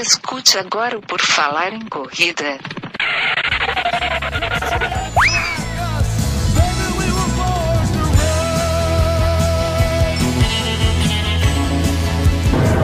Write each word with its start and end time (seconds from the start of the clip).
Escute 0.00 0.56
agora 0.56 0.96
o 0.96 1.02
Por 1.02 1.20
Falar 1.20 1.74
em 1.74 1.80
Corrida. 1.80 2.58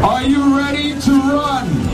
Are 0.03 0.29
you 0.29 0.59
ready 0.59 0.95
to 1.01 1.11
run? 1.11 1.86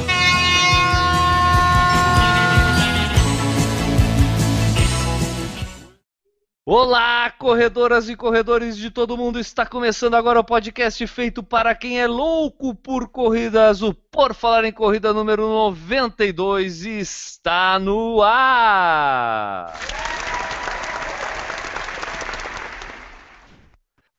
Olá, 6.65 7.29
corredoras 7.29 8.09
e 8.09 8.15
corredores 8.15 8.77
de 8.77 8.89
todo 8.89 9.17
mundo! 9.17 9.37
Está 9.41 9.67
começando 9.67 10.15
agora 10.15 10.39
o 10.39 10.45
podcast 10.45 11.05
feito 11.09 11.43
para 11.43 11.75
quem 11.75 12.01
é 12.01 12.07
louco 12.07 12.73
por 12.73 13.09
corridas. 13.09 13.83
O 13.83 13.93
Por 13.93 14.33
Falar 14.33 14.65
em 14.65 14.71
Corrida 14.71 15.13
número 15.13 15.43
92 15.43 16.85
está 16.85 17.81
no 17.81 18.23
ar! 18.23 19.73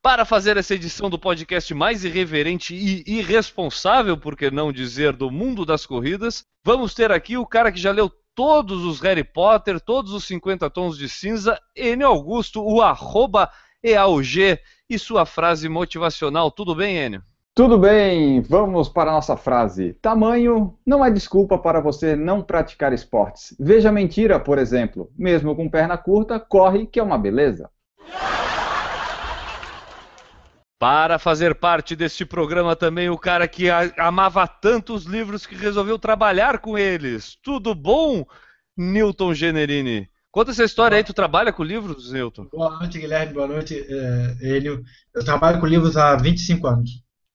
Para 0.01 0.25
fazer 0.25 0.57
essa 0.57 0.75
edição 0.75 1.09
do 1.09 1.17
podcast 1.17 1.73
mais 1.73 2.03
irreverente 2.03 2.75
e 2.75 3.05
irresponsável, 3.07 4.17
por 4.17 4.35
que 4.35 4.51
não 4.51 4.69
dizer, 4.73 5.13
do 5.13 5.31
mundo 5.31 5.65
das 5.65 5.85
corridas, 5.85 6.43
vamos 6.61 6.93
ter 6.93 7.09
aqui 7.09 7.37
o 7.37 7.47
cara 7.47 7.71
que 7.71 7.79
já 7.79 7.93
leu 7.93 8.11
todos 8.35 8.83
os 8.83 8.99
Harry 9.01 9.23
Potter, 9.23 9.79
todos 9.79 10.11
os 10.11 10.25
50 10.25 10.69
tons 10.69 10.97
de 10.97 11.07
cinza, 11.07 11.59
Enio 11.75 12.07
Augusto, 12.07 12.63
o 12.63 12.81
arroba 12.81 13.49
EAUG 13.83 14.59
e 14.89 14.97
sua 14.97 15.25
frase 15.25 15.67
motivacional. 15.69 16.49
Tudo 16.51 16.75
bem, 16.75 16.97
Enio? 16.97 17.23
Tudo 17.55 17.77
bem, 17.77 18.41
vamos 18.41 18.89
para 18.89 19.11
a 19.11 19.13
nossa 19.13 19.37
frase. 19.37 19.93
Tamanho 20.01 20.75
não 20.83 21.05
é 21.05 21.11
desculpa 21.11 21.55
para 21.55 21.79
você 21.79 22.15
não 22.15 22.41
praticar 22.41 22.91
esportes. 22.91 23.55
Veja 23.59 23.91
mentira, 23.91 24.39
por 24.39 24.57
exemplo. 24.57 25.11
Mesmo 25.15 25.55
com 25.55 25.69
perna 25.69 25.95
curta, 25.95 26.39
corre 26.39 26.87
que 26.87 26.99
é 26.99 27.03
uma 27.03 27.15
beleza. 27.15 27.69
Para 30.83 31.17
fazer 31.17 31.55
parte 31.55 31.95
deste 31.95 32.25
programa 32.25 32.75
também 32.75 33.09
o 33.09 33.17
cara 33.17 33.47
que 33.47 33.69
amava 33.97 34.45
tantos 34.45 35.05
livros 35.05 35.45
que 35.45 35.55
resolveu 35.55 35.97
trabalhar 35.97 36.59
com 36.59 36.77
eles. 36.77 37.37
Tudo 37.41 37.73
bom, 37.73 38.25
Newton 38.77 39.33
Generini? 39.33 40.09
Conta 40.29 40.51
essa 40.51 40.65
história 40.65 40.97
aí, 40.97 41.03
tu 41.05 41.13
trabalha 41.13 41.53
com 41.53 41.63
livros, 41.63 42.11
Newton? 42.11 42.49
Boa 42.51 42.79
noite, 42.79 42.99
Guilherme, 42.99 43.33
boa 43.33 43.47
noite, 43.47 43.79
é, 43.79 44.57
Enio. 44.57 44.83
Eu 45.15 45.23
trabalho 45.23 45.61
com 45.61 45.65
livros 45.65 45.95
há 45.95 46.17
25 46.17 46.67
anos, 46.67 46.89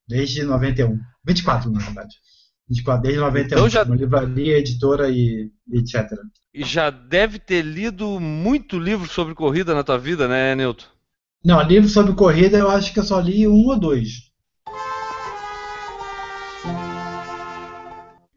desde 0.06 0.42
91. 0.42 0.98
24, 1.26 1.70
na 1.70 1.78
verdade. 1.78 2.16
24, 2.68 3.02
desde 3.02 3.18
91. 3.18 3.56
Então 3.56 3.68
já... 3.70 3.82
Livraria, 3.82 4.58
editora 4.58 5.08
e 5.08 5.50
etc. 5.72 6.06
E 6.52 6.62
já 6.64 6.90
deve 6.90 7.38
ter 7.38 7.62
lido 7.62 8.20
muito 8.20 8.78
livro 8.78 9.08
sobre 9.08 9.34
corrida 9.34 9.74
na 9.74 9.82
tua 9.82 9.96
vida, 9.96 10.28
né, 10.28 10.54
Newton? 10.54 10.97
Não, 11.44 11.62
livro 11.62 11.88
sobre 11.88 12.14
corrida 12.14 12.58
eu 12.58 12.68
acho 12.68 12.92
que 12.92 12.98
eu 12.98 13.04
só 13.04 13.20
li 13.20 13.46
um 13.46 13.66
ou 13.66 13.78
dois. 13.78 14.28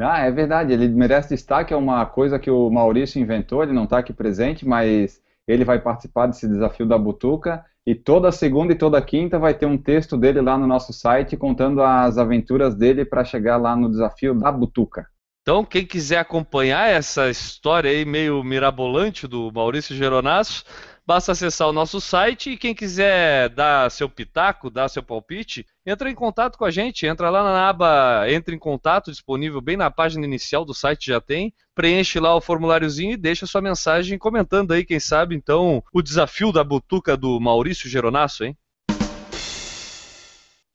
Ah, 0.00 0.20
é 0.20 0.30
verdade. 0.30 0.72
Ele 0.72 0.88
merece 0.88 1.28
destaque. 1.34 1.72
É 1.72 1.76
uma 1.76 2.04
coisa 2.06 2.38
que 2.38 2.50
o 2.50 2.70
Maurício 2.70 3.20
inventou. 3.20 3.62
Ele 3.62 3.72
não 3.72 3.84
está 3.84 3.98
aqui 3.98 4.12
presente, 4.12 4.66
mas 4.66 5.22
ele 5.46 5.64
vai 5.64 5.78
participar 5.80 6.26
desse 6.26 6.48
desafio 6.48 6.86
da 6.86 6.98
Butuca. 6.98 7.64
E 7.86 7.94
toda 7.94 8.30
segunda 8.30 8.72
e 8.72 8.76
toda 8.76 9.00
quinta 9.00 9.38
vai 9.38 9.54
ter 9.54 9.66
um 9.66 9.78
texto 9.78 10.16
dele 10.16 10.40
lá 10.40 10.56
no 10.58 10.66
nosso 10.66 10.92
site 10.92 11.36
contando 11.36 11.82
as 11.82 12.18
aventuras 12.18 12.74
dele 12.74 13.04
para 13.04 13.24
chegar 13.24 13.56
lá 13.56 13.74
no 13.74 13.90
desafio 13.90 14.34
da 14.34 14.52
Butuca. 14.52 15.06
Então, 15.42 15.64
quem 15.64 15.86
quiser 15.86 16.18
acompanhar 16.18 16.90
essa 16.90 17.30
história 17.30 17.90
aí 17.90 18.04
meio 18.04 18.44
mirabolante 18.44 19.26
do 19.26 19.50
Maurício 19.50 19.96
Geronasso, 19.96 20.64
basta 21.06 21.32
acessar 21.32 21.68
o 21.68 21.72
nosso 21.72 22.00
site 22.00 22.50
e 22.50 22.56
quem 22.56 22.74
quiser 22.74 23.48
dar 23.50 23.90
seu 23.90 24.08
pitaco, 24.08 24.70
dar 24.70 24.88
seu 24.88 25.02
palpite, 25.02 25.66
entra 25.84 26.10
em 26.10 26.14
contato 26.14 26.56
com 26.56 26.64
a 26.64 26.70
gente, 26.70 27.06
entra 27.06 27.30
lá 27.30 27.42
na 27.42 27.68
aba 27.68 28.24
Entre 28.28 28.54
em 28.54 28.58
Contato, 28.58 29.10
disponível 29.10 29.60
bem 29.60 29.76
na 29.76 29.90
página 29.90 30.24
inicial 30.24 30.64
do 30.64 30.74
site 30.74 31.06
já 31.06 31.20
tem, 31.20 31.52
preenche 31.74 32.20
lá 32.20 32.34
o 32.34 32.40
formuláriozinho 32.40 33.12
e 33.12 33.16
deixa 33.16 33.46
sua 33.46 33.60
mensagem 33.60 34.18
comentando 34.18 34.72
aí, 34.72 34.84
quem 34.84 35.00
sabe, 35.00 35.34
então, 35.34 35.82
o 35.92 36.02
desafio 36.02 36.52
da 36.52 36.62
butuca 36.62 37.16
do 37.16 37.40
Maurício 37.40 37.88
Geronasso, 37.88 38.44
hein? 38.44 38.56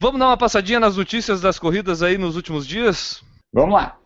Vamos 0.02 0.20
dar 0.20 0.28
uma 0.28 0.38
passadinha 0.38 0.80
nas 0.80 0.98
notícias 0.98 1.40
das 1.40 1.58
corridas 1.58 2.04
aí 2.04 2.18
nos 2.18 2.36
últimos 2.36 2.68
dias? 2.68 3.24
Vamos 3.54 3.74
lá! 3.74 3.98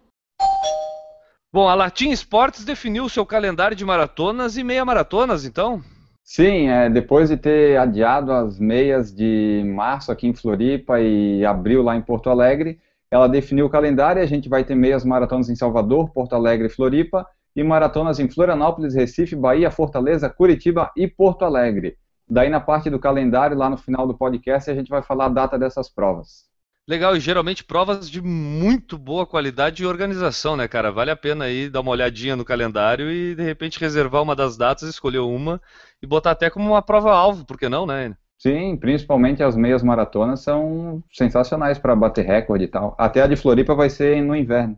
Bom, 1.52 1.68
a 1.68 1.74
Latin 1.74 2.12
Sports 2.12 2.64
definiu 2.64 3.10
seu 3.10 3.26
calendário 3.26 3.76
de 3.76 3.84
maratonas 3.84 4.56
e 4.56 4.64
meia 4.64 4.86
maratonas, 4.86 5.46
então? 5.46 5.84
Sim, 6.32 6.70
é, 6.70 6.88
depois 6.92 7.28
de 7.30 7.38
ter 7.38 7.76
adiado 7.80 8.32
as 8.32 8.60
meias 8.60 9.12
de 9.12 9.64
março 9.66 10.12
aqui 10.12 10.28
em 10.28 10.34
Floripa 10.34 11.00
e 11.02 11.44
abril 11.44 11.82
lá 11.82 11.96
em 11.96 12.04
Porto 12.04 12.30
Alegre, 12.30 12.80
ela 13.10 13.28
definiu 13.28 13.66
o 13.66 13.70
calendário 13.70 14.20
e 14.20 14.24
a 14.24 14.28
gente 14.28 14.48
vai 14.48 14.64
ter 14.64 14.76
meias 14.76 15.04
maratonas 15.04 15.50
em 15.50 15.56
Salvador, 15.56 16.12
Porto 16.12 16.36
Alegre 16.36 16.68
e 16.68 16.70
Floripa, 16.70 17.26
e 17.56 17.64
maratonas 17.64 18.20
em 18.20 18.30
Florianópolis, 18.30 18.94
Recife, 18.94 19.36
Bahia, 19.36 19.72
Fortaleza, 19.72 20.30
Curitiba 20.30 20.92
e 20.96 21.08
Porto 21.08 21.46
Alegre. 21.46 21.98
Daí 22.30 22.48
na 22.48 22.60
parte 22.60 22.92
do 22.92 23.00
calendário, 23.00 23.58
lá 23.58 23.68
no 23.68 23.78
final 23.78 24.06
do 24.06 24.16
podcast, 24.16 24.70
a 24.70 24.76
gente 24.76 24.90
vai 24.90 25.02
falar 25.02 25.26
a 25.26 25.30
data 25.30 25.58
dessas 25.58 25.90
provas. 25.90 26.49
Legal, 26.90 27.16
e 27.16 27.20
geralmente 27.20 27.64
provas 27.64 28.10
de 28.10 28.20
muito 28.20 28.98
boa 28.98 29.24
qualidade 29.24 29.84
e 29.84 29.86
organização, 29.86 30.58
né, 30.58 30.68
cara? 30.68 30.92
Vale 30.92 31.12
a 31.12 31.16
pena 31.16 31.46
aí 31.46 31.70
dar 31.70 31.82
uma 31.82 31.92
olhadinha 31.92 32.36
no 32.36 32.44
calendário 32.44 33.12
e 33.12 33.36
de 33.36 33.44
repente 33.44 33.80
reservar 33.80 34.24
uma 34.24 34.36
das 34.36 34.58
datas, 34.58 34.90
escolher 34.90 35.20
uma 35.20 35.62
e 36.02 36.08
botar 36.08 36.32
até 36.32 36.50
como 36.50 36.72
uma 36.72 36.82
prova-alvo, 36.82 37.46
por 37.46 37.60
que 37.60 37.70
não, 37.70 37.86
né? 37.86 38.16
Sim, 38.40 38.76
principalmente 38.76 39.44
as 39.44 39.56
meias 39.56 39.84
maratonas 39.84 40.40
são 40.40 41.04
sensacionais 41.12 41.78
para 41.78 41.96
bater 41.96 42.26
recorde 42.26 42.64
e 42.64 42.68
tal. 42.68 42.96
Até 42.98 43.22
a 43.22 43.28
de 43.28 43.36
Floripa 43.36 43.76
vai 43.76 43.92
ser 43.92 44.20
no 44.24 44.36
inverno. 44.36 44.76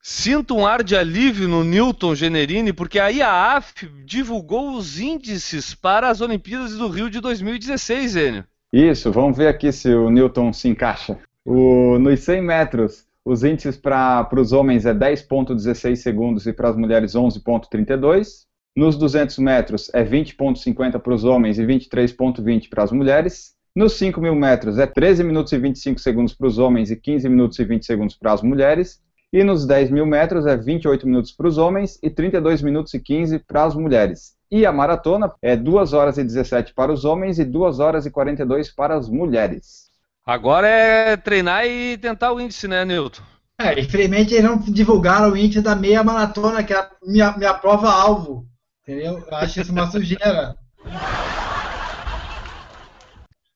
Sinto 0.00 0.54
um 0.56 0.64
ar 0.64 0.84
de 0.84 0.94
alívio 0.94 1.48
no 1.48 1.64
Newton 1.64 2.14
Generini, 2.14 2.72
porque 2.72 3.00
a 3.00 3.08
IAAF 3.08 3.88
divulgou 4.04 4.76
os 4.76 5.00
índices 5.00 5.74
para 5.74 6.08
as 6.08 6.20
Olimpíadas 6.20 6.76
do 6.76 6.86
Rio 6.86 7.10
de 7.10 7.20
2016, 7.20 8.14
Enio. 8.14 8.44
Isso, 8.76 9.10
vamos 9.10 9.38
ver 9.38 9.48
aqui 9.48 9.72
se 9.72 9.88
o 9.88 10.10
Newton 10.10 10.52
se 10.52 10.68
encaixa. 10.68 11.18
O, 11.46 11.98
nos 11.98 12.20
100 12.20 12.42
metros, 12.42 13.06
os 13.24 13.42
índices 13.42 13.74
para 13.74 14.28
os 14.36 14.52
homens 14.52 14.84
é 14.84 14.92
10,16 14.92 15.96
segundos 15.96 16.46
e 16.46 16.52
para 16.52 16.68
as 16.68 16.76
mulheres 16.76 17.14
11,32. 17.14 18.44
Nos 18.76 18.98
200 18.98 19.38
metros 19.38 19.90
é 19.94 20.04
20,50 20.04 20.98
para 20.98 21.14
os 21.14 21.24
homens 21.24 21.58
e 21.58 21.64
23,20 21.64 22.68
para 22.68 22.82
as 22.82 22.92
mulheres. 22.92 23.54
Nos 23.74 23.94
5 23.94 24.20
mil 24.20 24.34
metros 24.34 24.78
é 24.78 24.86
13 24.86 25.24
minutos 25.24 25.54
e 25.54 25.58
25 25.58 25.98
segundos 25.98 26.34
para 26.34 26.46
os 26.46 26.58
homens 26.58 26.90
e 26.90 26.96
15 26.96 27.30
minutos 27.30 27.58
e 27.58 27.64
20 27.64 27.86
segundos 27.86 28.14
para 28.14 28.34
as 28.34 28.42
mulheres. 28.42 29.00
E 29.32 29.42
nos 29.42 29.66
10 29.66 29.90
mil 29.90 30.04
metros 30.04 30.44
é 30.44 30.54
28 30.54 31.06
minutos 31.06 31.32
para 31.32 31.48
os 31.48 31.56
homens 31.56 31.98
e 32.02 32.10
32 32.10 32.60
minutos 32.60 32.92
e 32.92 33.00
15 33.00 33.38
para 33.38 33.64
as 33.64 33.74
mulheres. 33.74 34.35
E 34.50 34.64
a 34.64 34.72
maratona 34.72 35.32
é 35.42 35.56
2 35.56 35.92
horas 35.92 36.18
e 36.18 36.24
17 36.24 36.72
para 36.74 36.92
os 36.92 37.04
homens 37.04 37.38
e 37.38 37.44
2 37.44 37.80
horas 37.80 38.06
e 38.06 38.10
42 38.10 38.70
para 38.70 38.96
as 38.96 39.08
mulheres. 39.08 39.86
Agora 40.24 40.68
é 40.68 41.16
treinar 41.16 41.66
e 41.66 41.96
tentar 41.98 42.32
o 42.32 42.40
índice, 42.40 42.66
né, 42.66 42.84
Nilton? 42.84 43.22
É, 43.58 43.78
infelizmente 43.80 44.34
eles 44.34 44.44
não 44.44 44.58
divulgaram 44.58 45.30
o 45.30 45.36
índice 45.36 45.62
da 45.62 45.74
meia 45.74 46.04
maratona, 46.04 46.62
que 46.62 46.72
é 46.72 46.78
a 46.78 46.90
minha, 47.06 47.36
minha 47.36 47.54
prova-alvo. 47.54 48.46
Entendeu? 48.82 49.18
Eu 49.18 49.36
acho 49.36 49.60
isso 49.60 49.72
uma 49.72 49.86
sujeira. 49.90 50.54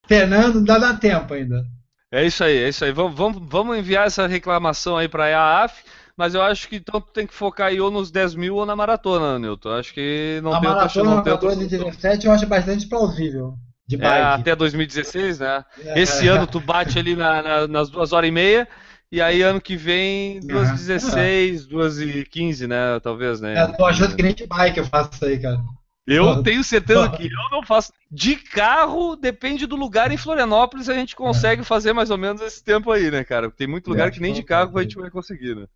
Fernando, 0.06 0.64
dá, 0.64 0.78
dá 0.78 0.94
tempo 0.94 1.34
ainda. 1.34 1.64
É 2.10 2.25
isso 2.26 2.42
aí, 2.42 2.56
é 2.56 2.69
isso 2.69 2.84
aí. 2.84 2.90
Vamos, 2.90 3.16
vamos, 3.16 3.42
vamos 3.48 3.78
enviar 3.78 4.06
essa 4.06 4.26
reclamação 4.26 4.96
aí 4.96 5.08
para 5.08 5.25
a 5.25 5.28
EAF, 5.28 5.84
mas 6.20 6.34
eu 6.34 6.43
acho 6.43 6.69
que 6.69 6.76
então 6.76 7.00
tem 7.00 7.26
que 7.26 7.32
focar 7.32 7.69
aí 7.69 7.81
ou 7.81 7.90
nos 7.90 8.11
10 8.11 8.34
mil 8.34 8.56
ou 8.56 8.67
na 8.67 8.76
maratona, 8.76 9.38
Newton. 9.38 9.70
Acho 9.70 9.94
que 9.94 10.38
não 10.43 10.52
a 10.52 10.61
tem 10.61 10.69
maratona 10.69 11.14
outra, 11.14 11.32
não 11.32 11.38
tem 11.38 11.49
2017 11.49 12.26
eu 12.26 12.32
acho 12.32 12.46
bastante 12.46 12.87
plausível. 12.87 13.55
De 13.88 13.96
é, 13.96 14.22
até 14.22 14.55
2016, 14.55 15.38
né? 15.38 15.64
É. 15.82 15.99
Esse 15.99 16.28
ano 16.28 16.46
tu 16.46 16.61
bate 16.61 16.99
ali 16.99 17.17
na, 17.17 17.43
na, 17.43 17.67
nas 17.67 17.88
duas 17.88 18.12
horas 18.12 18.28
e 18.28 18.31
meia, 18.31 18.69
e 19.11 19.19
aí 19.19 19.40
ano 19.40 19.62
que 19.62 19.76
vem, 19.76 20.40
2h16, 20.40 21.67
2h15, 21.67 22.66
né? 22.66 23.00
Talvez, 23.02 23.40
né? 23.40 23.55
É, 23.56 23.66
tô 23.69 23.87
achando 23.87 24.14
que 24.14 24.23
nem 24.23 24.34
de 24.34 24.46
bike 24.46 24.76
eu 24.76 24.84
faço 24.84 25.12
isso 25.14 25.25
aí, 25.25 25.38
cara. 25.38 25.58
Eu 26.06 26.43
tenho 26.43 26.62
certeza 26.62 27.08
que 27.08 27.28
eu 27.28 27.50
não 27.50 27.62
faço. 27.62 27.94
De 28.11 28.37
carro, 28.37 29.16
depende 29.16 29.66
do 29.66 29.75
lugar. 29.75 30.12
Em 30.12 30.19
Florianópolis 30.19 30.90
a 30.90 30.94
gente 30.94 31.16
consegue 31.16 31.64
fazer 31.64 31.94
mais 31.94 32.11
ou 32.11 32.19
menos 32.19 32.43
esse 32.43 32.62
tempo 32.62 32.90
aí, 32.93 33.11
né, 33.11 33.25
cara? 33.25 33.50
Tem 33.50 33.66
muito 33.66 33.88
lugar 33.88 34.08
é, 34.08 34.11
que 34.11 34.20
nem 34.20 34.34
de 34.34 34.43
carro 34.43 34.76
a 34.78 34.82
gente 34.82 34.96
vai 34.96 35.11
conseguir, 35.11 35.55
né? 35.55 35.66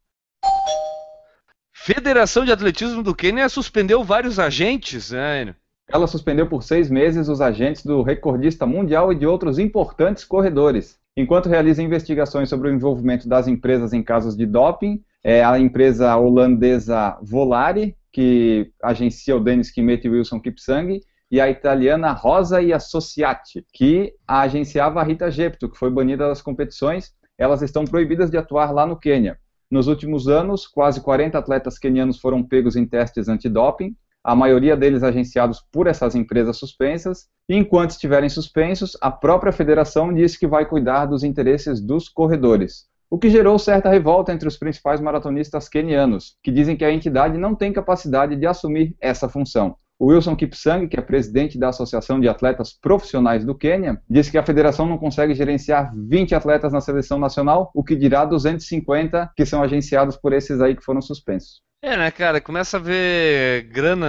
Federação 1.85 2.47
de 2.47 2.51
Atletismo 2.51 3.03
do 3.03 3.15
Quênia 3.15 3.47
suspendeu 3.47 4.03
vários 4.03 4.39
agentes, 4.39 5.11
né? 5.11 5.55
Ela 5.87 6.07
suspendeu 6.07 6.49
por 6.49 6.63
seis 6.63 6.89
meses 6.89 7.29
os 7.29 7.43
agentes 7.43 7.85
do 7.85 8.01
recordista 8.01 8.65
mundial 8.65 9.13
e 9.13 9.15
de 9.15 9.27
outros 9.27 9.59
importantes 9.59 10.25
corredores, 10.25 10.99
enquanto 11.15 11.51
realiza 11.51 11.83
investigações 11.83 12.49
sobre 12.49 12.71
o 12.71 12.73
envolvimento 12.73 13.29
das 13.29 13.47
empresas 13.47 13.93
em 13.93 14.03
casos 14.03 14.35
de 14.35 14.47
doping. 14.47 15.03
É 15.23 15.45
a 15.45 15.59
empresa 15.59 16.17
holandesa 16.17 17.19
Volare, 17.21 17.95
que 18.11 18.73
agencia 18.83 19.37
o 19.37 19.41
Denis 19.41 19.71
Kimet 19.71 20.07
e 20.07 20.11
Wilson 20.11 20.41
Kipsang, 20.41 21.03
e 21.31 21.39
a 21.39 21.51
italiana 21.51 22.13
Rosa 22.13 22.63
e 22.63 22.73
Associati, 22.73 23.63
que 23.75 24.15
agenciava 24.27 25.03
a 25.03 25.05
Rita 25.05 25.31
Gepto, 25.31 25.69
que 25.69 25.77
foi 25.77 25.91
banida 25.91 26.29
das 26.29 26.41
competições. 26.41 27.13
Elas 27.37 27.61
estão 27.61 27.85
proibidas 27.85 28.31
de 28.31 28.39
atuar 28.39 28.73
lá 28.73 28.87
no 28.87 28.99
Quênia. 28.99 29.39
Nos 29.75 29.89
últimos 29.89 30.29
anos, 30.29 30.69
quase 30.69 31.01
40 31.01 31.37
atletas 31.37 31.81
quenianos 31.81 32.21
foram 32.21 32.45
pegos 32.45 32.77
em 32.77 32.87
testes 32.87 33.29
antidoping, 33.29 33.93
a 34.23 34.33
maioria 34.33 34.77
deles 34.77 35.03
agenciados 35.03 35.61
por 35.73 35.89
essas 35.89 36.15
empresas 36.15 36.57
suspensas, 36.59 37.27
e 37.49 37.57
enquanto 37.57 37.91
estiverem 37.91 38.29
suspensos, 38.29 38.97
a 39.01 39.11
própria 39.11 39.53
federação 39.53 40.15
disse 40.15 40.39
que 40.39 40.47
vai 40.47 40.65
cuidar 40.65 41.07
dos 41.07 41.25
interesses 41.25 41.81
dos 41.81 42.09
corredores 42.09 42.87
o 43.11 43.19
que 43.19 43.31
gerou 43.31 43.57
certa 43.61 43.89
revolta 43.89 44.33
entre 44.33 44.49
os 44.49 44.57
principais 44.57 45.01
maratonistas 45.01 45.69
quenianos, 45.69 46.37
que 46.43 46.51
dizem 46.51 46.77
que 46.77 46.85
a 46.85 46.93
entidade 46.93 47.39
não 47.39 47.55
tem 47.55 47.73
capacidade 47.73 48.35
de 48.35 48.45
assumir 48.45 48.97
essa 49.01 49.29
função. 49.29 49.77
O 50.05 50.09
Wilson 50.09 50.37
Kipsang, 50.37 50.87
que 50.87 50.99
é 50.99 51.01
presidente 51.01 51.59
da 51.59 51.71
Associação 51.71 52.21
de 52.21 52.29
Atletas 52.29 52.75
Profissionais 52.79 53.43
do 53.43 53.55
Quênia, 53.55 54.03
disse 54.07 54.31
que 54.31 54.37
a 54.37 54.45
federação 54.45 54.85
não 54.85 54.99
consegue 54.99 55.33
gerenciar 55.33 55.95
20 55.97 56.35
atletas 56.35 56.75
na 56.75 56.83
seleção 56.83 57.19
nacional, 57.19 57.71
o 57.75 57.83
que 57.83 57.97
dirá 57.97 58.27
250 58.27 59.33
que 59.35 59.47
são 59.47 59.63
agenciados 59.63 60.19
por 60.19 60.35
esses 60.35 60.61
aí 60.61 60.77
que 60.77 60.85
foram 60.85 61.01
suspensos. 61.01 61.63
É, 61.81 61.97
né, 61.97 62.11
cara, 62.11 62.39
começa 62.39 62.77
a 62.77 62.81
ver 62.81 63.63
grana 63.73 64.07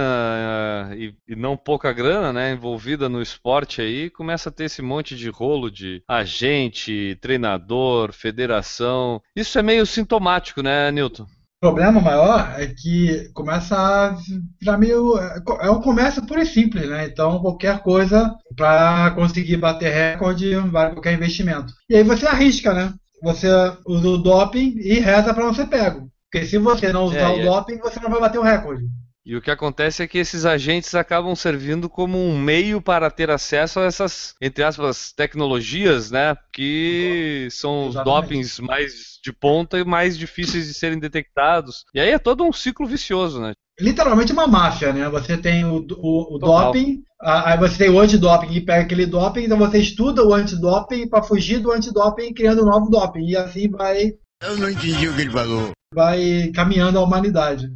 uh, 0.90 0.94
e, 0.94 1.14
e, 1.26 1.34
não 1.34 1.56
pouca 1.56 1.90
grana, 1.94 2.30
né, 2.30 2.52
envolvida 2.52 3.08
no 3.08 3.22
esporte 3.22 3.80
aí, 3.80 4.10
começa 4.10 4.50
a 4.50 4.52
ter 4.52 4.64
esse 4.64 4.82
monte 4.82 5.16
de 5.16 5.30
rolo 5.30 5.70
de 5.70 6.02
agente, 6.06 7.16
treinador, 7.22 8.12
federação. 8.12 9.22
Isso 9.34 9.58
é 9.58 9.62
meio 9.62 9.86
sintomático, 9.86 10.62
né, 10.62 10.90
Newton? 10.90 11.26
O 11.66 11.74
problema 11.74 12.00
maior 12.00 12.54
é 12.58 12.68
que 12.68 13.28
começa 13.34 13.76
a 13.76 14.16
virar 14.60 14.78
meio. 14.78 15.18
É 15.60 15.68
um 15.68 15.80
comércio 15.80 16.24
puro 16.24 16.40
e 16.40 16.46
simples, 16.46 16.88
né? 16.88 17.06
Então, 17.06 17.40
qualquer 17.40 17.80
coisa 17.80 18.32
para 18.56 19.10
conseguir 19.16 19.56
bater 19.56 19.92
recorde 19.92 20.54
vale 20.54 20.92
qualquer 20.92 21.14
investimento. 21.14 21.72
E 21.90 21.96
aí 21.96 22.04
você 22.04 22.24
arrisca, 22.24 22.72
né? 22.72 22.94
Você 23.20 23.48
usa 23.84 24.08
o 24.08 24.16
doping 24.16 24.76
e 24.78 25.00
reza 25.00 25.34
para 25.34 25.44
não 25.44 25.52
ser 25.52 25.66
pego. 25.66 26.08
Porque 26.30 26.46
se 26.46 26.56
você 26.56 26.92
não 26.92 27.06
usar 27.06 27.32
é, 27.32 27.36
o 27.36 27.40
é- 27.40 27.42
doping, 27.42 27.78
você 27.78 27.98
não 27.98 28.10
vai 28.10 28.20
bater 28.20 28.38
o 28.38 28.44
recorde. 28.44 28.84
E 29.26 29.34
o 29.34 29.42
que 29.42 29.50
acontece 29.50 30.04
é 30.04 30.06
que 30.06 30.18
esses 30.18 30.46
agentes 30.46 30.94
acabam 30.94 31.34
servindo 31.34 31.90
como 31.90 32.16
um 32.16 32.38
meio 32.38 32.80
para 32.80 33.10
ter 33.10 33.28
acesso 33.28 33.80
a 33.80 33.84
essas, 33.84 34.36
entre 34.40 34.62
aspas, 34.62 35.12
tecnologias, 35.12 36.12
né? 36.12 36.36
Que 36.52 37.48
são 37.50 37.88
os 37.88 37.96
dopings 37.96 38.60
mais 38.60 39.18
de 39.24 39.32
ponta 39.32 39.80
e 39.80 39.84
mais 39.84 40.16
difíceis 40.16 40.68
de 40.68 40.74
serem 40.74 41.00
detectados. 41.00 41.84
E 41.92 41.98
aí 41.98 42.10
é 42.10 42.20
todo 42.20 42.44
um 42.44 42.52
ciclo 42.52 42.86
vicioso, 42.86 43.40
né? 43.40 43.52
Literalmente 43.80 44.32
uma 44.32 44.46
máfia, 44.46 44.92
né? 44.92 45.08
Você 45.08 45.36
tem 45.36 45.64
o, 45.64 45.84
o, 45.98 46.36
o 46.36 46.38
doping, 46.38 47.02
aí 47.20 47.58
você 47.58 47.78
tem 47.78 47.90
o 47.90 47.98
antidoping 47.98 48.52
e 48.52 48.64
pega 48.64 48.82
aquele 48.82 49.06
doping, 49.06 49.42
então 49.42 49.58
você 49.58 49.78
estuda 49.78 50.24
o 50.24 50.32
antidoping 50.32 51.08
para 51.08 51.24
fugir 51.24 51.58
do 51.58 51.72
antidoping 51.72 52.32
criando 52.32 52.62
um 52.62 52.70
novo 52.70 52.88
doping. 52.88 53.26
E 53.26 53.36
assim 53.36 53.68
vai. 53.68 54.12
Eu 54.40 54.56
não 54.56 54.70
entendi 54.70 55.08
o 55.08 55.14
que 55.16 55.22
ele 55.22 55.30
falou 55.30 55.72
vai 55.94 56.50
caminhando 56.54 56.98
a 56.98 57.02
humanidade. 57.02 57.70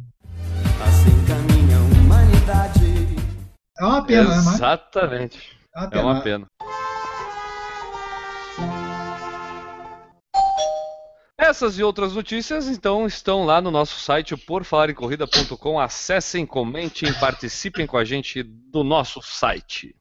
É 3.81 3.83
uma 3.83 4.05
pena, 4.05 4.29
né? 4.29 4.35
Exatamente. 4.35 5.57
É 5.75 5.79
uma 5.79 5.89
pena. 5.89 6.01
É 6.01 6.05
uma 6.05 6.21
pena. 6.21 6.47
Essas 11.35 11.79
e 11.79 11.83
outras 11.83 12.13
notícias, 12.13 12.67
então, 12.67 13.07
estão 13.07 13.43
lá 13.43 13.59
no 13.59 13.71
nosso 13.71 13.99
site, 13.99 14.37
porfalarencorrida.com. 14.37 15.79
Acessem, 15.79 16.45
comentem, 16.45 17.11
participem 17.19 17.87
com 17.87 17.97
a 17.97 18.05
gente 18.05 18.43
do 18.43 18.83
nosso 18.83 19.19
site. 19.23 19.95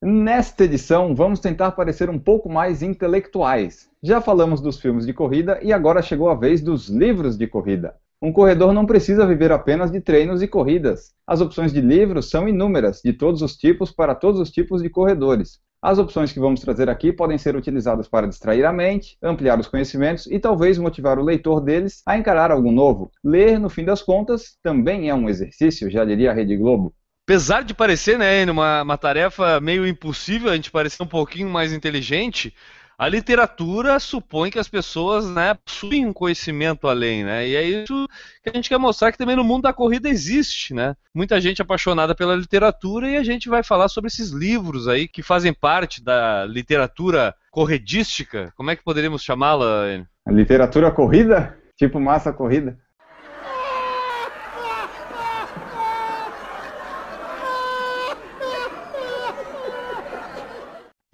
Nesta 0.00 0.64
edição, 0.64 1.14
vamos 1.14 1.40
tentar 1.40 1.72
parecer 1.72 2.08
um 2.08 2.18
pouco 2.18 2.48
mais 2.48 2.82
intelectuais. 2.82 3.90
Já 4.02 4.22
falamos 4.22 4.62
dos 4.62 4.80
filmes 4.80 5.04
de 5.04 5.12
corrida 5.12 5.60
e 5.62 5.74
agora 5.74 6.00
chegou 6.00 6.30
a 6.30 6.34
vez 6.34 6.62
dos 6.62 6.88
livros 6.88 7.36
de 7.36 7.46
corrida. 7.46 7.94
Um 8.20 8.32
corredor 8.32 8.72
não 8.72 8.86
precisa 8.86 9.26
viver 9.26 9.52
apenas 9.52 9.90
de 9.90 10.00
treinos 10.00 10.42
e 10.42 10.48
corridas. 10.48 11.12
As 11.26 11.42
opções 11.42 11.70
de 11.70 11.82
livros 11.82 12.30
são 12.30 12.48
inúmeras, 12.48 13.02
de 13.04 13.12
todos 13.12 13.42
os 13.42 13.56
tipos 13.56 13.92
para 13.92 14.14
todos 14.14 14.40
os 14.40 14.50
tipos 14.50 14.82
de 14.82 14.88
corredores. 14.88 15.60
As 15.82 15.98
opções 15.98 16.32
que 16.32 16.40
vamos 16.40 16.60
trazer 16.60 16.88
aqui 16.88 17.12
podem 17.12 17.36
ser 17.36 17.54
utilizadas 17.54 18.08
para 18.08 18.26
distrair 18.26 18.64
a 18.64 18.72
mente, 18.72 19.18
ampliar 19.22 19.60
os 19.60 19.68
conhecimentos 19.68 20.26
e 20.26 20.38
talvez 20.38 20.78
motivar 20.78 21.18
o 21.18 21.22
leitor 21.22 21.60
deles 21.60 22.02
a 22.06 22.16
encarar 22.16 22.50
algo 22.50 22.72
novo. 22.72 23.10
Ler, 23.22 23.58
no 23.60 23.68
fim 23.68 23.84
das 23.84 24.00
contas, 24.00 24.56
também 24.62 25.10
é 25.10 25.14
um 25.14 25.28
exercício, 25.28 25.90
já 25.90 26.02
diria 26.02 26.30
a 26.30 26.34
Rede 26.34 26.56
Globo. 26.56 26.94
Apesar 27.28 27.64
de 27.64 27.74
parecer, 27.74 28.18
né, 28.18 28.44
uma, 28.50 28.82
uma 28.82 28.96
tarefa 28.96 29.60
meio 29.60 29.86
impossível, 29.86 30.48
a 30.48 30.54
gente 30.54 30.70
parecer 30.70 31.02
um 31.02 31.06
pouquinho 31.08 31.50
mais 31.50 31.72
inteligente, 31.72 32.54
a 32.98 33.08
literatura 33.08 33.98
supõe 34.00 34.50
que 34.50 34.58
as 34.58 34.68
pessoas 34.68 35.28
né, 35.30 35.54
possuem 35.54 36.06
um 36.06 36.12
conhecimento 36.12 36.88
além, 36.88 37.24
né? 37.24 37.46
E 37.46 37.54
é 37.54 37.62
isso 37.62 38.08
que 38.42 38.48
a 38.48 38.52
gente 38.52 38.68
quer 38.68 38.78
mostrar 38.78 39.12
que 39.12 39.18
também 39.18 39.36
no 39.36 39.44
mundo 39.44 39.62
da 39.62 39.72
corrida 39.72 40.08
existe, 40.08 40.72
né? 40.72 40.96
Muita 41.14 41.40
gente 41.40 41.60
apaixonada 41.60 42.14
pela 42.14 42.34
literatura 42.34 43.10
e 43.10 43.16
a 43.16 43.22
gente 43.22 43.48
vai 43.48 43.62
falar 43.62 43.88
sobre 43.88 44.08
esses 44.08 44.30
livros 44.30 44.88
aí 44.88 45.06
que 45.06 45.22
fazem 45.22 45.52
parte 45.52 46.02
da 46.02 46.46
literatura 46.46 47.34
corredística. 47.50 48.52
Como 48.56 48.70
é 48.70 48.76
que 48.76 48.84
poderíamos 48.84 49.22
chamá-la? 49.22 49.84
A 50.26 50.32
literatura 50.32 50.90
corrida? 50.90 51.56
Tipo 51.76 52.00
massa 52.00 52.32
corrida? 52.32 52.78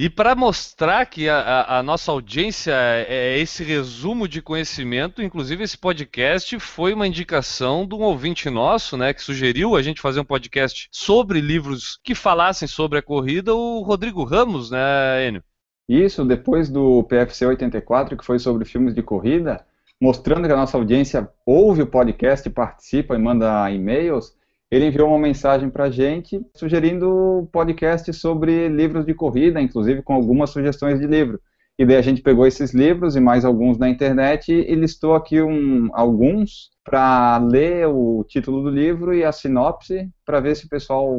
E 0.02 0.10
para 0.10 0.34
mostrar 0.34 1.06
que 1.06 1.28
a, 1.28 1.78
a, 1.78 1.80
nossa 1.80 2.10
audiência 2.10 2.72
é, 2.72 3.06
é 3.08 3.38
esse 3.38 3.62
resumo 3.62 4.26
de 4.26 4.42
conhecimento, 4.42 5.22
inclusive 5.22 5.62
esse 5.62 5.78
podcast 5.78 6.58
foi 6.58 6.92
uma 6.92 7.06
indicação 7.06 7.86
de 7.86 7.94
um 7.94 8.00
ouvinte 8.00 8.50
nosso, 8.50 8.96
né, 8.96 9.14
que 9.14 9.22
sugeriu 9.22 9.76
a 9.76 9.80
gente 9.80 10.00
fazer 10.00 10.18
um 10.18 10.24
podcast 10.24 10.88
sobre 10.90 11.40
livros 11.40 12.00
que 12.02 12.16
falassem 12.16 12.66
sobre 12.66 12.98
a 12.98 13.02
corrida, 13.02 13.54
o 13.54 13.82
Rodrigo 13.82 14.24
Ramos, 14.24 14.72
né, 14.72 15.28
Enio? 15.28 15.44
Isso, 15.88 16.24
depois 16.24 16.68
do 16.68 17.04
PFC 17.04 17.46
84, 17.46 18.16
que 18.16 18.26
foi 18.26 18.40
sobre 18.40 18.64
filmes 18.64 18.96
de 18.96 19.04
corrida, 19.04 19.64
mostrando 20.00 20.48
que 20.48 20.52
a 20.52 20.56
nossa 20.56 20.76
audiência 20.76 21.30
ouve 21.46 21.82
o 21.82 21.86
podcast, 21.86 22.50
participa 22.50 23.14
e 23.14 23.18
manda 23.18 23.70
e-mails, 23.70 24.36
ele 24.72 24.86
enviou 24.86 25.06
uma 25.08 25.18
mensagem 25.18 25.68
para 25.68 25.84
a 25.84 25.90
gente 25.90 26.40
sugerindo 26.56 27.46
podcast 27.52 28.10
sobre 28.14 28.68
livros 28.68 29.04
de 29.04 29.12
corrida, 29.12 29.60
inclusive 29.60 30.00
com 30.00 30.14
algumas 30.14 30.48
sugestões 30.48 30.98
de 30.98 31.06
livro. 31.06 31.38
E 31.78 31.84
daí 31.84 31.96
a 31.96 32.02
gente 32.02 32.22
pegou 32.22 32.46
esses 32.46 32.72
livros 32.72 33.14
e 33.14 33.20
mais 33.20 33.44
alguns 33.44 33.76
na 33.76 33.90
internet 33.90 34.50
e 34.50 34.74
listou 34.74 35.14
aqui 35.14 35.42
um, 35.42 35.90
alguns 35.92 36.70
para 36.82 37.36
ler 37.36 37.86
o 37.86 38.24
título 38.26 38.62
do 38.62 38.70
livro 38.70 39.12
e 39.12 39.22
a 39.22 39.30
sinopse 39.30 40.08
para 40.24 40.40
ver 40.40 40.56
se 40.56 40.64
o 40.64 40.70
pessoal 40.70 41.14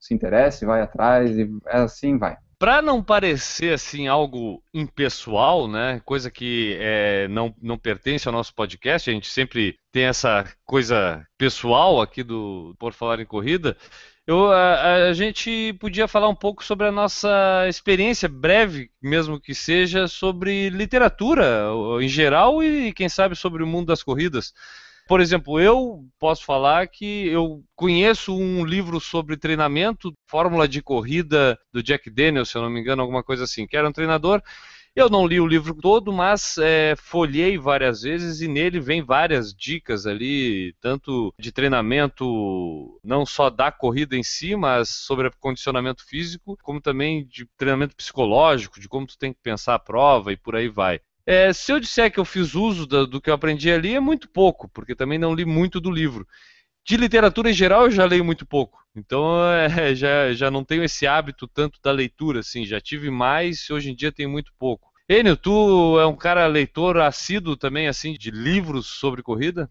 se 0.00 0.12
interessa, 0.12 0.66
vai 0.66 0.82
atrás 0.82 1.30
e 1.30 1.48
assim 1.66 2.18
vai. 2.18 2.36
Para 2.58 2.80
não 2.80 3.02
parecer 3.02 3.74
assim 3.74 4.08
algo 4.08 4.62
impessoal, 4.72 5.68
né, 5.68 6.00
coisa 6.06 6.30
que 6.30 6.76
é, 6.80 7.28
não, 7.28 7.54
não 7.60 7.76
pertence 7.76 8.26
ao 8.26 8.32
nosso 8.32 8.54
podcast, 8.54 9.10
a 9.10 9.12
gente 9.12 9.28
sempre 9.28 9.78
tem 9.92 10.04
essa 10.04 10.44
coisa 10.64 11.26
pessoal 11.36 12.00
aqui 12.00 12.22
do 12.22 12.74
Por 12.78 12.94
Falar 12.94 13.20
em 13.20 13.26
Corrida, 13.26 13.76
eu, 14.26 14.50
a, 14.50 15.08
a, 15.08 15.12
gente 15.12 15.72
podia 15.74 16.08
falar 16.08 16.28
um 16.28 16.34
pouco 16.34 16.64
sobre 16.64 16.86
a 16.88 16.92
nossa 16.92 17.64
experiência 17.68 18.28
breve, 18.28 18.90
mesmo 19.00 19.38
que 19.40 19.54
seja, 19.54 20.08
sobre 20.08 20.68
literatura 20.68 21.68
em 22.00 22.08
geral 22.08 22.60
e, 22.60 22.92
quem 22.92 23.08
sabe, 23.08 23.36
sobre 23.36 23.62
o 23.62 23.66
mundo 23.66 23.86
das 23.86 24.02
corridas. 24.02 24.52
Por 25.06 25.20
exemplo, 25.20 25.60
eu 25.60 26.04
posso 26.18 26.44
falar 26.44 26.88
que 26.88 27.28
eu 27.28 27.62
conheço 27.76 28.36
um 28.36 28.64
livro 28.64 29.00
sobre 29.00 29.36
treinamento, 29.36 30.12
fórmula 30.26 30.66
de 30.66 30.82
corrida 30.82 31.56
do 31.72 31.80
Jack 31.80 32.10
Daniels, 32.10 32.48
se 32.48 32.58
eu 32.58 32.62
não 32.62 32.70
me 32.70 32.80
engano, 32.80 33.02
alguma 33.02 33.22
coisa 33.22 33.44
assim, 33.44 33.66
que 33.66 33.76
era 33.76 33.88
um 33.88 33.92
treinador. 33.92 34.42
Eu 34.96 35.10
não 35.10 35.26
li 35.26 35.38
o 35.38 35.46
livro 35.46 35.74
todo, 35.74 36.10
mas 36.10 36.56
é, 36.58 36.94
folhei 36.96 37.58
várias 37.58 38.00
vezes 38.00 38.40
e 38.40 38.48
nele 38.48 38.80
vem 38.80 39.02
várias 39.02 39.52
dicas 39.54 40.06
ali, 40.06 40.74
tanto 40.80 41.32
de 41.38 41.52
treinamento, 41.52 42.98
não 43.04 43.26
só 43.26 43.50
da 43.50 43.70
corrida 43.70 44.16
em 44.16 44.22
si, 44.22 44.56
mas 44.56 44.88
sobre 44.88 45.30
condicionamento 45.38 46.04
físico, 46.04 46.56
como 46.62 46.80
também 46.80 47.26
de 47.26 47.46
treinamento 47.58 47.94
psicológico, 47.94 48.80
de 48.80 48.88
como 48.88 49.06
tu 49.06 49.18
tem 49.18 49.32
que 49.34 49.40
pensar 49.42 49.74
a 49.74 49.78
prova 49.78 50.32
e 50.32 50.36
por 50.36 50.56
aí 50.56 50.68
vai. 50.68 50.98
É, 51.26 51.52
se 51.52 51.72
eu 51.72 51.80
disser 51.80 52.12
que 52.12 52.20
eu 52.20 52.24
fiz 52.24 52.54
uso 52.54 52.86
do, 52.86 53.06
do 53.06 53.20
que 53.20 53.28
eu 53.28 53.34
aprendi 53.34 53.70
ali, 53.70 53.94
é 53.94 54.00
muito 54.00 54.28
pouco, 54.28 54.68
porque 54.68 54.94
também 54.94 55.18
não 55.18 55.34
li 55.34 55.44
muito 55.44 55.80
do 55.80 55.90
livro. 55.90 56.26
De 56.86 56.96
literatura 56.96 57.50
em 57.50 57.52
geral, 57.52 57.86
eu 57.86 57.90
já 57.90 58.04
leio 58.04 58.24
muito 58.24 58.46
pouco. 58.46 58.78
Então, 58.94 59.26
é, 59.52 59.94
já, 59.94 60.32
já 60.32 60.50
não 60.50 60.64
tenho 60.64 60.84
esse 60.84 61.06
hábito 61.06 61.48
tanto 61.48 61.80
da 61.82 61.90
leitura, 61.90 62.40
assim. 62.40 62.64
Já 62.64 62.80
tive 62.80 63.10
mais, 63.10 63.68
hoje 63.68 63.90
em 63.90 63.94
dia 63.94 64.12
tenho 64.12 64.30
muito 64.30 64.52
pouco. 64.58 64.88
Enio, 65.08 65.36
tu 65.36 65.98
é 66.00 66.06
um 66.06 66.16
cara 66.16 66.46
leitor 66.46 66.98
assíduo 66.98 67.56
também, 67.56 67.88
assim, 67.88 68.14
de 68.14 68.30
livros 68.30 68.86
sobre 68.86 69.22
corrida? 69.22 69.70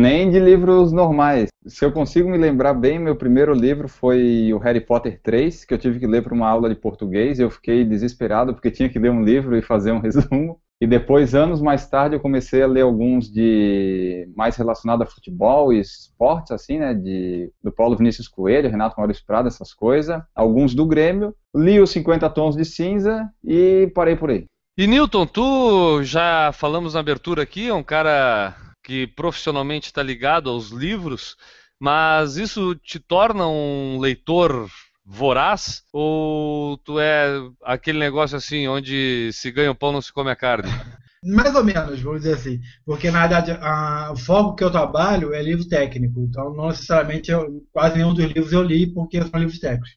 Nem 0.00 0.30
de 0.30 0.40
livros 0.40 0.92
normais. 0.92 1.50
Se 1.66 1.84
eu 1.84 1.92
consigo 1.92 2.30
me 2.30 2.38
lembrar 2.38 2.72
bem, 2.72 2.98
meu 2.98 3.14
primeiro 3.14 3.52
livro 3.52 3.86
foi 3.86 4.50
o 4.50 4.56
Harry 4.56 4.80
Potter 4.80 5.20
3, 5.22 5.66
que 5.66 5.74
eu 5.74 5.78
tive 5.78 6.00
que 6.00 6.06
ler 6.06 6.22
para 6.22 6.32
uma 6.32 6.48
aula 6.48 6.70
de 6.70 6.74
português 6.74 7.38
eu 7.38 7.50
fiquei 7.50 7.84
desesperado 7.84 8.54
porque 8.54 8.70
tinha 8.70 8.88
que 8.88 8.98
ler 8.98 9.10
um 9.10 9.22
livro 9.22 9.54
e 9.54 9.60
fazer 9.60 9.92
um 9.92 9.98
resumo. 10.00 10.58
E 10.80 10.86
depois, 10.86 11.34
anos 11.34 11.60
mais 11.60 11.86
tarde, 11.86 12.16
eu 12.16 12.20
comecei 12.20 12.62
a 12.62 12.66
ler 12.66 12.80
alguns 12.80 13.30
de 13.30 14.26
mais 14.34 14.56
relacionados 14.56 15.06
a 15.06 15.10
futebol 15.10 15.70
e 15.70 15.80
esportes, 15.80 16.50
assim, 16.50 16.78
né? 16.78 16.94
De, 16.94 17.52
do 17.62 17.70
Paulo 17.70 17.94
Vinícius 17.94 18.26
Coelho, 18.26 18.70
Renato 18.70 18.94
Maurício 18.96 19.22
Prada, 19.26 19.48
essas 19.48 19.74
coisas. 19.74 20.18
Alguns 20.34 20.74
do 20.74 20.86
Grêmio. 20.86 21.34
Li 21.54 21.78
os 21.78 21.90
50 21.90 22.30
Tons 22.30 22.56
de 22.56 22.64
Cinza 22.64 23.28
e 23.44 23.92
parei 23.94 24.16
por 24.16 24.30
aí. 24.30 24.46
E 24.78 24.86
Newton, 24.86 25.26
tu 25.26 26.02
já 26.02 26.50
falamos 26.54 26.94
na 26.94 27.00
abertura 27.00 27.42
aqui, 27.42 27.68
é 27.68 27.74
um 27.74 27.82
cara 27.82 28.56
que 28.90 29.06
profissionalmente 29.06 29.86
está 29.86 30.02
ligado 30.02 30.50
aos 30.50 30.70
livros, 30.70 31.36
mas 31.78 32.36
isso 32.36 32.74
te 32.74 32.98
torna 32.98 33.46
um 33.46 34.00
leitor 34.00 34.68
voraz 35.06 35.84
ou 35.92 36.76
tu 36.78 36.98
é 36.98 37.40
aquele 37.62 38.00
negócio 38.00 38.36
assim 38.36 38.66
onde 38.66 39.30
se 39.32 39.52
ganha 39.52 39.70
o 39.70 39.76
pão 39.76 39.92
não 39.92 40.02
se 40.02 40.12
come 40.12 40.28
a 40.28 40.34
carne? 40.34 40.68
Mais 41.22 41.54
ou 41.54 41.62
menos, 41.62 42.00
vamos 42.00 42.22
dizer 42.22 42.34
assim. 42.34 42.58
Porque, 42.84 43.12
na 43.12 43.20
verdade, 43.28 43.52
a, 43.60 44.10
o 44.10 44.16
foco 44.16 44.56
que 44.56 44.64
eu 44.64 44.70
trabalho 44.70 45.34
é 45.34 45.40
livro 45.40 45.68
técnico. 45.68 46.18
Então, 46.18 46.52
não 46.52 46.68
necessariamente, 46.68 47.30
eu, 47.30 47.62
quase 47.72 47.96
nenhum 47.96 48.14
dos 48.14 48.24
livros 48.24 48.52
eu 48.52 48.62
li 48.62 48.92
porque 48.92 49.22
são 49.22 49.38
livros 49.38 49.60
técnicos. 49.60 49.90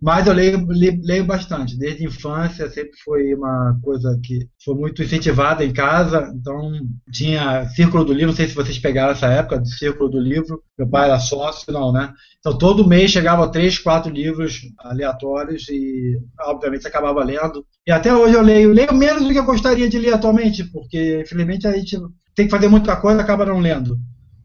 Mas 0.00 0.26
eu 0.26 0.32
leio, 0.32 0.66
leio 1.02 1.24
bastante. 1.24 1.76
Desde 1.76 2.04
a 2.04 2.08
infância 2.08 2.70
sempre 2.70 2.96
foi 3.04 3.34
uma 3.34 3.78
coisa 3.82 4.18
que 4.24 4.48
foi 4.64 4.74
muito 4.74 5.02
incentivada 5.02 5.62
em 5.62 5.72
casa. 5.72 6.32
Então 6.34 6.72
tinha 7.12 7.68
Círculo 7.68 8.04
do 8.04 8.12
Livro, 8.12 8.28
não 8.28 8.36
sei 8.36 8.48
se 8.48 8.54
vocês 8.54 8.78
pegaram 8.78 9.12
essa 9.12 9.26
época 9.26 9.58
do 9.58 9.68
Círculo 9.68 10.08
do 10.08 10.18
Livro. 10.18 10.62
Meu 10.78 10.88
pai 10.88 11.06
era 11.06 11.18
sócio, 11.18 11.70
não, 11.70 11.92
né? 11.92 12.14
Então 12.38 12.56
todo 12.56 12.88
mês 12.88 13.10
chegava 13.10 13.50
três, 13.52 13.78
quatro 13.78 14.10
livros 14.10 14.62
aleatórios 14.78 15.68
e 15.68 16.18
obviamente 16.40 16.86
acabava 16.86 17.22
lendo. 17.22 17.66
E 17.86 17.92
até 17.92 18.14
hoje 18.14 18.34
eu 18.34 18.42
leio, 18.42 18.72
leio 18.72 18.94
menos 18.94 19.24
do 19.24 19.30
que 19.30 19.38
eu 19.38 19.44
gostaria 19.44 19.88
de 19.88 19.98
ler 19.98 20.14
atualmente, 20.14 20.64
porque 20.64 21.20
infelizmente 21.20 21.66
a 21.66 21.72
gente 21.72 21.98
tem 22.34 22.46
que 22.46 22.50
fazer 22.50 22.68
muita 22.68 22.96
coisa 22.96 23.20
acaba 23.20 23.44
não 23.44 23.58
lendo. 23.58 23.98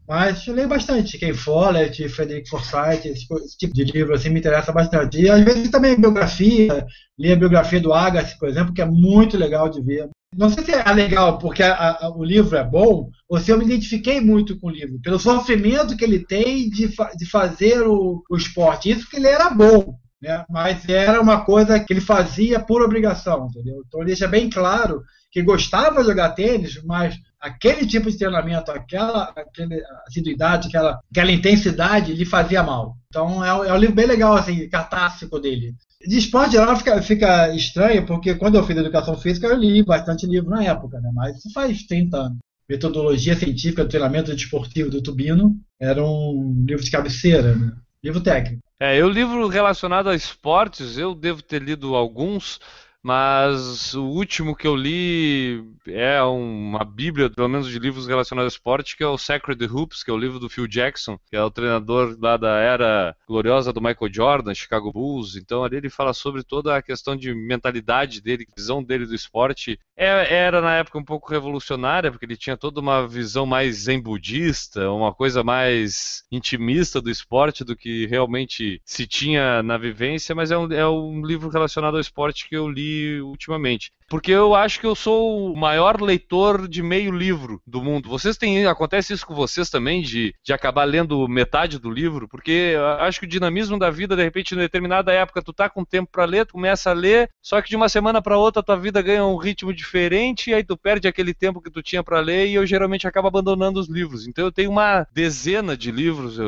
Mas 0.08 0.46
eu 0.46 0.54
leio 0.54 0.68
bastante. 0.68 1.18
Ken 1.18 1.34
Follett, 1.34 2.08
Frederick 2.08 2.48
Forsyth, 2.48 3.04
esse, 3.06 3.26
esse, 3.44 3.58
tipo 3.58 3.74
de 3.74 3.84
livro 3.84 4.14
assim, 4.14 4.30
me 4.30 4.38
interessa 4.38 4.72
bastante. 4.72 5.20
E 5.20 5.28
às 5.28 5.42
vezes 5.42 5.70
também 5.70 6.00
biografia, 6.00 6.86
li 7.18 7.32
a 7.32 7.36
biografia 7.36 7.80
do 7.80 7.92
Agassi, 7.92 8.38
por 8.38 8.48
exemplo, 8.48 8.72
que 8.72 8.82
é 8.82 8.86
muito 8.86 9.36
legal 9.36 9.68
de 9.68 9.82
ver. 9.82 10.08
Não 10.36 10.48
sei 10.48 10.64
se 10.64 10.72
é 10.72 10.92
legal 10.92 11.38
porque 11.38 11.62
a, 11.62 11.92
a, 11.92 12.10
o 12.14 12.22
livro 12.22 12.56
é 12.56 12.64
bom, 12.64 13.08
ou 13.28 13.40
se 13.40 13.50
eu 13.50 13.58
me 13.58 13.64
identifiquei 13.64 14.20
muito 14.20 14.58
com 14.60 14.68
o 14.68 14.70
livro, 14.70 15.00
pelo 15.02 15.18
sofrimento 15.18 15.96
que 15.96 16.04
ele 16.04 16.24
tem 16.24 16.68
de, 16.68 16.88
fa 16.88 17.10
de 17.16 17.24
fazer 17.26 17.82
o, 17.82 18.22
o 18.30 18.36
esporte. 18.36 18.90
Isso 18.90 19.08
que 19.08 19.16
ele 19.16 19.28
era 19.28 19.50
bom, 19.50 19.96
né? 20.20 20.44
mas 20.48 20.86
era 20.88 21.20
uma 21.20 21.44
coisa 21.44 21.80
que 21.80 21.92
ele 21.92 22.00
fazia 22.00 22.60
por 22.60 22.82
obrigação, 22.82 23.48
entendeu? 23.48 23.82
Então 23.86 24.04
deixa 24.04 24.28
bem 24.28 24.50
claro 24.50 25.02
que 25.30 25.42
gostava 25.42 26.00
de 26.00 26.08
jogar 26.08 26.30
tênis, 26.30 26.82
mas 26.84 27.16
aquele 27.46 27.86
tipo 27.86 28.10
de 28.10 28.18
treinamento, 28.18 28.70
aquela, 28.70 29.24
aquela 29.24 29.76
assiduidade, 30.06 30.68
aquela, 30.68 31.00
aquela 31.10 31.32
intensidade 31.32 32.12
lhe 32.12 32.24
fazia 32.24 32.62
mal. 32.62 32.96
Então 33.08 33.44
é, 33.44 33.68
é 33.68 33.72
um 33.72 33.78
livro 33.78 33.94
bem 33.94 34.06
legal, 34.06 34.34
assim, 34.34 34.68
catástrofe 34.68 35.40
dele. 35.40 35.74
De 36.06 36.18
esporte 36.18 36.52
geral 36.52 36.76
fica, 36.76 37.02
fica 37.02 37.54
estranho, 37.54 38.04
porque 38.04 38.34
quando 38.34 38.56
eu 38.56 38.64
fiz 38.64 38.76
educação 38.76 39.16
física 39.16 39.46
eu 39.46 39.56
li 39.56 39.82
bastante 39.82 40.26
livro 40.26 40.50
na 40.50 40.64
época, 40.64 41.00
né? 41.00 41.10
mas 41.14 41.38
isso 41.38 41.50
faz 41.52 41.84
30 41.84 42.16
anos. 42.16 42.38
Metodologia 42.68 43.36
Científica 43.36 43.84
do 43.84 43.88
Treinamento 43.88 44.34
Desportivo 44.34 44.90
do 44.90 45.00
Tubino 45.00 45.56
era 45.80 46.04
um 46.04 46.64
livro 46.66 46.84
de 46.84 46.90
cabeceira, 46.90 47.54
né? 47.54 47.72
livro 48.02 48.20
técnico. 48.20 48.60
É, 48.78 49.02
o 49.02 49.08
livro 49.08 49.46
relacionado 49.48 50.10
a 50.10 50.14
esportes, 50.14 50.98
eu 50.98 51.14
devo 51.14 51.42
ter 51.42 51.62
lido 51.62 51.94
alguns, 51.94 52.60
mas 53.06 53.94
o 53.94 54.02
último 54.02 54.56
que 54.56 54.66
eu 54.66 54.74
li 54.74 55.64
é 55.86 56.20
uma 56.24 56.84
bíblia, 56.84 57.30
pelo 57.30 57.48
menos 57.48 57.68
de 57.68 57.78
livros 57.78 58.08
relacionados 58.08 58.52
ao 58.52 58.56
esporte, 58.56 58.96
que 58.96 59.04
é 59.04 59.06
o 59.06 59.16
Sacred 59.16 59.64
Hoops, 59.64 60.02
que 60.02 60.10
é 60.10 60.12
o 60.12 60.18
livro 60.18 60.40
do 60.40 60.48
Phil 60.48 60.66
Jackson, 60.66 61.16
que 61.30 61.36
é 61.36 61.40
o 61.40 61.48
treinador 61.48 62.16
lá 62.20 62.36
da 62.36 62.58
era 62.58 63.14
gloriosa 63.28 63.72
do 63.72 63.80
Michael 63.80 64.12
Jordan, 64.12 64.52
Chicago 64.54 64.92
Bulls. 64.92 65.36
Então 65.36 65.62
ali 65.62 65.76
ele 65.76 65.88
fala 65.88 66.12
sobre 66.12 66.42
toda 66.42 66.76
a 66.76 66.82
questão 66.82 67.14
de 67.14 67.32
mentalidade 67.32 68.20
dele, 68.20 68.44
visão 68.56 68.82
dele 68.82 69.06
do 69.06 69.14
esporte. 69.14 69.78
É, 69.96 70.34
era 70.34 70.60
na 70.60 70.74
época 70.74 70.98
um 70.98 71.04
pouco 71.04 71.30
revolucionária, 71.30 72.10
porque 72.10 72.24
ele 72.24 72.36
tinha 72.36 72.56
toda 72.56 72.80
uma 72.80 73.06
visão 73.06 73.46
mais 73.46 73.84
zen 73.84 74.02
budista, 74.02 74.90
uma 74.90 75.14
coisa 75.14 75.44
mais 75.44 76.24
intimista 76.32 77.00
do 77.00 77.08
esporte 77.08 77.62
do 77.62 77.76
que 77.76 78.04
realmente 78.08 78.82
se 78.84 79.06
tinha 79.06 79.62
na 79.62 79.78
vivência, 79.78 80.34
mas 80.34 80.50
é 80.50 80.58
um, 80.58 80.72
é 80.72 80.88
um 80.88 81.24
livro 81.24 81.48
relacionado 81.48 81.94
ao 81.94 82.00
esporte 82.00 82.48
que 82.48 82.56
eu 82.56 82.68
li 82.68 82.95
ultimamente. 83.20 83.92
Porque 84.08 84.30
eu 84.30 84.54
acho 84.54 84.78
que 84.78 84.86
eu 84.86 84.94
sou 84.94 85.52
o 85.52 85.56
maior 85.56 86.00
leitor 86.00 86.68
de 86.68 86.82
meio 86.82 87.10
livro 87.10 87.60
do 87.66 87.82
mundo. 87.82 88.08
Vocês 88.08 88.36
têm. 88.36 88.64
Acontece 88.66 89.12
isso 89.12 89.26
com 89.26 89.34
vocês 89.34 89.68
também, 89.68 90.00
de, 90.00 90.32
de 90.44 90.52
acabar 90.52 90.84
lendo 90.84 91.26
metade 91.26 91.78
do 91.78 91.90
livro? 91.90 92.28
Porque 92.28 92.74
acho 93.00 93.18
que 93.18 93.26
o 93.26 93.28
dinamismo 93.28 93.78
da 93.78 93.90
vida, 93.90 94.14
de 94.14 94.22
repente, 94.22 94.54
em 94.54 94.58
determinada 94.58 95.12
época, 95.12 95.42
tu 95.42 95.52
tá 95.52 95.68
com 95.68 95.84
tempo 95.84 96.08
para 96.10 96.24
ler, 96.24 96.46
tu 96.46 96.52
começa 96.52 96.90
a 96.90 96.92
ler, 96.92 97.28
só 97.42 97.60
que 97.60 97.68
de 97.68 97.76
uma 97.76 97.88
semana 97.88 98.22
para 98.22 98.38
outra 98.38 98.62
tua 98.62 98.76
vida 98.76 99.02
ganha 99.02 99.24
um 99.24 99.36
ritmo 99.36 99.74
diferente, 99.74 100.50
e 100.50 100.54
aí 100.54 100.62
tu 100.62 100.76
perde 100.76 101.08
aquele 101.08 101.34
tempo 101.34 101.60
que 101.60 101.70
tu 101.70 101.82
tinha 101.82 102.02
para 102.02 102.20
ler, 102.20 102.46
e 102.46 102.54
eu 102.54 102.64
geralmente 102.64 103.08
acabo 103.08 103.26
abandonando 103.26 103.80
os 103.80 103.88
livros. 103.88 104.28
Então 104.28 104.44
eu 104.44 104.52
tenho 104.52 104.70
uma 104.70 105.04
dezena 105.12 105.76
de 105.76 105.90
livros, 105.90 106.38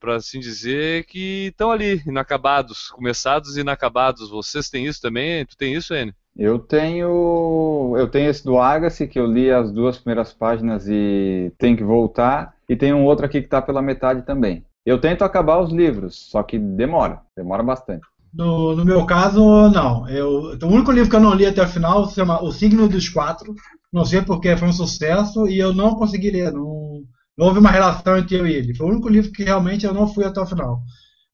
para 0.00 0.16
assim 0.16 0.40
dizer, 0.40 1.04
que 1.06 1.46
estão 1.46 1.70
ali, 1.70 2.02
inacabados, 2.06 2.88
começados 2.88 3.56
e 3.56 3.60
inacabados. 3.60 4.30
Vocês 4.30 4.68
têm 4.68 4.86
isso 4.86 5.00
também? 5.00 5.46
Tu 5.46 5.56
tem 5.56 5.74
isso, 5.74 5.83
Enio? 5.92 6.14
Eu 6.36 6.58
tenho, 6.58 7.94
eu 7.96 8.08
tenho 8.08 8.28
esse 8.28 8.44
do 8.44 8.58
Agassi, 8.58 9.06
que 9.06 9.18
eu 9.18 9.26
li 9.26 9.50
as 9.50 9.70
duas 9.70 9.98
primeiras 9.98 10.32
páginas 10.32 10.88
e 10.88 11.52
tem 11.58 11.76
que 11.76 11.84
voltar, 11.84 12.54
e 12.68 12.74
tem 12.74 12.92
um 12.92 13.04
outro 13.04 13.24
aqui 13.24 13.40
que 13.40 13.46
está 13.46 13.62
pela 13.62 13.80
metade 13.80 14.22
também. 14.22 14.64
Eu 14.84 15.00
tento 15.00 15.22
acabar 15.22 15.60
os 15.60 15.72
livros, 15.72 16.28
só 16.30 16.42
que 16.42 16.58
demora, 16.58 17.20
demora 17.36 17.62
bastante. 17.62 18.04
No, 18.34 18.74
no 18.74 18.84
meu 18.84 19.06
caso, 19.06 19.70
não. 19.70 20.08
Eu, 20.08 20.58
o 20.60 20.66
único 20.66 20.90
livro 20.90 21.08
que 21.08 21.14
eu 21.14 21.20
não 21.20 21.34
li 21.34 21.46
até 21.46 21.62
o 21.62 21.68
final 21.68 22.04
se 22.06 22.16
chama 22.16 22.42
O 22.42 22.50
Signo 22.50 22.88
dos 22.88 23.08
Quatro. 23.08 23.54
Não 23.92 24.04
sei 24.04 24.22
porque 24.22 24.56
foi 24.56 24.68
um 24.68 24.72
sucesso 24.72 25.46
e 25.46 25.56
eu 25.58 25.72
não 25.72 25.94
consegui 25.94 26.30
ler. 26.32 26.52
Não, 26.52 27.04
não 27.38 27.46
houve 27.46 27.60
uma 27.60 27.70
relação 27.70 28.18
entre 28.18 28.36
eu 28.36 28.46
e 28.46 28.52
ele. 28.52 28.74
Foi 28.74 28.86
o 28.88 28.90
único 28.90 29.08
livro 29.08 29.30
que 29.30 29.44
realmente 29.44 29.86
eu 29.86 29.94
não 29.94 30.08
fui 30.08 30.24
até 30.24 30.40
o 30.40 30.46
final. 30.46 30.82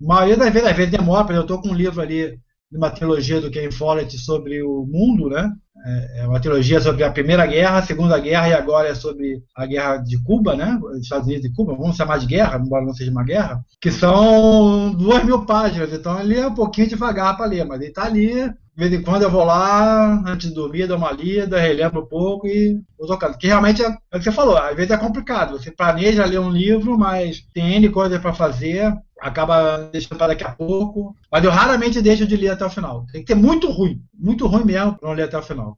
A 0.02 0.06
maioria 0.06 0.36
das 0.36 0.52
vezes, 0.52 0.68
às 0.68 0.76
vezes 0.76 0.92
demora, 0.92 1.34
eu 1.34 1.40
estou 1.40 1.60
com 1.62 1.70
um 1.70 1.74
livro 1.74 2.02
ali 2.02 2.38
uma 2.72 2.90
trilogia 2.90 3.40
do 3.40 3.50
Ken 3.50 3.70
Follett 3.70 4.16
sobre 4.18 4.62
o 4.62 4.86
mundo, 4.86 5.28
né? 5.28 5.52
É, 5.84 6.20
é 6.20 6.26
uma 6.28 6.40
trilogia 6.40 6.80
sobre 6.80 7.02
a 7.04 7.10
Primeira 7.10 7.46
Guerra, 7.46 7.78
a 7.78 7.82
Segunda 7.82 8.18
Guerra 8.18 8.48
e 8.48 8.52
agora 8.52 8.88
é 8.88 8.94
sobre 8.94 9.42
a 9.56 9.66
Guerra 9.66 9.96
de 9.96 10.22
Cuba, 10.22 10.54
né? 10.54 10.78
Estados 11.00 11.26
Unidos 11.26 11.46
e 11.46 11.52
Cuba, 11.52 11.74
vamos 11.74 11.96
chamar 11.96 12.18
de 12.18 12.26
guerra, 12.26 12.58
embora 12.58 12.84
não 12.84 12.94
seja 12.94 13.10
uma 13.10 13.24
guerra, 13.24 13.64
que 13.80 13.90
são 13.90 14.92
duas 14.94 15.24
mil 15.24 15.44
páginas, 15.46 15.92
então 15.92 16.20
ele 16.20 16.38
é 16.38 16.46
um 16.46 16.54
pouquinho 16.54 16.88
devagar 16.88 17.36
para 17.36 17.46
ler, 17.46 17.64
mas 17.64 17.80
ele 17.80 17.90
está 17.90 18.04
ali 18.04 18.50
de 18.80 18.88
vez 18.88 18.92
em 18.92 19.04
quando 19.04 19.22
eu 19.22 19.30
vou 19.30 19.44
lá, 19.44 20.22
antes 20.26 20.48
de 20.48 20.54
dormir, 20.54 20.86
dou 20.86 20.96
uma 20.96 21.12
lida, 21.12 21.60
relembro 21.60 22.00
um 22.00 22.06
pouco 22.06 22.46
e 22.46 22.80
vou 22.96 23.06
tocando. 23.06 23.36
Que 23.36 23.46
realmente 23.46 23.82
é, 23.82 23.88
é 23.88 24.16
o 24.16 24.18
que 24.18 24.24
você 24.24 24.32
falou, 24.32 24.56
às 24.56 24.74
vezes 24.74 24.90
é 24.90 24.96
complicado. 24.96 25.58
Você 25.58 25.70
planeja 25.70 26.24
ler 26.24 26.40
um 26.40 26.50
livro, 26.50 26.96
mas 26.96 27.42
tem 27.52 27.74
N 27.74 27.88
coisas 27.90 28.18
para 28.20 28.32
fazer, 28.32 28.90
acaba 29.20 29.88
deixando 29.92 30.16
para 30.16 30.28
daqui 30.28 30.44
a 30.44 30.50
pouco. 30.50 31.14
Mas 31.30 31.44
eu 31.44 31.50
raramente 31.50 32.00
deixo 32.00 32.26
de 32.26 32.36
ler 32.36 32.50
até 32.50 32.64
o 32.64 32.70
final. 32.70 33.06
Tem 33.12 33.20
que 33.20 33.26
ter 33.26 33.34
muito 33.34 33.70
ruim, 33.70 34.02
muito 34.12 34.46
ruim 34.46 34.64
mesmo 34.64 34.98
para 34.98 35.08
não 35.08 35.14
ler 35.14 35.24
até 35.24 35.38
o 35.38 35.42
final. 35.42 35.76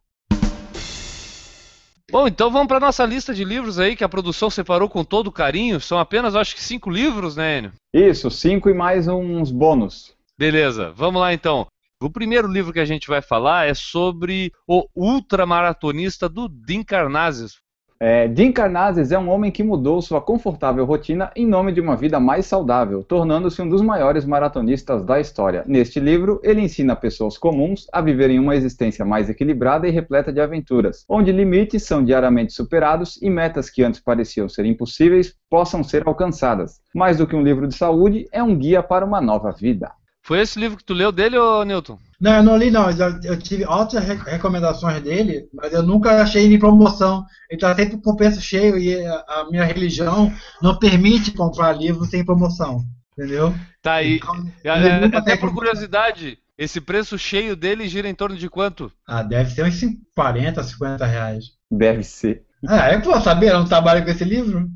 Bom, 2.10 2.28
então 2.28 2.50
vamos 2.50 2.68
para 2.68 2.78
nossa 2.78 3.06
lista 3.06 3.32
de 3.32 3.42
livros 3.42 3.78
aí 3.78 3.96
que 3.96 4.04
a 4.04 4.08
produção 4.08 4.50
separou 4.50 4.86
com 4.86 5.02
todo 5.02 5.32
carinho. 5.32 5.80
São 5.80 5.98
apenas, 5.98 6.36
acho 6.36 6.54
que, 6.54 6.62
cinco 6.62 6.90
livros, 6.90 7.36
né, 7.36 7.58
Enio? 7.58 7.72
Isso, 7.92 8.30
cinco 8.30 8.68
e 8.68 8.74
mais 8.74 9.08
uns 9.08 9.50
bônus. 9.50 10.14
Beleza, 10.38 10.92
vamos 10.94 11.22
lá 11.22 11.32
então. 11.32 11.66
O 12.02 12.10
primeiro 12.10 12.48
livro 12.48 12.72
que 12.72 12.80
a 12.80 12.84
gente 12.84 13.08
vai 13.08 13.22
falar 13.22 13.66
é 13.66 13.72
sobre 13.72 14.52
o 14.66 14.86
ultramaratonista 14.94 16.28
do 16.28 16.48
Dean 16.48 16.82
Karnazes. 16.82 17.61
É, 18.04 18.26
Dean 18.26 18.50
Karnazes 18.50 19.12
é 19.12 19.18
um 19.18 19.30
homem 19.30 19.52
que 19.52 19.62
mudou 19.62 20.02
sua 20.02 20.20
confortável 20.20 20.84
rotina 20.84 21.30
em 21.36 21.46
nome 21.46 21.70
de 21.70 21.80
uma 21.80 21.94
vida 21.94 22.18
mais 22.18 22.46
saudável, 22.46 23.04
tornando-se 23.04 23.62
um 23.62 23.68
dos 23.68 23.80
maiores 23.80 24.24
maratonistas 24.24 25.04
da 25.04 25.20
história. 25.20 25.62
Neste 25.68 26.00
livro, 26.00 26.40
ele 26.42 26.60
ensina 26.60 26.96
pessoas 26.96 27.38
comuns 27.38 27.86
a 27.92 28.00
viverem 28.00 28.40
uma 28.40 28.56
existência 28.56 29.04
mais 29.04 29.30
equilibrada 29.30 29.86
e 29.86 29.92
repleta 29.92 30.32
de 30.32 30.40
aventuras, 30.40 31.04
onde 31.08 31.30
limites 31.30 31.84
são 31.84 32.04
diariamente 32.04 32.52
superados 32.52 33.22
e 33.22 33.30
metas 33.30 33.70
que 33.70 33.84
antes 33.84 34.00
pareciam 34.00 34.48
ser 34.48 34.66
impossíveis 34.66 35.36
possam 35.48 35.84
ser 35.84 36.02
alcançadas. 36.04 36.80
Mais 36.92 37.18
do 37.18 37.26
que 37.28 37.36
um 37.36 37.44
livro 37.44 37.68
de 37.68 37.76
saúde, 37.76 38.26
é 38.32 38.42
um 38.42 38.56
guia 38.56 38.82
para 38.82 39.06
uma 39.06 39.20
nova 39.20 39.52
vida. 39.52 39.92
Foi 40.22 40.38
esse 40.40 40.58
livro 40.58 40.76
que 40.76 40.84
tu 40.84 40.94
leu 40.94 41.10
dele, 41.10 41.36
ô 41.36 41.64
Newton? 41.64 41.98
Não, 42.20 42.36
eu 42.36 42.42
não 42.44 42.56
li 42.56 42.70
não. 42.70 42.88
Eu, 43.24 43.36
tive 43.36 43.64
altas 43.64 44.04
recomendações 44.04 45.02
dele, 45.02 45.48
mas 45.52 45.72
eu 45.72 45.82
nunca 45.82 46.22
achei 46.22 46.44
ele 46.44 46.54
em 46.54 46.60
promoção. 46.60 47.24
Ele 47.50 47.56
está 47.56 47.74
sempre 47.74 48.00
com 48.00 48.12
o 48.12 48.16
preço 48.16 48.40
cheio 48.40 48.78
e 48.78 49.04
a, 49.04 49.24
a, 49.26 49.46
minha 49.50 49.64
religião 49.64 50.32
não 50.62 50.78
permite 50.78 51.32
comprar 51.32 51.72
livro 51.72 52.04
sem 52.04 52.24
promoção. 52.24 52.84
Entendeu? 53.18 53.52
Tá 53.82 53.94
aí. 53.94 54.16
Então, 54.16 54.46
é, 54.62 55.16
até 55.16 55.36
por 55.36 55.52
curiosidade, 55.52 56.38
esse 56.56 56.80
preço 56.80 57.18
cheio 57.18 57.56
dele 57.56 57.88
gira 57.88 58.08
em 58.08 58.14
torno 58.14 58.36
de 58.36 58.48
quanto? 58.48 58.92
Ah, 59.04 59.24
deve 59.24 59.50
ser 59.50 59.64
uns 59.64 59.80
40, 60.14 60.62
50 60.62 61.04
reais. 61.04 61.44
Deve 61.68 62.04
ser. 62.04 62.44
Ah, 62.68 62.92
eu 62.92 63.02
vou 63.02 63.20
saber, 63.20 63.50
eu 63.50 63.58
não 63.58 63.66
trabalho 63.66 64.04
com 64.04 64.10
esse 64.10 64.24
livro 64.24 64.70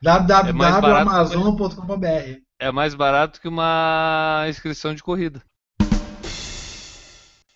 www.amazon.com.br 0.00 2.40
É 2.60 2.70
mais 2.70 2.94
barato 2.94 3.40
que 3.40 3.48
uma 3.48 4.44
inscrição 4.48 4.94
de 4.94 5.02
corrida. 5.02 5.42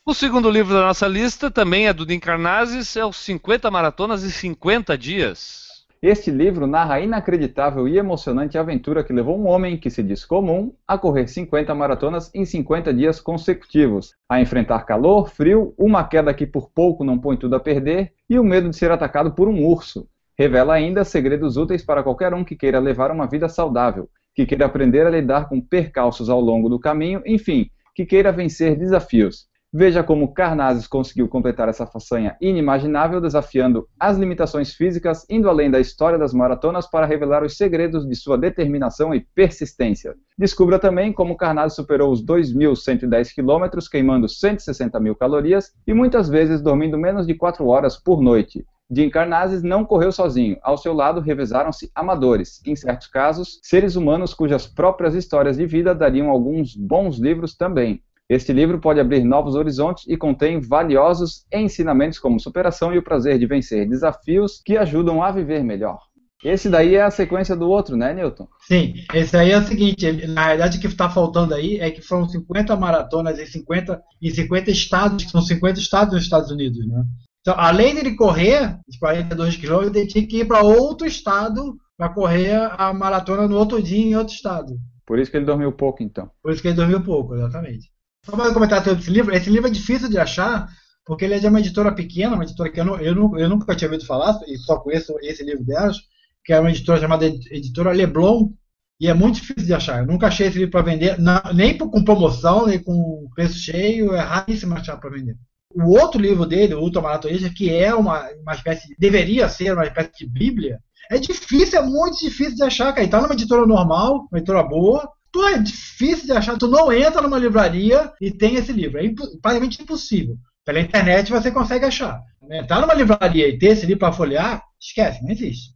O 0.04 0.12
segundo 0.12 0.50
livro 0.50 0.74
da 0.74 0.80
nossa 0.80 1.06
lista 1.06 1.48
também 1.48 1.86
é 1.86 1.92
do 1.92 2.04
Karnazes, 2.18 2.96
é 2.96 3.06
os 3.06 3.18
50 3.18 3.70
maratonas 3.70 4.24
e 4.24 4.32
50 4.32 4.98
dias. 4.98 5.68
Este 6.02 6.32
livro 6.32 6.66
narra 6.66 6.94
a 6.94 7.00
inacreditável 7.00 7.86
e 7.86 7.96
emocionante 7.96 8.58
aventura 8.58 9.04
que 9.04 9.12
levou 9.12 9.38
um 9.38 9.46
homem 9.46 9.78
que 9.78 9.88
se 9.88 10.02
diz 10.02 10.24
comum 10.24 10.74
a 10.88 10.98
correr 10.98 11.28
50 11.28 11.72
maratonas 11.76 12.28
em 12.34 12.44
50 12.44 12.92
dias 12.92 13.20
consecutivos, 13.20 14.16
a 14.28 14.40
enfrentar 14.40 14.80
calor, 14.80 15.30
frio, 15.30 15.72
uma 15.78 16.02
queda 16.02 16.34
que 16.34 16.44
por 16.44 16.70
pouco 16.70 17.04
não 17.04 17.16
põe 17.16 17.36
tudo 17.36 17.54
a 17.54 17.60
perder 17.60 18.12
e 18.28 18.36
o 18.36 18.42
medo 18.42 18.68
de 18.68 18.76
ser 18.76 18.90
atacado 18.90 19.30
por 19.30 19.46
um 19.46 19.64
urso. 19.64 20.08
Revela 20.42 20.74
ainda 20.74 21.04
segredos 21.04 21.56
úteis 21.56 21.84
para 21.84 22.02
qualquer 22.02 22.34
um 22.34 22.42
que 22.42 22.56
queira 22.56 22.80
levar 22.80 23.12
uma 23.12 23.28
vida 23.28 23.48
saudável, 23.48 24.08
que 24.34 24.44
queira 24.44 24.66
aprender 24.66 25.06
a 25.06 25.10
lidar 25.10 25.48
com 25.48 25.60
percalços 25.60 26.28
ao 26.28 26.40
longo 26.40 26.68
do 26.68 26.80
caminho, 26.80 27.22
enfim, 27.24 27.70
que 27.94 28.04
queira 28.04 28.32
vencer 28.32 28.76
desafios. 28.76 29.46
Veja 29.72 30.02
como 30.02 30.34
Carnazes 30.34 30.88
conseguiu 30.88 31.28
completar 31.28 31.68
essa 31.68 31.86
façanha 31.86 32.36
inimaginável, 32.40 33.20
desafiando 33.20 33.86
as 34.00 34.18
limitações 34.18 34.74
físicas, 34.74 35.24
indo 35.30 35.48
além 35.48 35.70
da 35.70 35.78
história 35.78 36.18
das 36.18 36.34
maratonas 36.34 36.90
para 36.90 37.06
revelar 37.06 37.44
os 37.44 37.56
segredos 37.56 38.04
de 38.04 38.16
sua 38.16 38.36
determinação 38.36 39.14
e 39.14 39.24
persistência. 39.36 40.16
Descubra 40.36 40.76
também 40.76 41.12
como 41.12 41.36
Carnazes 41.36 41.76
superou 41.76 42.10
os 42.10 42.20
2.110 42.20 43.32
quilômetros, 43.32 43.86
queimando 43.86 44.28
160 44.28 44.98
mil 44.98 45.14
calorias 45.14 45.70
e 45.86 45.94
muitas 45.94 46.28
vezes 46.28 46.60
dormindo 46.60 46.98
menos 46.98 47.28
de 47.28 47.34
4 47.34 47.64
horas 47.68 47.96
por 47.96 48.20
noite. 48.20 48.66
Jim 48.94 49.08
Carnazes 49.08 49.62
não 49.62 49.86
correu 49.86 50.12
sozinho. 50.12 50.58
Ao 50.62 50.76
seu 50.76 50.92
lado 50.92 51.20
revezaram-se 51.20 51.90
amadores, 51.94 52.60
em 52.66 52.76
certos 52.76 53.06
casos, 53.06 53.58
seres 53.62 53.96
humanos 53.96 54.34
cujas 54.34 54.66
próprias 54.66 55.14
histórias 55.14 55.56
de 55.56 55.64
vida 55.64 55.94
dariam 55.94 56.28
alguns 56.28 56.76
bons 56.76 57.18
livros 57.18 57.56
também. 57.56 58.02
Este 58.28 58.52
livro 58.52 58.78
pode 58.78 59.00
abrir 59.00 59.24
novos 59.24 59.54
horizontes 59.54 60.04
e 60.06 60.16
contém 60.16 60.60
valiosos 60.60 61.46
ensinamentos 61.50 62.18
como 62.18 62.38
superação 62.38 62.94
e 62.94 62.98
o 62.98 63.02
prazer 63.02 63.38
de 63.38 63.46
vencer 63.46 63.88
desafios 63.88 64.60
que 64.62 64.76
ajudam 64.76 65.22
a 65.22 65.30
viver 65.30 65.64
melhor. 65.64 65.98
Esse 66.44 66.68
daí 66.68 66.96
é 66.96 67.02
a 67.02 67.10
sequência 67.10 67.56
do 67.56 67.70
outro, 67.70 67.96
né, 67.96 68.12
Newton? 68.12 68.48
Sim, 68.66 68.94
esse 69.14 69.36
aí 69.36 69.52
é 69.52 69.58
o 69.58 69.62
seguinte, 69.62 70.10
na 70.26 70.48
verdade 70.48 70.76
o 70.76 70.80
que 70.80 70.86
está 70.88 71.08
faltando 71.08 71.54
aí 71.54 71.78
é 71.78 71.90
que 71.90 72.02
foram 72.02 72.28
50 72.28 72.76
maratonas 72.76 73.38
em 73.38 73.46
50, 73.46 74.02
em 74.20 74.30
50 74.30 74.70
estados, 74.70 75.24
que 75.24 75.30
são 75.30 75.40
50 75.40 75.78
estados 75.78 76.12
nos 76.12 76.24
Estados 76.24 76.50
Unidos, 76.50 76.86
né? 76.86 77.04
Então, 77.42 77.54
além 77.58 77.94
dele 77.94 78.14
correr 78.14 78.78
os 78.88 78.96
42 78.96 79.56
quilômetros, 79.56 79.96
ele 79.96 80.06
tinha 80.06 80.26
que 80.26 80.38
ir 80.38 80.46
para 80.46 80.62
outro 80.62 81.06
estado 81.06 81.76
para 81.96 82.08
correr 82.08 82.54
a 82.78 82.94
maratona 82.94 83.48
no 83.48 83.56
outro 83.56 83.82
dia 83.82 83.98
em 83.98 84.16
outro 84.16 84.32
estado. 84.32 84.78
Por 85.04 85.18
isso 85.18 85.30
que 85.30 85.36
ele 85.36 85.46
dormiu 85.46 85.72
pouco, 85.72 86.02
então. 86.02 86.30
Por 86.40 86.52
isso 86.52 86.62
que 86.62 86.68
ele 86.68 86.76
dormiu 86.76 87.02
pouco, 87.02 87.34
exatamente. 87.34 87.90
Só 88.24 88.36
para 88.36 88.54
comentar 88.54 88.84
sobre 88.84 89.00
esse 89.00 89.10
livro, 89.10 89.34
esse 89.34 89.50
livro 89.50 89.68
é 89.68 89.72
difícil 89.72 90.08
de 90.08 90.18
achar, 90.18 90.68
porque 91.04 91.24
ele 91.24 91.34
é 91.34 91.38
de 91.40 91.46
uma 91.48 91.58
editora 91.58 91.92
pequena, 91.92 92.36
uma 92.36 92.44
editora 92.44 92.70
que 92.70 92.80
eu, 92.80 92.84
não, 92.84 93.00
eu, 93.00 93.14
não, 93.14 93.38
eu 93.38 93.48
nunca 93.48 93.74
tinha 93.74 93.88
ouvido 93.88 94.06
falar, 94.06 94.38
e 94.46 94.56
só 94.58 94.78
conheço 94.78 95.12
esse 95.20 95.44
livro 95.44 95.64
delas, 95.64 95.96
que 96.44 96.52
é 96.52 96.60
uma 96.60 96.70
editora 96.70 97.00
chamada 97.00 97.26
Editora 97.26 97.90
Leblon, 97.90 98.52
e 99.00 99.08
é 99.08 99.14
muito 99.14 99.40
difícil 99.40 99.66
de 99.66 99.74
achar. 99.74 99.98
Eu 99.98 100.06
nunca 100.06 100.28
achei 100.28 100.46
esse 100.46 100.58
livro 100.58 100.70
para 100.70 100.82
vender, 100.82 101.18
não, 101.18 101.42
nem 101.52 101.76
com 101.76 102.04
promoção, 102.04 102.66
nem 102.68 102.80
com 102.80 103.28
preço 103.34 103.58
cheio, 103.58 104.14
é 104.14 104.20
raríssimo 104.20 104.74
achar 104.74 104.96
para 104.96 105.10
vender. 105.10 105.36
O 105.74 105.98
outro 105.98 106.20
livro 106.20 106.46
dele, 106.46 106.74
o 106.74 106.80
Ultramaratonista, 106.80 107.50
que 107.50 107.70
é 107.70 107.94
uma, 107.94 108.28
uma 108.42 108.54
espécie, 108.54 108.94
deveria 108.98 109.48
ser 109.48 109.72
uma 109.72 109.84
espécie 109.84 110.10
de 110.18 110.26
bíblia, 110.26 110.78
é 111.10 111.18
difícil, 111.18 111.78
é 111.78 111.82
muito 111.82 112.18
difícil 112.18 112.54
de 112.54 112.62
achar, 112.62 112.92
cara. 112.92 113.02
Ele 113.02 113.10
tá 113.10 113.20
numa 113.20 113.34
editora 113.34 113.66
normal, 113.66 114.26
uma 114.30 114.38
editora 114.38 114.62
boa, 114.62 115.08
tu 115.30 115.42
é 115.46 115.58
difícil 115.58 116.26
de 116.26 116.32
achar, 116.32 116.56
tu 116.56 116.68
não 116.68 116.92
entra 116.92 117.22
numa 117.22 117.38
livraria 117.38 118.12
e 118.20 118.30
tem 118.30 118.54
esse 118.56 118.72
livro. 118.72 118.98
É 118.98 119.02
praticamente 119.40 119.82
impossível. 119.82 120.36
Pela 120.64 120.80
internet 120.80 121.30
você 121.30 121.50
consegue 121.50 121.84
achar. 121.84 122.20
Entrar 122.50 122.80
numa 122.80 122.94
livraria 122.94 123.48
e 123.48 123.58
ter 123.58 123.68
esse 123.68 123.84
livro 123.84 124.00
para 124.00 124.12
folhear, 124.12 124.62
esquece, 124.80 125.22
não 125.22 125.30
existe. 125.30 125.72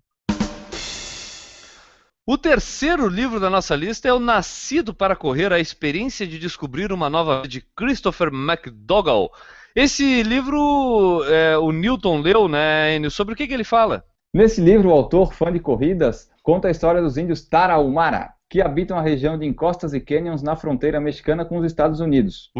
O 2.28 2.36
terceiro 2.36 3.06
livro 3.08 3.38
da 3.38 3.48
nossa 3.48 3.76
lista 3.76 4.08
é 4.08 4.12
O 4.12 4.18
Nascido 4.18 4.92
para 4.92 5.14
Correr, 5.14 5.52
a 5.52 5.60
experiência 5.60 6.26
de 6.26 6.40
descobrir 6.40 6.92
uma 6.92 7.08
nova 7.08 7.46
de 7.46 7.60
Christopher 7.60 8.28
McDougall. 8.32 9.30
Esse 9.76 10.22
livro 10.22 11.22
é, 11.28 11.58
o 11.58 11.70
Newton 11.70 12.20
leu, 12.22 12.48
né, 12.48 12.96
Enio? 12.96 13.10
Sobre 13.10 13.34
o 13.34 13.36
que, 13.36 13.46
que 13.46 13.52
ele 13.52 13.62
fala? 13.62 14.02
Nesse 14.32 14.58
livro, 14.58 14.88
o 14.88 14.92
autor, 14.92 15.34
fã 15.34 15.52
de 15.52 15.60
corridas, 15.60 16.30
conta 16.42 16.68
a 16.68 16.70
história 16.70 17.02
dos 17.02 17.18
índios 17.18 17.46
Tarahumara, 17.46 18.30
que 18.48 18.62
habitam 18.62 18.98
a 18.98 19.02
região 19.02 19.38
de 19.38 19.44
encostas 19.44 19.92
e 19.92 20.00
canyons 20.00 20.42
na 20.42 20.56
fronteira 20.56 20.98
mexicana 20.98 21.44
com 21.44 21.58
os 21.58 21.66
Estados 21.66 22.00
Unidos. 22.00 22.50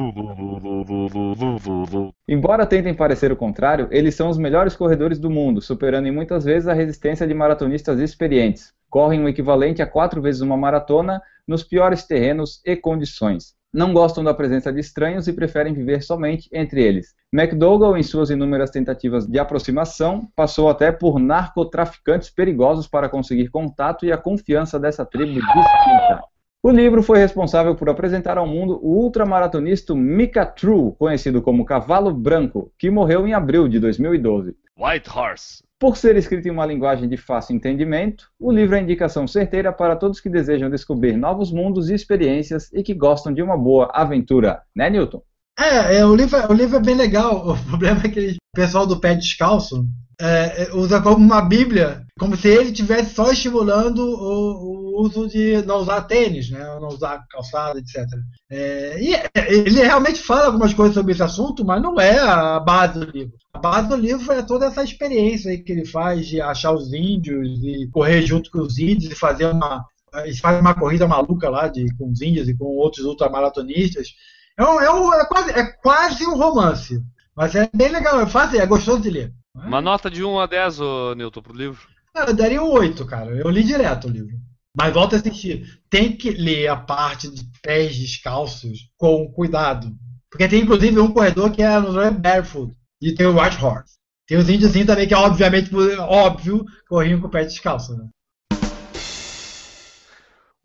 Embora 2.28 2.66
tentem 2.66 2.92
parecer 2.92 3.32
o 3.32 3.36
contrário, 3.36 3.88
eles 3.90 4.14
são 4.14 4.28
os 4.28 4.36
melhores 4.36 4.76
corredores 4.76 5.18
do 5.18 5.30
mundo, 5.30 5.62
superando 5.62 6.06
em 6.06 6.12
muitas 6.12 6.44
vezes 6.44 6.68
a 6.68 6.74
resistência 6.74 7.26
de 7.26 7.32
maratonistas 7.32 7.98
experientes. 7.98 8.74
Correm 8.90 9.24
o 9.24 9.28
equivalente 9.28 9.80
a 9.80 9.86
quatro 9.86 10.20
vezes 10.20 10.42
uma 10.42 10.56
maratona 10.58 11.22
nos 11.48 11.64
piores 11.64 12.04
terrenos 12.04 12.60
e 12.62 12.76
condições 12.76 13.56
não 13.76 13.92
gostam 13.92 14.24
da 14.24 14.32
presença 14.32 14.72
de 14.72 14.80
estranhos 14.80 15.28
e 15.28 15.34
preferem 15.34 15.74
viver 15.74 16.02
somente 16.02 16.48
entre 16.50 16.82
eles. 16.82 17.14
McDougall, 17.30 17.94
em 17.98 18.02
suas 18.02 18.30
inúmeras 18.30 18.70
tentativas 18.70 19.26
de 19.26 19.38
aproximação, 19.38 20.26
passou 20.34 20.70
até 20.70 20.90
por 20.90 21.18
narcotraficantes 21.18 22.30
perigosos 22.30 22.88
para 22.88 23.06
conseguir 23.06 23.50
contato 23.50 24.06
e 24.06 24.10
a 24.10 24.16
confiança 24.16 24.80
dessa 24.80 25.04
tribo 25.04 25.34
distinta. 25.34 26.22
O 26.62 26.70
livro 26.70 27.02
foi 27.02 27.18
responsável 27.18 27.76
por 27.76 27.90
apresentar 27.90 28.38
ao 28.38 28.46
mundo 28.46 28.80
o 28.82 29.02
ultramaratonista 29.02 29.94
Mika 29.94 30.46
True, 30.46 30.94
conhecido 30.98 31.42
como 31.42 31.66
Cavalo 31.66 32.10
Branco, 32.12 32.72
que 32.78 32.90
morreu 32.90 33.26
em 33.26 33.34
abril 33.34 33.68
de 33.68 33.78
2012. 33.78 34.56
White 34.78 35.10
Horse. 35.10 35.65
Por 35.78 35.98
ser 35.98 36.16
escrito 36.16 36.48
em 36.48 36.50
uma 36.50 36.64
linguagem 36.64 37.06
de 37.06 37.18
fácil 37.18 37.54
entendimento, 37.54 38.30
o 38.38 38.50
livro 38.50 38.76
é 38.76 38.80
indicação 38.80 39.26
certeira 39.28 39.70
para 39.70 39.94
todos 39.94 40.20
que 40.20 40.30
desejam 40.30 40.70
descobrir 40.70 41.18
novos 41.18 41.52
mundos 41.52 41.90
e 41.90 41.94
experiências 41.94 42.72
e 42.72 42.82
que 42.82 42.94
gostam 42.94 43.30
de 43.30 43.42
uma 43.42 43.58
boa 43.58 43.90
aventura, 43.92 44.62
né, 44.74 44.88
Newton? 44.88 45.22
É, 45.58 45.96
é 45.96 46.06
o, 46.06 46.14
livro, 46.14 46.38
o 46.50 46.52
livro 46.52 46.76
é 46.76 46.80
bem 46.80 46.94
legal. 46.94 47.48
O 47.56 47.64
problema 47.64 48.00
é 48.04 48.08
que 48.08 48.30
o 48.30 48.36
pessoal 48.56 48.86
do 48.86 49.00
pé 49.00 49.14
descalço 49.14 49.86
é, 50.20 50.64
é, 50.64 50.74
usa 50.74 51.00
como 51.00 51.16
uma 51.16 51.42
bíblia, 51.42 52.04
como 52.18 52.36
se 52.36 52.48
ele 52.48 52.70
estivesse 52.70 53.14
só 53.14 53.30
estimulando 53.30 53.98
o, 53.98 54.96
o, 54.96 55.02
uso 55.02 55.28
de 55.28 55.62
não 55.66 55.76
usar 55.76 56.02
tênis, 56.02 56.50
né, 56.50 56.64
não 56.80 56.88
usar 56.88 57.22
calçada, 57.30 57.78
etc. 57.78 58.06
É, 58.50 58.98
e 58.98 59.14
é, 59.14 59.28
ele 59.48 59.82
realmente 59.82 60.18
fala 60.20 60.46
algumas 60.46 60.72
coisas 60.72 60.94
sobre 60.94 61.12
esse 61.12 61.22
assunto, 61.22 61.64
mas 61.64 61.82
não 61.82 62.00
é 62.00 62.18
a 62.18 62.58
base 62.58 62.98
do 62.98 63.10
livro. 63.10 63.34
A 63.52 63.58
base 63.58 63.88
do 63.88 63.96
livro 63.96 64.32
é 64.32 64.42
toda 64.42 64.66
essa 64.66 64.82
experiência 64.82 65.56
que 65.62 65.72
ele 65.72 65.84
faz 65.84 66.26
de 66.26 66.40
achar 66.40 66.72
os 66.72 66.92
índios 66.94 67.62
e 67.62 67.86
correr 67.92 68.22
junto 68.22 68.50
com 68.50 68.60
os 68.60 68.78
índios 68.78 69.12
e 69.12 69.14
fazer 69.14 69.46
uma 69.46 69.84
eles 70.24 70.40
uma 70.42 70.74
corrida 70.74 71.06
maluca 71.06 71.50
lá 71.50 71.68
de, 71.68 71.86
com 71.96 72.10
os 72.10 72.22
índios 72.22 72.48
e 72.48 72.56
com 72.56 72.64
outros 72.64 73.04
ultramaratonistas. 73.04 74.14
É, 74.58 74.64
um, 74.64 74.80
é, 74.80 74.92
um, 74.92 75.14
é, 75.14 75.26
quase, 75.26 75.50
é 75.50 75.64
quase 75.64 76.26
um 76.26 76.36
romance. 76.36 77.02
Mas 77.36 77.54
é 77.54 77.68
bem 77.74 77.88
legal, 77.88 78.20
é 78.20 78.26
fácil, 78.26 78.60
é 78.60 78.66
gostoso 78.66 79.02
de 79.02 79.10
ler. 79.10 79.34
Uma 79.54 79.80
nota 79.80 80.10
de 80.10 80.24
1 80.24 80.38
a 80.38 80.46
10, 80.46 80.80
ô, 80.80 81.14
Newton, 81.14 81.42
pro 81.42 81.54
livro? 81.54 81.86
Ah, 82.14 82.24
eu 82.28 82.34
daria 82.34 82.62
um 82.62 82.70
8, 82.70 83.04
cara. 83.06 83.30
Eu 83.30 83.50
li 83.50 83.62
direto 83.62 84.08
o 84.08 84.10
livro. 84.10 84.34
Mas 84.74 84.92
volta 84.92 85.16
a 85.16 85.18
assistir. 85.18 85.80
Tem 85.90 86.16
que 86.16 86.30
ler 86.30 86.68
a 86.68 86.76
parte 86.76 87.30
de 87.30 87.42
pés 87.62 87.96
descalços 87.96 88.90
com 88.96 89.30
cuidado. 89.32 89.94
Porque 90.30 90.48
tem 90.48 90.62
inclusive 90.62 90.98
um 90.98 91.12
corredor 91.12 91.50
que 91.50 91.62
é 91.62 91.78
no 91.78 91.92
Barefoot. 92.12 92.74
E 93.00 93.14
tem 93.14 93.26
o 93.26 93.38
White 93.38 93.62
Horse. 93.62 93.96
Tem 94.26 94.38
os 94.38 94.48
índios 94.48 94.72
também, 94.72 95.06
que 95.06 95.14
é 95.14 95.18
obviamente 95.18 95.70
óbvio, 96.00 96.64
corriam 96.88 97.20
com 97.20 97.28
o 97.28 97.30
pé 97.30 97.44
descalço. 97.44 97.96
Né? 97.96 98.08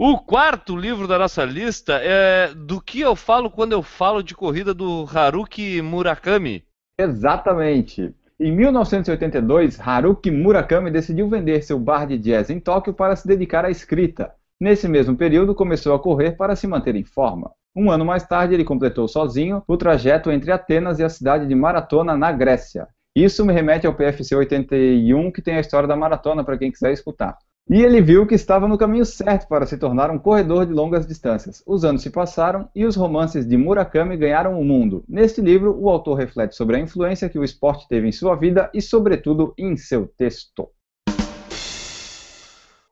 O 0.04 0.18
quarto 0.18 0.76
livro 0.76 1.08
da 1.08 1.20
nossa 1.20 1.46
lista 1.46 2.00
é 2.02 2.56
Do 2.56 2.82
que 2.82 3.02
eu 3.02 3.16
falo 3.16 3.52
quando 3.52 3.74
eu 3.74 3.84
falo 3.84 4.24
de 4.24 4.34
corrida 4.34 4.74
do 4.74 5.06
Haruki 5.14 5.80
Murakami. 5.80 6.64
Exatamente. 7.00 8.12
Em 8.40 8.52
1982, 8.52 9.80
Haruki 9.80 10.32
Murakami 10.32 10.90
decidiu 10.90 11.30
vender 11.30 11.62
seu 11.62 11.80
bar 11.80 12.08
de 12.08 12.18
jazz 12.18 12.50
em 12.50 12.60
Tóquio 12.60 12.96
para 12.96 13.16
se 13.16 13.28
dedicar 13.28 13.64
à 13.64 13.70
escrita. 13.70 14.34
Nesse 14.60 14.88
mesmo 14.88 15.16
período, 15.16 15.54
começou 15.54 15.94
a 15.94 16.00
correr 16.00 16.32
para 16.32 16.56
se 16.56 16.66
manter 16.66 16.96
em 16.96 17.04
forma. 17.04 17.52
Um 17.76 17.92
ano 17.92 18.04
mais 18.04 18.24
tarde, 18.24 18.56
ele 18.56 18.66
completou 18.66 19.08
sozinho 19.08 19.62
o 19.68 19.78
trajeto 19.78 20.32
entre 20.32 20.52
Atenas 20.52 20.98
e 20.98 21.04
a 21.04 21.10
cidade 21.10 21.46
de 21.46 21.54
Maratona, 21.54 22.18
na 22.18 22.32
Grécia. 22.32 22.88
Isso 23.16 23.46
me 23.46 23.54
remete 23.54 23.86
ao 23.86 23.94
PFC 23.94 24.36
81, 24.36 25.32
que 25.32 25.44
tem 25.44 25.58
a 25.58 25.60
história 25.60 25.88
da 25.88 25.96
maratona 25.96 26.44
para 26.44 26.58
quem 26.58 26.72
quiser 26.72 26.92
escutar. 26.92 27.38
E 27.74 27.82
ele 27.82 28.02
viu 28.02 28.28
que 28.28 28.36
estava 28.36 28.68
no 28.68 28.78
caminho 28.78 29.06
certo 29.06 29.48
para 29.48 29.66
se 29.66 29.78
tornar 29.78 30.12
um 30.12 30.20
corredor 30.20 30.66
de 30.66 30.74
longas 30.74 31.08
distâncias. 31.08 31.64
Os 31.66 31.86
anos 31.86 32.02
se 32.02 32.10
passaram 32.10 32.68
e 32.76 32.84
os 32.86 32.98
romances 32.98 33.48
de 33.48 33.56
Murakami 33.56 34.18
ganharam 34.18 34.60
o 34.60 34.66
mundo. 34.66 35.06
Neste 35.08 35.40
livro, 35.40 35.80
o 35.80 35.90
autor 35.90 36.16
reflete 36.16 36.54
sobre 36.54 36.76
a 36.76 36.80
influência 36.82 37.30
que 37.30 37.40
o 37.40 37.46
esporte 37.46 37.88
teve 37.88 38.10
em 38.10 38.12
sua 38.12 38.36
vida 38.36 38.70
e, 38.74 38.82
sobretudo, 38.82 39.54
em 39.58 39.78
seu 39.78 40.06
texto. 40.06 40.68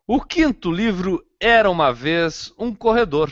O 0.08 0.22
quinto 0.22 0.72
livro 0.72 1.22
era 1.42 1.70
uma 1.70 1.92
vez 1.92 2.54
um 2.58 2.74
corredor. 2.74 3.30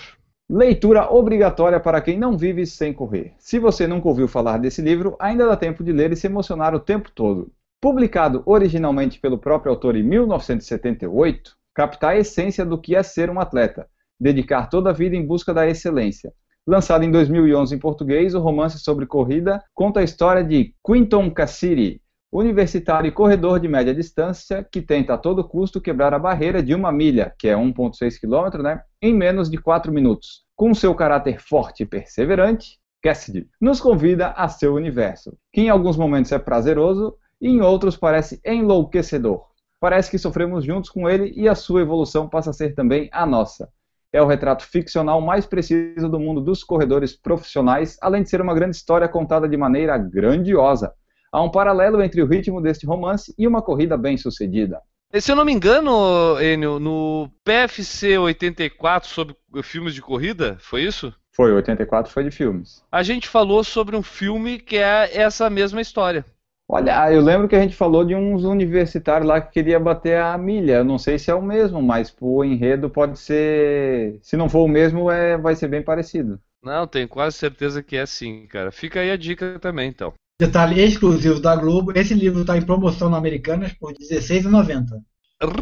Leitura 0.49 1.09
obrigatória 1.09 1.79
para 1.79 2.01
quem 2.01 2.19
não 2.19 2.37
vive 2.37 2.65
sem 2.65 2.91
correr. 2.91 3.33
Se 3.37 3.57
você 3.57 3.87
nunca 3.87 4.09
ouviu 4.09 4.27
falar 4.27 4.57
desse 4.57 4.81
livro, 4.81 5.15
ainda 5.17 5.47
dá 5.47 5.55
tempo 5.55 5.81
de 5.81 5.93
ler 5.93 6.11
e 6.11 6.15
se 6.17 6.27
emocionar 6.27 6.75
o 6.75 6.79
tempo 6.81 7.09
todo. 7.09 7.49
Publicado 7.79 8.41
originalmente 8.45 9.19
pelo 9.19 9.37
próprio 9.37 9.71
autor 9.71 9.95
em 9.95 10.01
1978, 10.01 11.55
capta 11.75 12.09
a 12.09 12.17
essência 12.17 12.65
do 12.65 12.81
que 12.81 12.95
é 12.95 13.03
ser 13.03 13.29
um 13.29 13.39
atleta, 13.39 13.87
dedicar 14.19 14.67
toda 14.67 14.89
a 14.89 14.93
vida 14.93 15.15
em 15.15 15.23
busca 15.23 15.53
da 15.53 15.67
excelência. 15.67 16.33
Lançado 16.65 17.03
em 17.03 17.11
2011 17.11 17.75
em 17.75 17.79
português, 17.79 18.33
o 18.33 18.39
romance 18.39 18.79
sobre 18.79 19.05
corrida 19.05 19.63
conta 19.75 19.99
a 19.99 20.03
história 20.03 20.43
de 20.43 20.73
Quinton 20.83 21.29
Cassiri, 21.29 22.01
universitário 22.31 23.07
e 23.07 23.11
corredor 23.11 23.59
de 23.59 23.67
média 23.67 23.93
distância 23.93 24.67
que 24.69 24.81
tenta 24.81 25.13
a 25.13 25.17
todo 25.17 25.47
custo 25.47 25.79
quebrar 25.79 26.15
a 26.15 26.19
barreira 26.19 26.63
de 26.63 26.73
uma 26.73 26.91
milha, 26.91 27.33
que 27.37 27.47
é 27.47 27.55
1,6 27.55 28.19
km, 28.19 28.61
né, 28.63 28.81
em 28.99 29.13
menos 29.13 29.51
de 29.51 29.57
4 29.57 29.93
minutos. 29.93 30.45
Com 30.55 30.73
seu 30.73 30.95
caráter 30.95 31.39
forte 31.39 31.83
e 31.83 31.85
perseverante, 31.85 32.79
Cassidy 33.03 33.47
nos 33.61 33.79
convida 33.79 34.31
a 34.31 34.49
seu 34.49 34.73
universo, 34.73 35.37
que 35.53 35.61
em 35.61 35.69
alguns 35.69 35.95
momentos 35.95 36.31
é 36.31 36.39
prazeroso 36.39 37.15
e 37.41 37.49
em 37.49 37.61
outros 37.61 37.95
parece 37.95 38.39
enlouquecedor. 38.45 39.45
Parece 39.79 40.09
que 40.09 40.17
sofremos 40.17 40.65
juntos 40.65 40.89
com 40.89 41.07
ele 41.07 41.31
e 41.35 41.47
a 41.47 41.53
sua 41.53 41.81
evolução 41.81 42.27
passa 42.27 42.49
a 42.49 42.53
ser 42.53 42.73
também 42.73 43.09
a 43.11 43.25
nossa. 43.25 43.69
É 44.11 44.21
o 44.21 44.25
retrato 44.25 44.63
ficcional 44.63 45.21
mais 45.21 45.45
preciso 45.45 46.09
do 46.09 46.19
mundo 46.19 46.41
dos 46.41 46.63
corredores 46.63 47.15
profissionais, 47.15 47.97
além 48.01 48.23
de 48.23 48.29
ser 48.29 48.41
uma 48.41 48.55
grande 48.55 48.75
história 48.75 49.07
contada 49.07 49.47
de 49.47 49.57
maneira 49.57 49.97
grandiosa. 49.97 50.93
Há 51.31 51.43
um 51.43 51.51
paralelo 51.51 52.01
entre 52.01 52.21
o 52.21 52.25
ritmo 52.25 52.61
deste 52.61 52.85
romance 52.85 53.33
e 53.37 53.47
uma 53.47 53.61
corrida 53.61 53.97
bem-sucedida. 53.97 54.81
Se 55.19 55.31
eu 55.31 55.35
não 55.35 55.45
me 55.45 55.53
engano, 55.53 56.39
Enio, 56.41 56.79
no 56.79 57.29
PFC 57.43 58.17
84 58.17 59.09
sobre 59.09 59.35
filmes 59.63 59.93
de 59.93 60.01
corrida, 60.01 60.57
foi 60.59 60.83
isso? 60.83 61.13
Foi, 61.31 61.51
84 61.51 62.11
foi 62.11 62.23
de 62.23 62.31
filmes. 62.31 62.83
A 62.91 63.03
gente 63.03 63.27
falou 63.27 63.63
sobre 63.63 63.95
um 63.95 64.01
filme 64.01 64.57
que 64.57 64.77
é 64.77 65.15
essa 65.15 65.49
mesma 65.49 65.79
história. 65.79 66.25
Olha, 66.69 67.09
eu 67.13 67.21
lembro 67.21 67.47
que 67.47 67.55
a 67.55 67.61
gente 67.61 67.75
falou 67.75 68.03
de 68.03 68.13
uns 68.13 68.43
universitários 68.43 69.25
lá 69.25 69.39
que 69.39 69.53
queria 69.53 69.79
bater 69.79 70.19
a 70.19 70.37
milha. 70.37 70.73
Eu 70.73 70.83
não 70.83 70.97
sei 70.97 71.17
se 71.17 71.31
é 71.31 71.33
o 71.33 71.41
mesmo, 71.41 71.81
mas 71.81 72.13
o 72.19 72.43
enredo 72.43 72.89
pode 72.89 73.17
ser. 73.17 74.19
Se 74.21 74.35
não 74.35 74.49
for 74.49 74.65
o 74.65 74.67
mesmo, 74.67 75.09
é... 75.09 75.37
vai 75.37 75.55
ser 75.55 75.69
bem 75.69 75.81
parecido. 75.81 76.37
Não, 76.61 76.85
tenho 76.85 77.07
quase 77.07 77.37
certeza 77.37 77.81
que 77.81 77.95
é 77.95 78.05
sim, 78.05 78.45
cara. 78.47 78.69
Fica 78.69 78.99
aí 78.99 79.09
a 79.09 79.15
dica 79.15 79.57
também, 79.59 79.87
então. 79.87 80.13
Detalhe 80.41 80.81
exclusivo 80.81 81.39
da 81.39 81.55
Globo: 81.55 81.97
esse 81.97 82.13
livro 82.13 82.41
está 82.41 82.57
em 82.57 82.65
promoção 82.65 83.09
na 83.09 83.17
Americanas 83.17 83.71
por 83.73 83.91
R$16,90. 83.91 85.01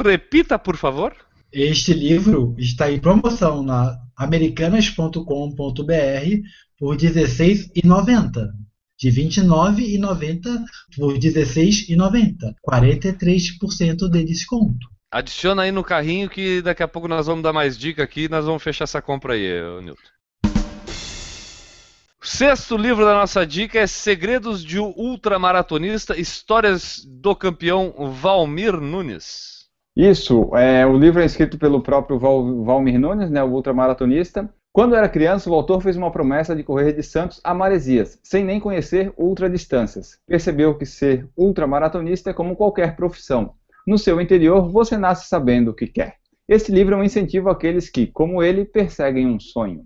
Repita, 0.03 0.57
por 0.57 0.75
favor. 0.75 1.15
Este 1.53 1.93
livro 1.93 2.55
está 2.57 2.91
em 2.91 2.99
promoção 2.99 3.61
na 3.61 3.95
americanas.com.br 4.17 5.21
por 6.79 6.95
R$16,90 6.95 8.64
de 8.99 9.09
R$ 9.09 9.23
29,90 9.23 10.63
por 10.95 11.13
R$ 11.13 11.19
16,90. 11.19 12.53
43% 12.67 14.09
de 14.09 14.23
desconto. 14.23 14.87
Adiciona 15.11 15.63
aí 15.63 15.71
no 15.71 15.83
carrinho 15.83 16.29
que 16.29 16.61
daqui 16.61 16.83
a 16.83 16.87
pouco 16.87 17.07
nós 17.07 17.27
vamos 17.27 17.43
dar 17.43 17.53
mais 17.53 17.77
dica 17.77 18.03
aqui 18.03 18.23
e 18.23 18.29
nós 18.29 18.45
vamos 18.45 18.61
fechar 18.61 18.83
essa 18.83 19.01
compra 19.01 19.33
aí, 19.33 19.61
Nilton. 19.81 20.15
O 22.21 22.27
sexto 22.27 22.75
livro 22.75 23.05
da 23.05 23.13
nossa 23.13 23.45
dica 23.45 23.77
é 23.77 23.85
Segredos 23.85 24.63
de 24.63 24.79
um 24.79 24.91
Ultramaratonista, 24.97 26.19
Histórias 26.19 27.05
do 27.07 27.35
Campeão 27.35 27.93
Valmir 28.11 28.81
Nunes. 28.81 29.67
Isso, 29.95 30.49
é, 30.55 30.85
o 30.85 30.97
livro 30.97 31.21
é 31.21 31.25
escrito 31.25 31.57
pelo 31.57 31.81
próprio 31.81 32.17
Val, 32.19 32.65
Valmir 32.65 32.99
Nunes, 32.99 33.29
né, 33.29 33.43
o 33.43 33.51
ultramaratonista, 33.51 34.51
quando 34.75 34.93
era 34.93 35.07
criança, 35.07 35.49
o 35.49 35.53
autor 35.53 35.81
fez 35.81 35.95
uma 35.95 36.11
promessa 36.11 36.53
de 36.53 36.61
correr 36.61 36.91
de 36.91 37.01
Santos 37.01 37.39
a 37.45 37.53
Maresias, 37.53 38.19
sem 38.21 38.43
nem 38.43 38.59
conhecer 38.59 39.13
ultradistâncias. 39.17 40.19
Percebeu 40.27 40.77
que 40.77 40.85
ser 40.85 41.29
ultramaratonista 41.37 42.31
é 42.31 42.33
como 42.33 42.57
qualquer 42.57 42.97
profissão. 42.97 43.53
No 43.87 43.97
seu 43.97 44.19
interior, 44.19 44.69
você 44.69 44.97
nasce 44.97 45.29
sabendo 45.29 45.71
o 45.71 45.73
que 45.73 45.87
quer. 45.87 46.17
Este 46.45 46.73
livro 46.73 46.93
é 46.93 46.97
um 46.97 47.03
incentivo 47.05 47.49
àqueles 47.49 47.89
que, 47.89 48.05
como 48.07 48.43
ele, 48.43 48.65
perseguem 48.65 49.25
um 49.27 49.39
sonho. 49.39 49.85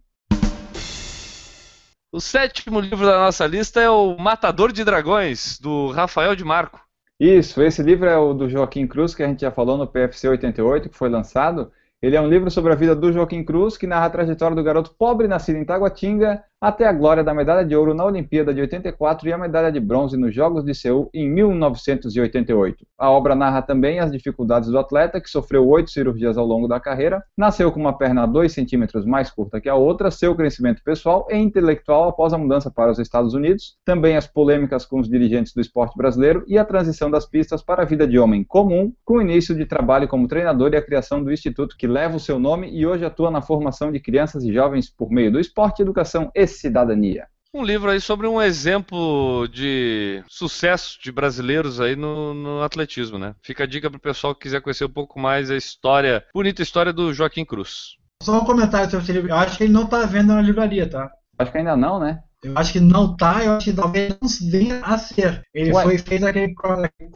O 2.12 2.20
sétimo 2.20 2.80
livro 2.80 3.06
da 3.06 3.20
nossa 3.20 3.46
lista 3.46 3.80
é 3.80 3.92
O 3.92 4.18
Matador 4.18 4.72
de 4.72 4.84
Dragões, 4.84 5.60
do 5.60 5.92
Rafael 5.92 6.36
de 6.36 6.44
Marco. 6.44 6.82
Isso, 7.20 7.62
esse 7.62 7.84
livro 7.84 8.08
é 8.08 8.18
o 8.18 8.34
do 8.34 8.50
Joaquim 8.50 8.88
Cruz, 8.88 9.14
que 9.14 9.22
a 9.22 9.28
gente 9.28 9.42
já 9.42 9.52
falou 9.52 9.78
no 9.78 9.86
PFC 9.86 10.30
88, 10.30 10.90
que 10.90 10.98
foi 10.98 11.10
lançado. 11.10 11.72
Ele 12.02 12.16
é 12.16 12.22
um 12.22 12.30
livro 12.30 12.50
sobre 12.50 12.72
a 12.72 12.76
vida 12.76 12.96
do 12.96 13.12
Joaquim 13.12 13.44
Cruz, 13.44 13.76
que 13.76 13.86
narra 13.86 14.06
a 14.06 14.10
trajetória 14.10 14.56
do 14.56 14.64
garoto 14.64 14.96
pobre 14.98 15.28
nascido 15.28 15.58
em 15.58 15.66
Taguatinga 15.66 16.44
até 16.62 16.86
a 16.86 16.92
glória 16.92 17.24
da 17.24 17.34
medalha 17.34 17.66
de 17.66 17.74
ouro 17.74 17.94
na 17.94 18.04
Olimpíada 18.04 18.54
de 18.54 18.60
84 18.60 19.30
e 19.30 19.32
a 19.32 19.38
medalha 19.38 19.72
de 19.72 19.80
bronze 19.80 20.18
nos 20.18 20.36
Jogos 20.36 20.64
de 20.66 20.76
Seul 20.76 21.10
em 21.14 21.30
1988. 21.30 22.86
A 22.98 23.10
obra 23.10 23.34
narra 23.34 23.62
também 23.62 24.00
as 24.00 24.12
dificuldades 24.12 24.70
do 24.70 24.78
atleta, 24.78 25.22
que 25.22 25.30
sofreu 25.30 25.66
oito 25.70 25.90
cirurgias 25.90 26.38
ao 26.38 26.46
longo 26.46 26.68
da 26.68 26.80
carreira, 26.80 27.24
nasceu 27.38 27.72
com 27.72 27.80
uma 27.80 27.98
perna 27.98 28.26
2 28.26 28.52
centímetros 28.52 29.06
mais 29.06 29.32
curta 29.32 29.62
que 29.62 29.70
a 29.70 29.76
outra, 29.76 30.12
seu 30.12 30.36
crescimento 30.36 30.84
pessoal 30.84 31.26
e 31.30 31.38
intelectual 31.38 32.10
após 32.10 32.34
a 32.34 32.38
mudança 32.38 32.70
para 32.70 32.92
os 32.92 33.00
Estados 33.00 33.34
Unidos, 33.34 33.78
também 33.86 34.18
as 34.18 34.28
polêmicas 34.28 34.86
com 34.86 35.00
os 35.00 35.08
dirigentes 35.08 35.54
do 35.54 35.62
esporte 35.62 35.96
brasileiro 35.98 36.44
e 36.46 36.58
a 36.58 36.66
transição 36.66 37.10
das 37.10 37.26
pistas 37.26 37.64
para 37.64 37.84
a 37.84 37.86
vida 37.86 38.06
de 38.06 38.20
homem 38.20 38.44
comum, 38.44 38.92
com 39.06 39.16
o 39.16 39.22
início 39.22 39.56
de 39.56 39.66
trabalho 39.66 40.10
como 40.10 40.28
treinador 40.28 40.74
e 40.74 40.78
a 40.78 40.82
criação 40.82 41.24
do 41.24 41.32
instituto 41.32 41.78
que 41.78 41.88
leva 41.88 42.18
o 42.18 42.20
seu 42.20 42.38
nome 42.38 42.70
e 42.70 42.86
hoje 42.86 43.06
atua 43.06 43.32
na 43.32 43.42
formação 43.42 43.94
de 43.94 44.00
crianças 44.02 44.44
e 44.44 44.52
jovens 44.52 44.90
por 44.90 45.10
meio 45.10 45.32
do 45.32 45.40
esporte, 45.40 45.82
educação 45.82 46.30
e 46.36 46.49
cidadania. 46.50 47.28
Um 47.52 47.64
livro 47.64 47.90
aí 47.90 48.00
sobre 48.00 48.28
um 48.28 48.40
exemplo 48.40 49.48
de 49.48 50.24
sucesso 50.28 51.00
de 51.02 51.12
brasileiros 51.12 51.82
aí 51.82 51.96
no, 51.96 52.34
no 52.34 52.62
atletismo, 52.62 53.18
né? 53.18 53.34
Fica 53.42 53.64
a 53.64 53.68
dica 53.68 53.90
pro 53.90 54.00
pessoal 54.00 54.36
que 54.36 54.42
quiser 54.42 54.62
conhecer 54.62 54.86
um 54.86 54.90
pouco 54.90 55.20
mais 55.20 55.50
a 55.50 55.58
história, 55.58 56.24
bonita 56.34 56.62
história 56.62 56.94
do 56.94 57.12
Joaquim 57.12 57.44
Cruz. 57.44 57.96
Só 58.22 58.40
um 58.42 58.46
comentário 58.46 58.92
sobre 58.92 59.04
esse 59.04 59.14
livro. 59.14 59.30
Eu 59.30 59.36
acho 59.36 59.58
que 59.58 59.64
ele 59.64 59.74
não 59.74 59.88
tá 59.88 60.06
vendo 60.06 60.28
na 60.34 60.42
livraria, 60.42 60.88
tá? 60.88 61.10
Acho 61.40 61.52
que 61.52 61.58
ainda 61.58 61.76
não, 61.76 62.00
né? 62.00 62.20
Eu 62.44 62.54
acho 62.56 62.72
que 62.72 62.80
não 62.80 63.18
tá, 63.18 63.44
eu 63.44 63.54
acho 63.54 63.66
que 63.66 63.74
talvez 63.76 64.16
não 64.22 64.30
venha 64.52 64.82
a 64.82 64.98
ser. 64.98 65.42
Ele 65.54 65.74
Ué. 65.74 65.84
foi 65.84 65.98
feito 65.98 66.26
aquele 66.26 66.54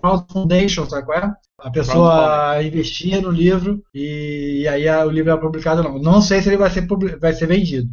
crowdfundation, 0.02 0.90
sabe 0.90 1.06
qual 1.06 1.18
é? 1.18 1.34
A 1.60 1.72
pessoa 1.72 2.62
investia 2.62 3.22
no 3.22 3.30
livro 3.30 3.82
e, 3.94 4.68
aí 4.68 4.88
a- 4.88 5.06
o 5.06 5.10
livro 5.10 5.32
é 5.32 5.38
publicado 5.38 5.82
não. 5.84 5.98
Não 6.00 6.22
sei 6.22 6.42
se 6.42 6.50
ele 6.50 6.58
vai 6.58 6.70
ser, 6.70 6.86
vai 7.20 7.34
ser 7.34 7.46
vendido. 7.48 7.88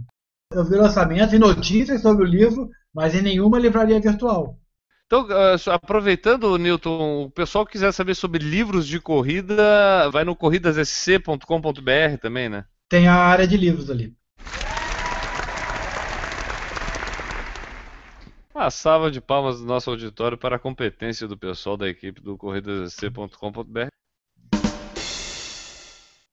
Eu 0.53 0.65
vi 0.65 0.75
lançamentos 0.75 1.33
e 1.33 1.39
notícias 1.39 2.03
sobre 2.03 2.25
o 2.25 2.29
livro, 2.29 2.69
mas 2.93 3.15
em 3.15 3.23
nenhuma 3.23 3.57
livraria 3.57 4.01
virtual. 4.01 4.59
Então, 5.07 5.29
ah, 5.31 5.55
aproveitando, 5.75 6.59
Newton, 6.59 7.27
o 7.27 7.31
pessoal 7.31 7.65
que 7.65 7.71
quiser 7.71 7.93
saber 7.93 8.17
sobre 8.17 8.43
livros 8.43 8.85
de 8.85 8.99
corrida, 9.01 10.11
vai 10.11 10.25
no 10.25 10.35
corridassc.com.br 10.35 12.19
também, 12.21 12.49
né? 12.49 12.65
Tem 12.89 13.07
a 13.07 13.15
área 13.15 13.47
de 13.47 13.57
livros 13.57 13.89
ali. 13.91 14.13
Uma 18.53 18.73
salva 18.73 19.09
de 19.09 19.21
palmas 19.21 19.61
do 19.61 19.67
nosso 19.67 19.89
auditório 19.89 20.37
para 20.37 20.57
a 20.57 20.59
competência 20.59 21.29
do 21.29 21.39
pessoal 21.39 21.77
da 21.77 21.89
equipe 21.89 22.21
do 22.21 22.37
corridassc.com.br. 22.37 23.87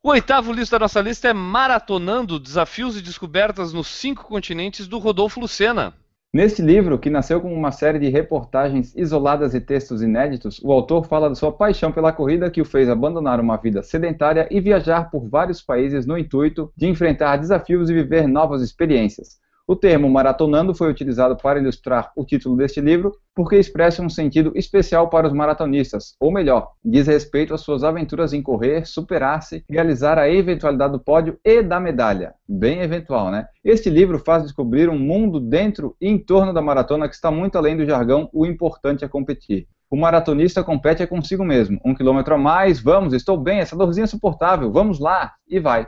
O 0.03 0.09
oitavo 0.09 0.53
livro 0.53 0.69
da 0.69 0.79
nossa 0.79 1.01
lista 1.01 1.27
é 1.27 1.33
Maratonando 1.33 2.39
Desafios 2.39 2.95
e 2.95 3.01
Descobertas 3.01 3.73
nos 3.73 3.87
Cinco 3.87 4.25
Continentes 4.25 4.87
do 4.87 4.99
Rodolfo 4.99 5.39
Lucena. 5.39 5.93
Neste 6.31 6.61
livro, 6.61 6.99
que 6.99 7.09
nasceu 7.09 7.41
como 7.41 7.55
uma 7.55 7.71
série 7.71 7.97
de 7.97 8.07
reportagens 8.07 8.95
isoladas 8.95 9.55
e 9.55 9.59
textos 9.59 10.03
inéditos, 10.03 10.61
o 10.63 10.71
autor 10.71 11.07
fala 11.07 11.27
da 11.27 11.35
sua 11.35 11.51
paixão 11.51 11.91
pela 11.91 12.13
corrida 12.13 12.51
que 12.51 12.61
o 12.61 12.65
fez 12.65 12.87
abandonar 12.87 13.39
uma 13.39 13.57
vida 13.57 13.81
sedentária 13.81 14.47
e 14.51 14.61
viajar 14.61 15.09
por 15.09 15.27
vários 15.27 15.63
países 15.63 16.05
no 16.05 16.17
intuito 16.17 16.71
de 16.77 16.87
enfrentar 16.87 17.37
desafios 17.37 17.89
e 17.89 17.93
viver 17.93 18.27
novas 18.27 18.61
experiências. 18.61 19.39
O 19.69 19.75
termo 19.75 20.09
maratonando 20.09 20.73
foi 20.73 20.89
utilizado 20.89 21.35
para 21.35 21.59
ilustrar 21.59 22.13
o 22.15 22.23
título 22.23 22.55
deste 22.55 22.79
livro 22.79 23.11
porque 23.35 23.57
expressa 23.57 24.01
um 24.01 24.09
sentido 24.09 24.53
especial 24.55 25.09
para 25.09 25.27
os 25.27 25.33
maratonistas, 25.33 26.15
ou 26.21 26.31
melhor, 26.31 26.71
diz 26.83 27.05
respeito 27.05 27.53
às 27.53 27.59
suas 27.59 27.83
aventuras 27.83 28.31
em 28.31 28.41
correr, 28.41 28.87
superar-se, 28.87 29.65
realizar 29.69 30.17
a 30.17 30.29
eventualidade 30.29 30.93
do 30.93 31.01
pódio 31.01 31.37
e 31.43 31.61
da 31.61 31.81
medalha. 31.81 32.33
Bem 32.47 32.79
eventual, 32.79 33.29
né? 33.29 33.45
Este 33.61 33.89
livro 33.89 34.19
faz 34.19 34.43
descobrir 34.43 34.87
um 34.87 34.97
mundo 34.97 35.37
dentro 35.37 35.97
e 35.99 36.07
em 36.07 36.17
torno 36.17 36.53
da 36.53 36.61
maratona 36.61 37.09
que 37.09 37.15
está 37.15 37.29
muito 37.29 37.57
além 37.57 37.75
do 37.75 37.85
jargão 37.85 38.29
o 38.31 38.45
importante 38.45 39.03
é 39.03 39.07
competir. 39.09 39.67
O 39.91 39.97
maratonista 39.97 40.63
compete 40.63 41.03
é 41.03 41.07
consigo 41.07 41.43
mesmo. 41.43 41.77
Um 41.83 41.93
quilômetro 41.93 42.35
a 42.35 42.37
mais, 42.37 42.79
vamos, 42.79 43.13
estou 43.13 43.35
bem, 43.35 43.59
essa 43.59 43.75
dorzinha 43.75 44.05
é 44.05 44.07
suportável, 44.07 44.71
vamos 44.71 44.97
lá, 44.97 45.33
e 45.45 45.59
vai. 45.59 45.87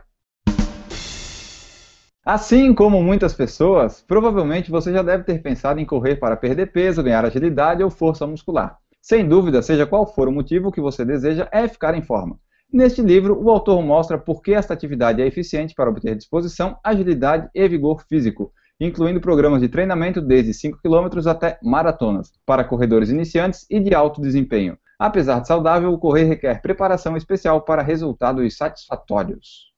Assim 2.32 2.76
como 2.76 3.02
muitas 3.02 3.34
pessoas, 3.34 4.04
provavelmente 4.08 4.70
você 4.70 4.94
já 4.94 5.02
deve 5.02 5.24
ter 5.24 5.42
pensado 5.42 5.80
em 5.80 5.86
correr 5.86 6.18
para 6.18 6.38
perder 6.38 6.72
peso, 6.72 7.02
ganhar 7.02 7.26
agilidade 7.26 7.84
ou 7.84 7.90
força 7.90 8.28
muscular. 8.28 8.78
Sem 9.02 9.28
dúvida, 9.28 9.64
seja 9.64 9.88
qual 9.88 10.06
for 10.06 10.28
o 10.28 10.32
motivo 10.32 10.72
que 10.72 10.80
você 10.80 11.04
deseja, 11.04 11.50
é 11.52 11.68
ficar 11.68 11.96
em 11.96 12.04
forma. 12.04 12.38
Neste 12.72 13.02
livro, 13.02 13.44
o 13.44 13.50
autor 13.50 13.82
mostra 13.82 14.16
por 14.16 14.44
que 14.44 14.54
esta 14.54 14.76
atividade 14.76 15.24
é 15.24 15.26
eficiente 15.26 15.74
para 15.74 15.90
obter 15.90 16.16
disposição, 16.16 16.78
agilidade 16.84 17.50
e 17.52 17.68
vigor 17.68 18.06
físico, 18.08 18.54
incluindo 18.80 19.20
programas 19.20 19.62
de 19.62 19.68
treinamento 19.68 20.22
desde 20.22 20.54
5 20.54 20.78
km 20.84 21.28
até 21.28 21.58
maratonas, 21.64 22.32
para 22.46 22.64
corredores 22.64 23.10
iniciantes 23.10 23.66
e 23.72 23.80
de 23.80 23.96
alto 23.96 24.22
desempenho. 24.22 24.78
Apesar 25.00 25.40
de 25.40 25.48
saudável, 25.48 25.98
correr 25.98 26.26
requer 26.26 26.62
preparação 26.62 27.18
especial 27.18 27.62
para 27.62 27.82
resultados 27.82 28.56
satisfatórios. 28.56 29.69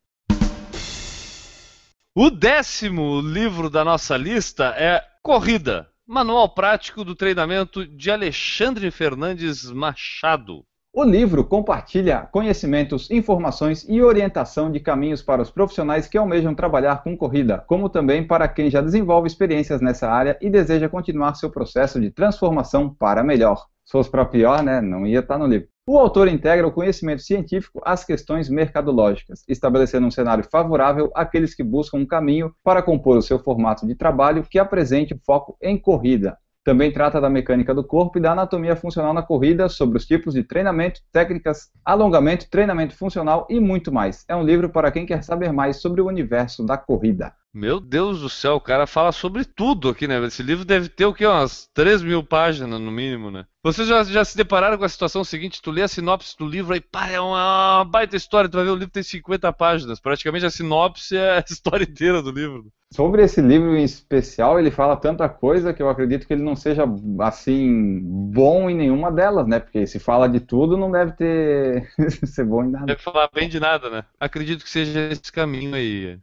O 2.14 2.30
décimo 2.30 3.22
livro 3.22 3.70
da 3.70 3.86
nossa 3.86 4.18
lista 4.18 4.76
é 4.78 5.02
Corrida, 5.24 5.88
Manual 6.06 6.54
Prático 6.54 7.06
do 7.06 7.16
Treinamento 7.16 7.88
de 7.88 8.12
Alexandre 8.12 8.92
Fernandes 8.92 9.72
Machado. 9.72 10.66
O 10.94 11.06
livro 11.06 11.46
compartilha 11.46 12.28
conhecimentos, 12.30 13.10
informações 13.10 13.86
e 13.88 14.02
orientação 14.02 14.70
de 14.70 14.82
caminhos 14.82 15.22
para 15.22 15.42
os 15.42 15.50
profissionais 15.50 16.06
que 16.06 16.18
almejam 16.18 16.54
trabalhar 16.54 17.02
com 17.02 17.16
corrida, 17.16 17.64
como 17.66 17.88
também 17.88 18.28
para 18.28 18.46
quem 18.46 18.70
já 18.70 18.82
desenvolve 18.82 19.28
experiências 19.28 19.80
nessa 19.80 20.12
área 20.12 20.38
e 20.42 20.50
deseja 20.50 20.90
continuar 20.90 21.36
seu 21.36 21.50
processo 21.50 21.98
de 21.98 22.12
transformação 22.12 22.94
para 22.94 23.24
melhor. 23.24 23.68
Se 23.86 23.94
fosse 23.94 24.12
para 24.12 24.26
pior, 24.26 24.62
né, 24.62 24.82
não 24.82 25.08
ia 25.08 25.20
estar 25.20 25.38
no 25.38 25.48
livro. 25.48 25.70
O 25.88 25.98
autor 25.98 26.28
integra 26.28 26.68
o 26.68 26.72
conhecimento 26.72 27.24
científico 27.24 27.82
às 27.84 28.06
questões 28.06 28.48
mercadológicas, 28.48 29.44
estabelecendo 29.48 30.06
um 30.06 30.12
cenário 30.12 30.44
favorável 30.44 31.12
àqueles 31.16 31.56
que 31.56 31.64
buscam 31.64 31.98
um 31.98 32.06
caminho 32.06 32.54
para 32.64 32.84
compor 32.84 33.18
o 33.18 33.22
seu 33.22 33.40
formato 33.40 33.88
de 33.88 33.96
trabalho 33.96 34.46
que 34.48 34.60
apresente 34.60 35.20
foco 35.26 35.58
em 35.60 35.80
corrida. 35.80 36.38
Também 36.64 36.92
trata 36.92 37.20
da 37.20 37.30
mecânica 37.30 37.74
do 37.74 37.84
corpo 37.84 38.20
e 38.20 38.22
da 38.22 38.34
anatomia 38.34 38.76
funcional 38.76 39.14
na 39.14 39.24
corrida, 39.24 39.68
sobre 39.68 39.98
os 39.98 40.06
tipos 40.06 40.36
de 40.36 40.44
treinamento, 40.44 41.02
técnicas, 41.12 41.72
alongamento, 41.84 42.50
treinamento 42.50 42.96
funcional 42.96 43.48
e 43.50 43.60
muito 43.60 43.92
mais. 43.92 44.24
É 44.28 44.36
um 44.36 44.44
livro 44.44 44.70
para 44.70 44.92
quem 44.92 45.06
quer 45.06 45.24
saber 45.24 45.52
mais 45.52 45.82
sobre 45.82 46.02
o 46.02 46.08
universo 46.08 46.64
da 46.64 46.78
corrida. 46.78 47.34
Meu 47.54 47.82
Deus 47.82 48.22
do 48.22 48.30
céu, 48.30 48.56
o 48.56 48.62
cara 48.62 48.88
fala 48.88 49.12
sobre 49.12 49.44
tudo 49.44 49.90
aqui, 49.90 50.08
né? 50.08 50.24
Esse 50.26 50.42
livro 50.42 50.64
deve 50.64 50.88
ter 50.88 51.06
o 51.06 51.14
quê? 51.14 51.26
Umas 51.26 51.68
3 51.74 52.02
mil 52.02 52.24
páginas 52.24 52.80
no 52.80 52.92
mínimo, 52.92 53.30
né? 53.30 53.46
Vocês 53.62 53.88
já, 53.88 54.04
já 54.04 54.24
se 54.24 54.38
depararam 54.38 54.78
com 54.78 54.86
a 54.86 54.90
situação 54.90 55.24
seguinte? 55.24 55.62
Tu 55.62 55.70
lê 55.70 55.82
a 55.82 55.88
sinopse 55.88 56.38
do 56.38 56.48
livro 56.48 56.74
aí, 56.74 56.80
pá, 56.80 57.10
é 57.10 57.20
uma, 57.20 57.84
baita 57.84 58.16
história. 58.16 58.50
Tu 58.50 58.56
vai 58.56 58.64
ver 58.64 58.72
o 58.72 58.76
livro 58.76 58.94
tem 58.94 59.04
50 59.04 59.52
páginas. 59.52 60.00
Praticamente 60.00 60.46
a 60.46 60.50
sinopse 60.50 61.18
é 61.18 61.40
a 61.40 61.44
história 61.50 61.84
inteira 61.84 62.22
do 62.22 62.32
livro. 62.32 62.72
Sobre 62.94 63.24
esse 63.24 63.42
livro 63.42 63.76
em 63.76 63.84
especial, 63.84 64.60
ele 64.60 64.70
fala 64.70 64.98
tanta 64.98 65.30
coisa 65.30 65.74
que 65.74 65.82
eu 65.82 65.90
acredito 65.90 66.28
que 66.28 66.34
ele 66.34 66.44
não 66.44 66.58
seja 66.58 66.84
assim 67.22 68.02
bom 68.04 68.70
em 68.70 68.76
nenhuma 68.76 69.10
delas, 69.10 69.48
né? 69.48 69.60
Porque 69.60 69.88
se 69.88 69.98
fala 69.98 70.28
de 70.28 70.42
tudo, 70.42 70.76
não 70.76 70.92
deve 70.92 71.14
ter 71.14 71.90
ser 72.28 72.46
bom 72.46 72.66
em 72.66 72.70
nada. 72.70 72.88
Deve 72.88 73.02
falar 73.02 73.30
bem 73.34 73.48
de 73.48 73.62
nada, 73.62 73.90
né? 73.90 74.04
Acredito 74.20 74.66
que 74.66 74.70
seja 74.70 75.10
esse 75.10 75.32
caminho 75.32 75.74
aí. 75.74 76.20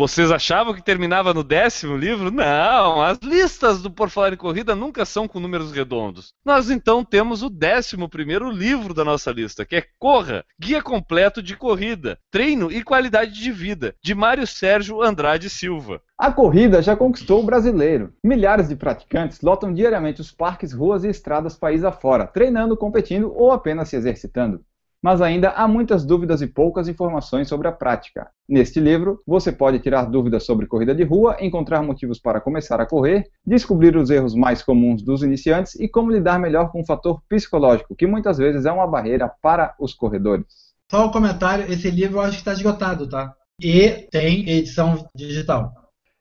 Vocês 0.00 0.32
achavam 0.32 0.72
que 0.72 0.82
terminava 0.82 1.34
no 1.34 1.44
décimo 1.44 1.94
livro? 1.94 2.30
Não, 2.30 3.02
as 3.02 3.18
listas 3.18 3.82
do 3.82 3.90
Por 3.90 4.08
Falar 4.08 4.32
em 4.32 4.36
Corrida 4.36 4.74
nunca 4.74 5.04
são 5.04 5.28
com 5.28 5.38
números 5.38 5.72
redondos. 5.72 6.32
Nós 6.42 6.70
então 6.70 7.04
temos 7.04 7.42
o 7.42 7.50
décimo 7.50 8.08
primeiro 8.08 8.50
livro 8.50 8.94
da 8.94 9.04
nossa 9.04 9.30
lista, 9.30 9.62
que 9.66 9.76
é 9.76 9.84
Corra, 9.98 10.42
Guia 10.58 10.82
Completo 10.82 11.42
de 11.42 11.54
Corrida, 11.54 12.18
Treino 12.30 12.72
e 12.72 12.82
Qualidade 12.82 13.34
de 13.34 13.52
Vida, 13.52 13.94
de 14.02 14.14
Mário 14.14 14.46
Sérgio 14.46 15.02
Andrade 15.02 15.50
Silva. 15.50 16.00
A 16.16 16.32
corrida 16.32 16.80
já 16.80 16.96
conquistou 16.96 17.42
o 17.42 17.46
brasileiro. 17.46 18.14
Milhares 18.24 18.68
de 18.68 18.76
praticantes 18.76 19.42
lotam 19.42 19.72
diariamente 19.72 20.22
os 20.22 20.32
parques, 20.32 20.72
ruas 20.72 21.04
e 21.04 21.08
estradas 21.08 21.56
país 21.56 21.84
afora, 21.84 22.26
treinando, 22.26 22.74
competindo 22.74 23.30
ou 23.34 23.52
apenas 23.52 23.90
se 23.90 23.96
exercitando. 23.96 24.62
Mas 25.02 25.22
ainda 25.22 25.50
há 25.50 25.66
muitas 25.66 26.04
dúvidas 26.04 26.42
e 26.42 26.46
poucas 26.46 26.86
informações 26.88 27.48
sobre 27.48 27.66
a 27.66 27.72
prática. 27.72 28.28
Neste 28.48 28.78
livro, 28.78 29.22
você 29.26 29.50
pode 29.50 29.78
tirar 29.78 30.04
dúvidas 30.04 30.44
sobre 30.44 30.66
corrida 30.66 30.94
de 30.94 31.04
rua, 31.04 31.36
encontrar 31.40 31.82
motivos 31.82 32.18
para 32.18 32.40
começar 32.40 32.80
a 32.80 32.86
correr, 32.86 33.24
descobrir 33.46 33.96
os 33.96 34.10
erros 34.10 34.34
mais 34.34 34.62
comuns 34.62 35.02
dos 35.02 35.22
iniciantes 35.22 35.74
e 35.76 35.88
como 35.88 36.12
lidar 36.12 36.38
melhor 36.38 36.70
com 36.70 36.82
o 36.82 36.86
fator 36.86 37.22
psicológico, 37.28 37.96
que 37.96 38.06
muitas 38.06 38.36
vezes 38.36 38.66
é 38.66 38.72
uma 38.72 38.86
barreira 38.86 39.30
para 39.40 39.74
os 39.80 39.94
corredores. 39.94 40.70
Só 40.90 41.06
um 41.06 41.10
comentário, 41.10 41.72
esse 41.72 41.90
livro 41.90 42.18
eu 42.18 42.22
acho 42.22 42.32
que 42.32 42.38
está 42.38 42.52
esgotado, 42.52 43.08
tá? 43.08 43.32
E 43.62 44.08
tem 44.10 44.48
edição 44.48 45.08
digital. 45.14 45.72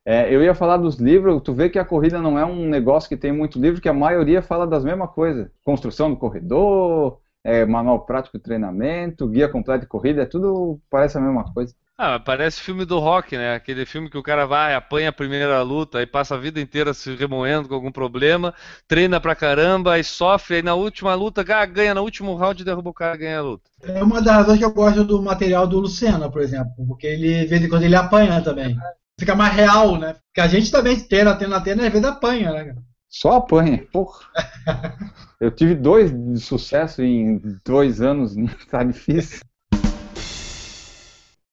É, 0.05 0.33
eu 0.33 0.41
ia 0.41 0.55
falar 0.55 0.77
dos 0.77 0.95
livros, 0.95 1.41
tu 1.43 1.53
vê 1.53 1.69
que 1.69 1.77
a 1.77 1.85
corrida 1.85 2.21
não 2.21 2.39
é 2.39 2.45
um 2.45 2.67
negócio 2.67 3.09
que 3.09 3.17
tem 3.17 3.31
muito 3.31 3.59
livro, 3.59 3.81
que 3.81 3.89
a 3.89 3.93
maioria 3.93 4.41
fala 4.41 4.65
das 4.65 4.83
mesmas 4.83 5.11
coisas. 5.11 5.49
Construção 5.63 6.09
do 6.09 6.17
corredor, 6.17 7.19
é, 7.49 7.65
manual 7.65 8.05
prático 8.05 8.37
de 8.37 8.43
treinamento, 8.43 9.27
guia 9.27 9.49
completo 9.49 9.81
de 9.81 9.87
corrida, 9.87 10.21
é 10.21 10.25
tudo 10.25 10.79
parece 10.89 11.17
a 11.17 11.21
mesma 11.21 11.43
coisa. 11.51 11.73
Ah, 11.97 12.17
parece 12.17 12.61
filme 12.61 12.85
do 12.85 12.97
rock, 12.99 13.35
né? 13.35 13.55
Aquele 13.55 13.85
filme 13.85 14.09
que 14.09 14.17
o 14.17 14.23
cara 14.23 14.45
vai, 14.45 14.73
apanha 14.73 15.09
a 15.09 15.13
primeira 15.13 15.61
luta, 15.63 15.97
aí 15.97 16.05
passa 16.05 16.35
a 16.35 16.37
vida 16.37 16.61
inteira 16.61 16.93
se 16.93 17.13
remoendo 17.15 17.67
com 17.67 17.75
algum 17.75 17.91
problema, 17.91 18.53
treina 18.87 19.19
pra 19.19 19.35
caramba, 19.35 19.93
aí 19.93 20.03
sofre, 20.03 20.57
aí 20.57 20.61
na 20.61 20.75
última 20.75 21.13
luta 21.15 21.43
ganha, 21.43 21.93
no 21.93 22.03
último 22.03 22.35
round 22.35 22.63
derruba 22.63 22.91
o 22.91 22.93
cara 22.93 23.15
e 23.15 23.19
ganha 23.19 23.39
a 23.39 23.41
luta. 23.41 23.69
É 23.83 24.01
uma 24.01 24.21
das 24.21 24.33
razões 24.33 24.59
que 24.59 24.65
eu 24.65 24.73
gosto 24.73 25.03
do 25.03 25.21
material 25.21 25.67
do 25.67 25.79
Luciano, 25.79 26.31
por 26.31 26.41
exemplo, 26.41 26.71
porque 26.87 27.07
ele, 27.07 27.39
de 27.39 27.47
vez 27.47 27.63
em 27.63 27.67
quando, 27.67 27.83
ele 27.83 27.95
apanha 27.95 28.41
também. 28.41 28.77
Fica 29.19 29.35
mais 29.35 29.53
real, 29.53 29.97
né? 29.97 30.15
Porque 30.27 30.39
a 30.39 30.47
gente 30.47 30.71
também 30.71 30.97
treina, 30.97 31.35
treina, 31.35 31.59
treina, 31.59 31.83
e 31.83 31.87
às 31.87 31.91
vezes 31.91 32.07
apanha, 32.07 32.51
né? 32.53 32.75
Só 33.09 33.33
apanha, 33.33 33.83
porra. 33.91 34.19
Eu 35.41 35.49
tive 35.49 35.73
dois 35.73 36.11
de 36.11 36.39
sucesso 36.39 37.01
em 37.01 37.41
dois 37.65 38.01
anos, 38.01 38.35
tá 38.69 38.83
difícil. 38.83 39.39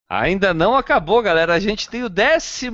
Ainda 0.09 0.55
não 0.55 0.77
acabou, 0.77 1.21
galera. 1.23 1.55
A 1.55 1.59
gente 1.59 1.89
tem 1.89 2.05
o 2.05 2.09
12 2.09 2.71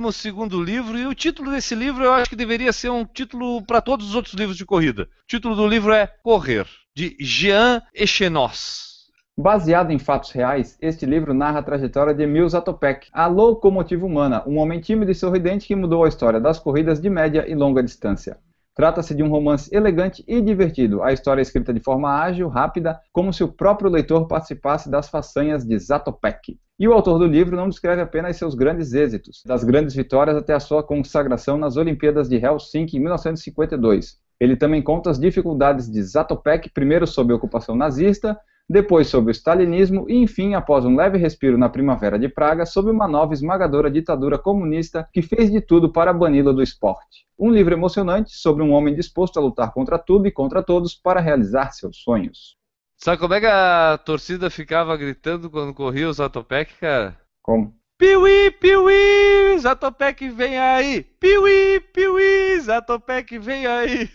livro 0.63 0.97
e 0.97 1.07
o 1.07 1.15
título 1.15 1.49
desse 1.49 1.73
livro 1.73 2.03
eu 2.03 2.13
acho 2.13 2.29
que 2.29 2.35
deveria 2.35 2.71
ser 2.71 2.91
um 2.91 3.05
título 3.05 3.65
para 3.65 3.81
todos 3.81 4.09
os 4.09 4.15
outros 4.15 4.35
livros 4.35 4.57
de 4.57 4.65
corrida. 4.65 5.03
O 5.03 5.27
título 5.27 5.55
do 5.55 5.67
livro 5.67 5.91
é 5.93 6.05
Correr, 6.21 6.67
de 6.95 7.15
Jean 7.19 7.81
Echenoz. 7.93 8.93
Baseado 9.35 9.89
em 9.89 9.97
fatos 9.97 10.29
reais, 10.31 10.77
este 10.79 11.07
livro 11.07 11.33
narra 11.33 11.59
a 11.59 11.63
trajetória 11.63 12.13
de 12.13 12.21
Emil 12.21 12.47
Zatopek, 12.47 13.07
a 13.11 13.25
locomotiva 13.25 14.05
humana, 14.05 14.43
um 14.45 14.57
homem 14.57 14.79
tímido 14.79 15.11
e 15.11 15.15
sorridente 15.15 15.65
que 15.65 15.75
mudou 15.75 16.03
a 16.03 16.07
história 16.07 16.39
das 16.39 16.59
corridas 16.59 17.01
de 17.01 17.09
média 17.09 17.49
e 17.49 17.55
longa 17.55 17.81
distância. 17.81 18.37
Trata-se 18.75 19.13
de 19.13 19.21
um 19.21 19.29
romance 19.29 19.69
elegante 19.75 20.23
e 20.27 20.41
divertido. 20.41 21.03
A 21.03 21.13
história 21.13 21.41
é 21.41 21.43
escrita 21.43 21.71
de 21.71 21.79
forma 21.79 22.09
ágil, 22.09 22.47
rápida, 22.47 22.99
como 23.11 23.31
se 23.31 23.43
o 23.43 23.47
próprio 23.47 23.89
leitor 23.89 24.27
participasse 24.27 24.89
das 24.89 25.09
façanhas 25.09 25.63
de 25.63 25.77
Zatopek. 25.77 26.57
E 26.79 26.87
o 26.87 26.93
autor 26.93 27.19
do 27.19 27.27
livro 27.27 27.55
não 27.55 27.69
descreve 27.69 28.01
apenas 28.01 28.35
seus 28.35 28.55
grandes 28.55 28.93
êxitos, 28.93 29.43
das 29.45 29.63
grandes 29.63 29.93
vitórias 29.93 30.35
até 30.35 30.55
a 30.55 30.59
sua 30.59 30.81
consagração 30.81 31.55
nas 31.55 31.77
Olimpíadas 31.77 32.27
de 32.27 32.37
Helsinki 32.37 32.97
em 32.97 32.99
1952. 32.99 34.17
Ele 34.39 34.57
também 34.57 34.81
conta 34.81 35.11
as 35.11 35.19
dificuldades 35.19 35.89
de 35.89 36.01
Zatopek, 36.01 36.69
primeiro 36.71 37.05
sob 37.05 37.31
a 37.31 37.35
ocupação 37.35 37.75
nazista, 37.75 38.37
depois 38.69 39.07
sob 39.07 39.29
o 39.29 39.31
stalinismo 39.31 40.05
e, 40.09 40.15
enfim, 40.15 40.53
após 40.53 40.85
um 40.85 40.95
leve 40.95 41.17
respiro 41.17 41.57
na 41.57 41.69
Primavera 41.69 42.17
de 42.17 42.29
Praga, 42.29 42.65
sob 42.65 42.89
uma 42.89 43.07
nova 43.07 43.33
esmagadora 43.33 43.91
ditadura 43.91 44.37
comunista 44.37 45.07
que 45.11 45.21
fez 45.21 45.51
de 45.51 45.61
tudo 45.61 45.91
para 45.91 46.13
bani-la 46.13 46.51
do 46.51 46.63
esporte. 46.63 47.25
Um 47.37 47.51
livro 47.51 47.73
emocionante 47.73 48.31
sobre 48.35 48.63
um 48.63 48.71
homem 48.71 48.95
disposto 48.95 49.37
a 49.37 49.41
lutar 49.41 49.73
contra 49.73 49.99
tudo 49.99 50.27
e 50.27 50.31
contra 50.31 50.63
todos 50.63 50.95
para 50.95 51.19
realizar 51.19 51.71
seus 51.71 51.97
sonhos. 51.97 52.55
Sabe 52.95 53.17
como 53.17 53.33
é 53.33 53.39
que 53.39 53.47
a 53.47 53.99
torcida 54.05 54.49
ficava 54.49 54.95
gritando 54.95 55.49
quando 55.49 55.73
corria 55.73 56.07
o 56.07 56.13
Zatopek, 56.13 56.75
cara? 56.79 57.19
Como? 57.41 57.75
Piuí, 57.97 58.51
piuí, 58.51 59.57
Zatopek 59.59 60.29
vem 60.29 60.57
aí! 60.57 61.03
Piuí, 61.19 61.79
piuí, 61.79 62.59
Zatopek 62.61 63.37
vem 63.39 63.65
aí! 63.65 64.09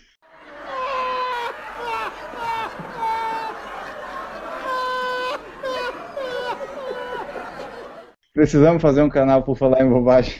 Precisamos 8.39 8.81
fazer 8.81 9.01
um 9.01 9.09
canal 9.09 9.43
por 9.43 9.57
falar 9.57 9.81
em 9.81 9.89
bobagem. 9.89 10.33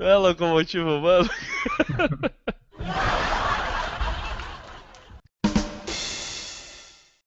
É 0.00 0.16
locomotiva, 0.16 0.98
mano. 0.98 1.28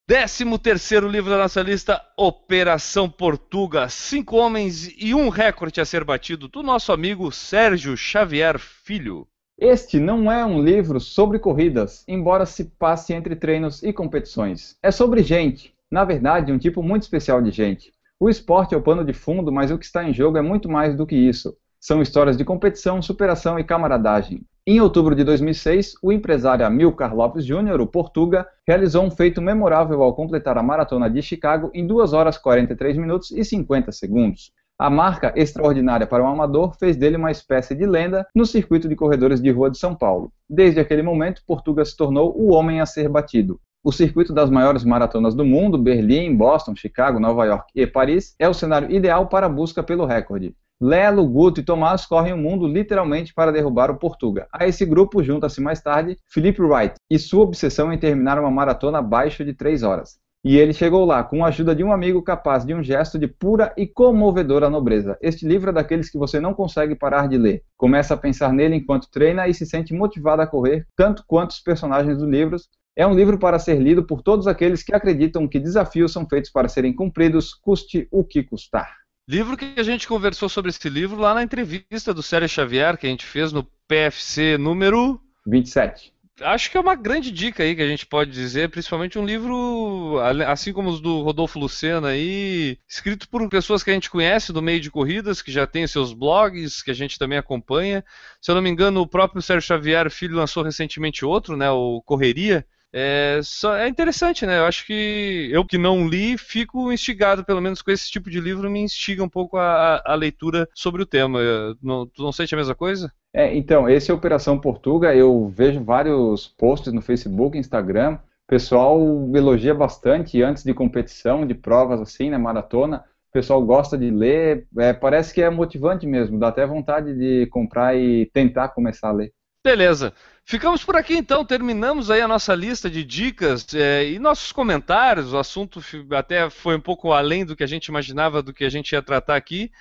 Décimo 0.09 0.57
terceiro 0.57 1.07
livro 1.07 1.29
da 1.29 1.37
nossa 1.37 1.61
lista, 1.61 2.01
Operação 2.17 3.07
Portuga. 3.07 3.87
Cinco 3.87 4.37
homens 4.37 4.91
e 4.97 5.13
um 5.13 5.29
recorde 5.29 5.79
a 5.79 5.85
ser 5.85 6.03
batido 6.03 6.47
do 6.47 6.63
nosso 6.63 6.91
amigo 6.91 7.31
Sérgio 7.31 7.95
Xavier 7.95 8.57
Filho. 8.57 9.27
Este 9.59 9.99
não 9.99 10.31
é 10.31 10.43
um 10.43 10.59
livro 10.59 10.99
sobre 10.99 11.37
corridas, 11.37 12.03
embora 12.07 12.47
se 12.47 12.65
passe 12.65 13.13
entre 13.13 13.35
treinos 13.35 13.83
e 13.83 13.93
competições. 13.93 14.75
É 14.81 14.89
sobre 14.89 15.21
gente, 15.21 15.74
na 15.95 16.03
verdade, 16.03 16.51
um 16.51 16.57
tipo 16.57 16.83
muito 16.83 17.03
especial 17.03 17.41
de 17.41 17.51
gente. 17.51 17.93
O 18.19 18.29
esporte 18.29 18.75
é 18.75 18.77
o 18.77 18.81
pano 18.81 19.05
de 19.05 19.13
fundo, 19.13 19.49
mas 19.49 19.71
o 19.71 19.77
que 19.77 19.85
está 19.85 20.03
em 20.03 20.13
jogo 20.13 20.37
é 20.37 20.41
muito 20.41 20.67
mais 20.67 20.93
do 20.93 21.07
que 21.07 21.15
isso. 21.15 21.55
São 21.79 22.01
histórias 22.01 22.35
de 22.35 22.43
competição, 22.43 23.01
superação 23.01 23.57
e 23.57 23.63
camaradagem. 23.63 24.41
Em 24.67 24.81
outubro 24.81 25.15
de 25.15 25.23
2006, 25.23 25.93
o 26.03 26.11
empresário 26.11 26.65
Amilcar 26.65 27.15
Lopes 27.15 27.45
Jr., 27.45 27.79
o 27.79 27.87
Portuga, 27.87 28.45
realizou 28.67 29.05
um 29.05 29.09
feito 29.09 29.41
memorável 29.41 30.03
ao 30.03 30.13
completar 30.13 30.57
a 30.57 30.63
maratona 30.63 31.09
de 31.09 31.21
Chicago 31.21 31.71
em 31.73 31.87
2 31.87 32.11
horas 32.11 32.37
43 32.37 32.97
minutos 32.97 33.31
e 33.31 33.45
50 33.45 33.89
segundos. 33.93 34.51
A 34.77 34.89
marca 34.89 35.31
extraordinária 35.33 36.05
para 36.05 36.21
um 36.21 36.27
amador 36.27 36.75
fez 36.77 36.97
dele 36.97 37.15
uma 37.15 37.31
espécie 37.31 37.73
de 37.73 37.85
lenda 37.85 38.27
no 38.35 38.45
circuito 38.45 38.89
de 38.89 38.97
corredores 38.97 39.39
de 39.41 39.49
rua 39.49 39.71
de 39.71 39.77
São 39.77 39.95
Paulo. 39.95 40.29
Desde 40.49 40.81
aquele 40.81 41.01
momento, 41.01 41.41
Portuga 41.47 41.85
se 41.85 41.95
tornou 41.95 42.37
o 42.37 42.51
homem 42.51 42.81
a 42.81 42.85
ser 42.85 43.07
batido. 43.07 43.61
O 43.85 43.91
circuito 43.91 44.33
das 44.33 44.49
maiores 44.49 44.83
maratonas 44.83 45.35
do 45.35 45.45
mundo, 45.45 45.77
Berlim, 45.77 46.35
Boston, 46.35 46.75
Chicago, 46.75 47.19
Nova 47.19 47.45
York 47.45 47.71
e 47.75 47.85
Paris, 47.85 48.33
é 48.39 48.49
o 48.49 48.53
cenário 48.53 48.91
ideal 48.91 49.27
para 49.27 49.45
a 49.45 49.49
busca 49.49 49.83
pelo 49.83 50.07
recorde. 50.07 50.55
Lelo, 50.81 51.23
Guto 51.27 51.59
e 51.59 51.63
Tomás 51.63 52.03
correm 52.03 52.33
o 52.33 52.37
mundo 52.37 52.65
literalmente 52.65 53.31
para 53.31 53.51
derrubar 53.51 53.91
o 53.91 53.99
Portuga. 53.99 54.47
A 54.51 54.67
esse 54.67 54.87
grupo 54.87 55.21
junta-se 55.21 55.61
mais 55.61 55.81
tarde 55.81 56.17
Philip 56.27 56.59
Wright 56.59 56.95
e 57.11 57.19
sua 57.19 57.43
obsessão 57.43 57.93
em 57.93 57.97
terminar 57.99 58.39
uma 58.39 58.49
maratona 58.49 58.97
abaixo 58.97 59.45
de 59.45 59.53
3 59.53 59.83
horas. 59.83 60.17
E 60.43 60.57
ele 60.57 60.73
chegou 60.73 61.05
lá 61.05 61.23
com 61.23 61.45
a 61.45 61.49
ajuda 61.49 61.75
de 61.75 61.83
um 61.83 61.91
amigo 61.91 62.23
capaz 62.23 62.65
de 62.65 62.73
um 62.73 62.81
gesto 62.81 63.19
de 63.19 63.27
pura 63.27 63.71
e 63.77 63.85
comovedora 63.85 64.67
nobreza. 64.67 65.15
Este 65.21 65.47
livro 65.47 65.69
é 65.69 65.73
daqueles 65.73 66.09
que 66.09 66.17
você 66.17 66.39
não 66.39 66.55
consegue 66.55 66.95
parar 66.95 67.27
de 67.27 67.37
ler. 67.37 67.61
Começa 67.77 68.15
a 68.15 68.17
pensar 68.17 68.51
nele 68.51 68.77
enquanto 68.77 69.11
treina 69.11 69.47
e 69.47 69.53
se 69.53 69.63
sente 69.63 69.93
motivado 69.93 70.41
a 70.41 70.47
correr, 70.47 70.87
tanto 70.95 71.23
quanto 71.27 71.51
os 71.51 71.59
personagens 71.59 72.17
do 72.17 72.27
livro, 72.27 72.57
é 72.95 73.05
um 73.05 73.13
livro 73.13 73.37
para 73.37 73.59
ser 73.59 73.79
lido 73.79 74.03
por 74.03 74.21
todos 74.21 74.47
aqueles 74.47 74.81
que 74.81 74.95
acreditam 74.95 75.47
que 75.47 75.59
desafios 75.59 76.13
são 76.13 76.27
feitos 76.27 76.49
para 76.49 76.69
serem 76.69 76.93
cumpridos, 76.93 77.53
custe 77.53 78.07
o 78.09 78.23
que 78.23 78.41
custar. 78.43 78.95
Livro 79.27 79.57
que 79.57 79.73
a 79.77 79.83
gente 79.83 80.07
conversou 80.07 80.47
sobre 80.47 80.69
esse 80.69 80.87
livro 80.87 81.19
lá 81.19 81.33
na 81.33 81.43
entrevista 81.43 82.13
do 82.13 82.21
Sérgio 82.21 82.47
Xavier 82.47 82.97
que 82.97 83.07
a 83.07 83.09
gente 83.09 83.25
fez 83.25 83.51
no 83.51 83.67
PFC 83.87 84.57
número 84.57 85.19
27. 85.47 86.13
Acho 86.41 86.69
que 86.69 86.75
é 86.75 86.79
uma 86.81 86.95
grande 86.95 87.31
dica 87.31 87.63
aí 87.63 87.75
que 87.75 87.81
a 87.81 87.87
gente 87.87 88.05
pode 88.05 88.29
dizer, 88.29 88.69
principalmente 88.69 89.17
um 89.17 89.25
livro, 89.25 90.19
assim 90.47 90.73
como 90.73 90.89
os 90.89 90.99
do 90.99 91.21
Rodolfo 91.21 91.57
Lucena 91.57 92.09
aí, 92.09 92.77
escrito 92.87 93.29
por 93.29 93.47
pessoas 93.47 93.83
que 93.83 93.89
a 93.89 93.93
gente 93.93 94.09
conhece 94.09 94.51
do 94.51 94.61
meio 94.61 94.81
de 94.81 94.91
corridas, 94.91 95.41
que 95.41 95.49
já 95.49 95.65
tem 95.65 95.87
seus 95.87 96.11
blogs, 96.11 96.83
que 96.83 96.91
a 96.91 96.93
gente 96.93 97.17
também 97.17 97.37
acompanha. 97.37 98.03
Se 98.41 98.51
eu 98.51 98.55
não 98.55 98.61
me 98.61 98.69
engano, 98.69 98.99
o 98.99 99.07
próprio 99.07 99.41
Sérgio 99.41 99.65
Xavier 99.65 100.11
Filho 100.11 100.35
lançou 100.35 100.61
recentemente 100.61 101.23
outro, 101.23 101.55
né, 101.55 101.71
o 101.71 102.01
Correria, 102.01 102.65
é, 102.97 103.41
só, 103.43 103.75
é 103.75 103.89
interessante, 103.89 104.45
né? 104.45 104.59
Eu 104.59 104.65
acho 104.65 104.85
que 104.85 105.49
eu 105.51 105.65
que 105.65 105.77
não 105.77 106.07
li, 106.07 106.37
fico 106.37 106.93
instigado, 106.93 107.43
pelo 107.43 107.59
menos 107.59 107.81
com 107.81 107.91
esse 107.91 108.09
tipo 108.09 108.29
de 108.29 108.39
livro, 108.39 108.71
me 108.71 108.79
instiga 108.79 109.21
um 109.21 109.27
pouco 109.27 109.57
a, 109.57 110.01
a 110.05 110.15
leitura 110.15 110.65
sobre 110.73 111.03
o 111.03 111.05
tema. 111.05 111.39
Não, 111.83 112.07
tu 112.07 112.23
não 112.23 112.31
sente 112.31 112.55
a 112.55 112.57
mesma 112.57 112.73
coisa? 112.73 113.11
É, 113.33 113.53
então, 113.53 113.89
esse 113.89 114.09
é 114.09 114.13
Operação 114.13 114.57
Portuga, 114.57 115.13
eu 115.13 115.49
vejo 115.49 115.83
vários 115.83 116.47
posts 116.47 116.93
no 116.93 117.01
Facebook, 117.01 117.57
Instagram, 117.57 118.13
o 118.13 118.47
pessoal 118.47 118.97
elogia 119.35 119.75
bastante 119.75 120.41
antes 120.41 120.63
de 120.63 120.73
competição, 120.73 121.45
de 121.45 121.53
provas 121.53 121.99
assim, 121.99 122.29
né, 122.29 122.37
maratona, 122.37 123.03
o 123.29 123.33
pessoal 123.33 123.61
gosta 123.65 123.97
de 123.97 124.09
ler, 124.09 124.65
é, 124.77 124.93
parece 124.93 125.33
que 125.33 125.41
é 125.41 125.49
motivante 125.49 126.07
mesmo, 126.07 126.39
dá 126.39 126.47
até 126.47 126.65
vontade 126.65 127.13
de 127.13 127.45
comprar 127.47 127.93
e 127.97 128.25
tentar 128.27 128.69
começar 128.69 129.09
a 129.09 129.11
ler. 129.11 129.33
Beleza. 129.65 130.13
Ficamos 130.45 130.83
por 130.83 130.95
aqui 130.95 131.15
então, 131.15 131.43
terminamos 131.43 132.11
aí 132.11 132.21
a 132.21 132.27
nossa 132.27 132.53
lista 132.53 132.87
de 132.87 133.03
dicas 133.03 133.65
é, 133.73 134.07
e 134.07 134.19
nossos 134.19 134.51
comentários. 134.51 135.33
O 135.33 135.39
assunto 135.39 135.81
até 136.11 136.51
foi 136.51 136.75
um 136.75 136.79
pouco 136.79 137.11
além 137.11 137.43
do 137.43 137.55
que 137.55 137.63
a 137.63 137.67
gente 137.67 137.87
imaginava 137.87 138.43
do 138.43 138.53
que 138.53 138.63
a 138.63 138.69
gente 138.69 138.91
ia 138.91 139.01
tratar 139.01 139.35
aqui, 139.35 139.71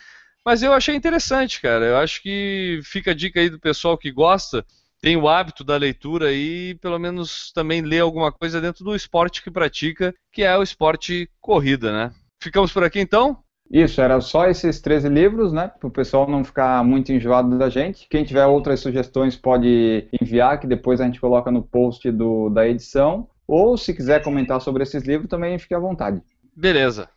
mas 0.43 0.63
eu 0.63 0.73
achei 0.73 0.95
interessante, 0.97 1.61
cara. 1.61 1.85
Eu 1.85 1.99
acho 1.99 2.23
que 2.23 2.81
fica 2.83 3.11
a 3.11 3.15
dica 3.15 3.39
aí 3.39 3.51
do 3.51 3.61
pessoal 3.61 3.99
que 3.99 4.11
gosta, 4.11 4.65
tem 5.03 5.19
o 5.19 5.29
hábito 5.29 5.63
da 5.63 5.77
leitura 5.77 6.33
e 6.33 6.77
pelo 6.77 6.99
menos 6.99 7.53
também 7.53 7.83
lê 7.83 8.01
alguma 8.01 8.33
coisa 8.33 8.63
dentro 8.63 8.83
do 8.85 8.97
esporte 8.97 9.43
que 9.43 9.51
pratica, 9.51 10.15
que 10.33 10.43
é 10.43 10.57
o 10.57 10.63
esporte 10.63 11.29
corrida, 11.43 11.93
né? 11.93 12.15
Ficamos 12.43 12.73
por 12.73 12.85
aqui 12.85 13.01
então? 13.01 13.44
Isso, 13.75 14.01
era 14.01 14.21
só 14.21 14.47
esses 14.47 14.81
13 14.81 15.09
livros, 15.09 15.53
né? 15.53 15.67
Para 15.67 15.89
o 15.89 15.91
pessoal 15.91 16.31
não 16.31 16.45
ficar 16.45 16.85
muito 16.85 17.13
enjoado 17.13 17.59
da 17.59 17.69
gente. 17.69 18.07
Quem 18.09 18.23
tiver 18.23 18.47
outras 18.47 18.79
sugestões 18.79 19.35
pode 19.35 20.07
enviar, 20.23 20.61
que 20.61 20.67
depois 20.69 21.01
a 21.01 21.05
gente 21.07 21.21
coloca 21.21 21.51
no 21.51 21.61
post 21.61 22.09
do, 22.13 22.49
da 22.51 22.69
edição. 22.69 23.29
Ou 23.49 23.77
se 23.77 23.93
quiser 23.93 24.23
comentar 24.23 24.61
sobre 24.61 24.85
esses 24.85 25.03
livros, 25.03 25.29
também 25.29 25.59
fique 25.59 25.75
à 25.75 25.81
vontade. 25.81 26.23
Beleza. 26.55 27.09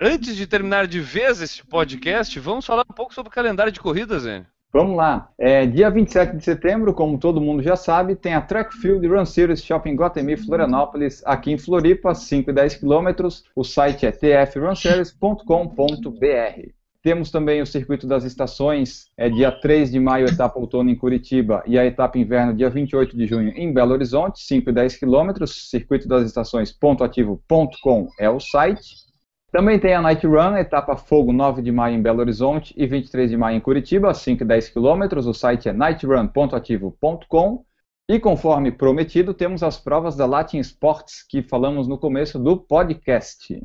Antes 0.00 0.34
de 0.34 0.46
terminar 0.46 0.86
de 0.86 1.00
vez 1.00 1.42
esse 1.42 1.62
podcast, 1.62 2.40
vamos 2.40 2.64
falar 2.64 2.86
um 2.90 2.94
pouco 2.94 3.12
sobre 3.12 3.28
o 3.28 3.34
calendário 3.34 3.70
de 3.70 3.78
corridas, 3.78 4.22
Zênio. 4.22 4.46
Vamos 4.72 4.96
lá. 4.96 5.28
É, 5.36 5.66
dia 5.66 5.90
27 5.90 6.36
de 6.36 6.44
setembro, 6.44 6.94
como 6.94 7.18
todo 7.18 7.40
mundo 7.40 7.60
já 7.60 7.74
sabe, 7.74 8.14
tem 8.14 8.34
a 8.34 8.40
Track 8.40 8.76
Field 8.76 9.04
Run 9.06 9.24
Series 9.24 9.64
Shopping 9.64 9.96
Guatemi 9.96 10.36
Florianópolis, 10.36 11.22
aqui 11.26 11.50
em 11.50 11.58
Floripa, 11.58 12.14
5 12.14 12.50
e 12.50 12.52
10 12.52 12.76
quilômetros. 12.76 13.44
O 13.56 13.64
site 13.64 14.06
é 14.06 14.12
tfrunseries.com.br. 14.12 16.70
Temos 17.02 17.30
também 17.30 17.62
o 17.62 17.66
Circuito 17.66 18.06
das 18.06 18.24
Estações, 18.24 19.06
é 19.16 19.28
dia 19.28 19.50
3 19.50 19.90
de 19.90 19.98
maio, 19.98 20.28
etapa 20.28 20.60
outono 20.60 20.90
em 20.90 20.94
Curitiba, 20.94 21.64
e 21.66 21.78
a 21.78 21.86
etapa 21.86 22.18
inverno, 22.18 22.54
dia 22.54 22.68
28 22.68 23.16
de 23.16 23.26
junho, 23.26 23.52
em 23.56 23.72
Belo 23.72 23.92
Horizonte, 23.92 24.42
5 24.42 24.68
e 24.68 24.72
10 24.72 24.98
quilômetros. 24.98 25.70
Circuito 25.70 26.06
das 26.06 26.26
Estações.ativo.com 26.26 28.08
é 28.20 28.28
o 28.28 28.38
site. 28.38 29.09
Também 29.52 29.80
tem 29.80 29.94
a 29.94 30.00
Night 30.00 30.24
Run, 30.24 30.56
etapa 30.56 30.96
Fogo 30.96 31.32
9 31.32 31.60
de 31.60 31.72
maio 31.72 31.96
em 31.96 32.02
Belo 32.02 32.20
Horizonte 32.20 32.72
e 32.76 32.86
23 32.86 33.30
de 33.30 33.36
maio 33.36 33.56
em 33.56 33.60
Curitiba, 33.60 34.14
5 34.14 34.44
e 34.44 34.46
10 34.46 34.68
quilômetros. 34.68 35.26
O 35.26 35.34
site 35.34 35.68
é 35.68 35.72
nightrun.ativo.com. 35.72 37.64
E 38.08 38.20
conforme 38.20 38.70
prometido, 38.70 39.34
temos 39.34 39.64
as 39.64 39.76
provas 39.76 40.14
da 40.16 40.24
Latin 40.24 40.58
Sports 40.58 41.24
que 41.28 41.42
falamos 41.42 41.88
no 41.88 41.98
começo 41.98 42.38
do 42.38 42.56
podcast. 42.56 43.60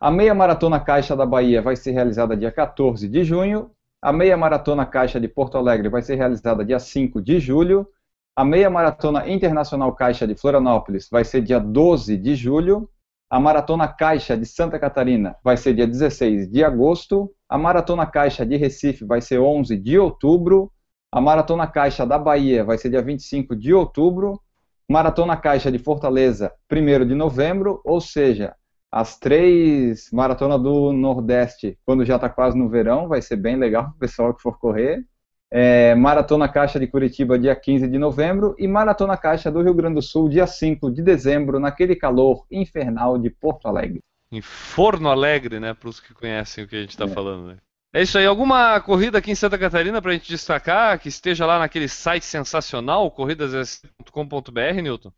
A 0.00 0.10
meia 0.10 0.34
maratona 0.34 0.80
Caixa 0.80 1.14
da 1.14 1.26
Bahia 1.26 1.60
vai 1.60 1.76
ser 1.76 1.92
realizada 1.92 2.36
dia 2.36 2.52
14 2.52 3.08
de 3.08 3.24
junho, 3.24 3.70
a 4.00 4.12
meia 4.12 4.36
maratona 4.36 4.84
Caixa 4.84 5.18
de 5.18 5.26
Porto 5.28 5.56
Alegre 5.56 5.88
vai 5.88 6.02
ser 6.02 6.16
realizada 6.16 6.62
dia 6.62 6.78
5 6.78 7.22
de 7.22 7.40
julho, 7.40 7.88
a 8.34 8.44
meia 8.44 8.68
maratona 8.68 9.26
Internacional 9.26 9.94
Caixa 9.94 10.26
de 10.26 10.34
Florianópolis 10.34 11.08
vai 11.10 11.24
ser 11.24 11.40
dia 11.40 11.58
12 11.58 12.18
de 12.18 12.34
julho, 12.34 12.90
a 13.28 13.40
maratona 13.40 13.88
Caixa 13.88 14.36
de 14.36 14.46
Santa 14.46 14.78
Catarina 14.78 15.36
vai 15.42 15.56
ser 15.56 15.74
dia 15.74 15.86
16 15.86 16.50
de 16.50 16.64
agosto, 16.64 17.30
a 17.48 17.58
maratona 17.58 18.06
Caixa 18.06 18.46
de 18.46 18.56
Recife 18.56 19.04
vai 19.04 19.20
ser 19.20 19.38
11 19.38 19.76
de 19.76 19.98
outubro, 19.98 20.72
a 21.16 21.20
Maratona 21.20 21.66
Caixa 21.66 22.04
da 22.04 22.18
Bahia 22.18 22.62
vai 22.62 22.76
ser 22.76 22.90
dia 22.90 23.00
25 23.00 23.56
de 23.56 23.72
outubro. 23.72 24.38
Maratona 24.86 25.34
Caixa 25.34 25.72
de 25.72 25.78
Fortaleza, 25.78 26.52
1 26.70 27.06
de 27.06 27.14
novembro. 27.14 27.80
Ou 27.84 28.02
seja, 28.02 28.54
as 28.92 29.18
três 29.18 30.10
maratonas 30.12 30.60
do 30.62 30.92
Nordeste, 30.92 31.78
quando 31.86 32.04
já 32.04 32.16
está 32.16 32.28
quase 32.28 32.58
no 32.58 32.68
verão, 32.68 33.08
vai 33.08 33.22
ser 33.22 33.36
bem 33.36 33.56
legal 33.56 33.84
para 33.84 33.92
o 33.92 33.98
pessoal 33.98 34.34
que 34.34 34.42
for 34.42 34.58
correr. 34.58 35.06
É, 35.58 35.94
Maratona 35.94 36.46
Caixa 36.46 36.78
de 36.78 36.86
Curitiba, 36.86 37.38
dia 37.38 37.56
15 37.56 37.88
de 37.88 37.96
novembro. 37.96 38.54
E 38.58 38.68
Maratona 38.68 39.16
Caixa 39.16 39.50
do 39.50 39.62
Rio 39.62 39.72
Grande 39.72 39.94
do 39.94 40.02
Sul, 40.02 40.28
dia 40.28 40.46
5 40.46 40.90
de 40.90 41.00
dezembro, 41.00 41.58
naquele 41.58 41.96
calor 41.96 42.44
infernal 42.50 43.16
de 43.16 43.30
Porto 43.30 43.66
Alegre. 43.66 44.00
Em 44.30 44.42
Forno 44.42 45.08
Alegre, 45.08 45.58
né? 45.58 45.72
Para 45.72 45.88
os 45.88 45.98
que 45.98 46.12
conhecem 46.12 46.62
o 46.62 46.68
que 46.68 46.76
a 46.76 46.80
gente 46.82 46.90
está 46.90 47.06
é. 47.06 47.08
falando, 47.08 47.46
né? 47.46 47.56
É 47.94 48.02
isso 48.02 48.18
aí. 48.18 48.26
Alguma 48.26 48.78
corrida 48.82 49.16
aqui 49.16 49.30
em 49.30 49.34
Santa 49.34 49.56
Catarina 49.56 50.02
para 50.02 50.10
a 50.10 50.14
gente 50.14 50.28
destacar, 50.28 50.98
que 50.98 51.08
esteja 51.08 51.46
lá 51.46 51.58
naquele 51.58 51.88
site 51.88 52.26
sensacional, 52.26 53.10
corridas.com.br, 53.10 54.82
Newton? 54.82 55.10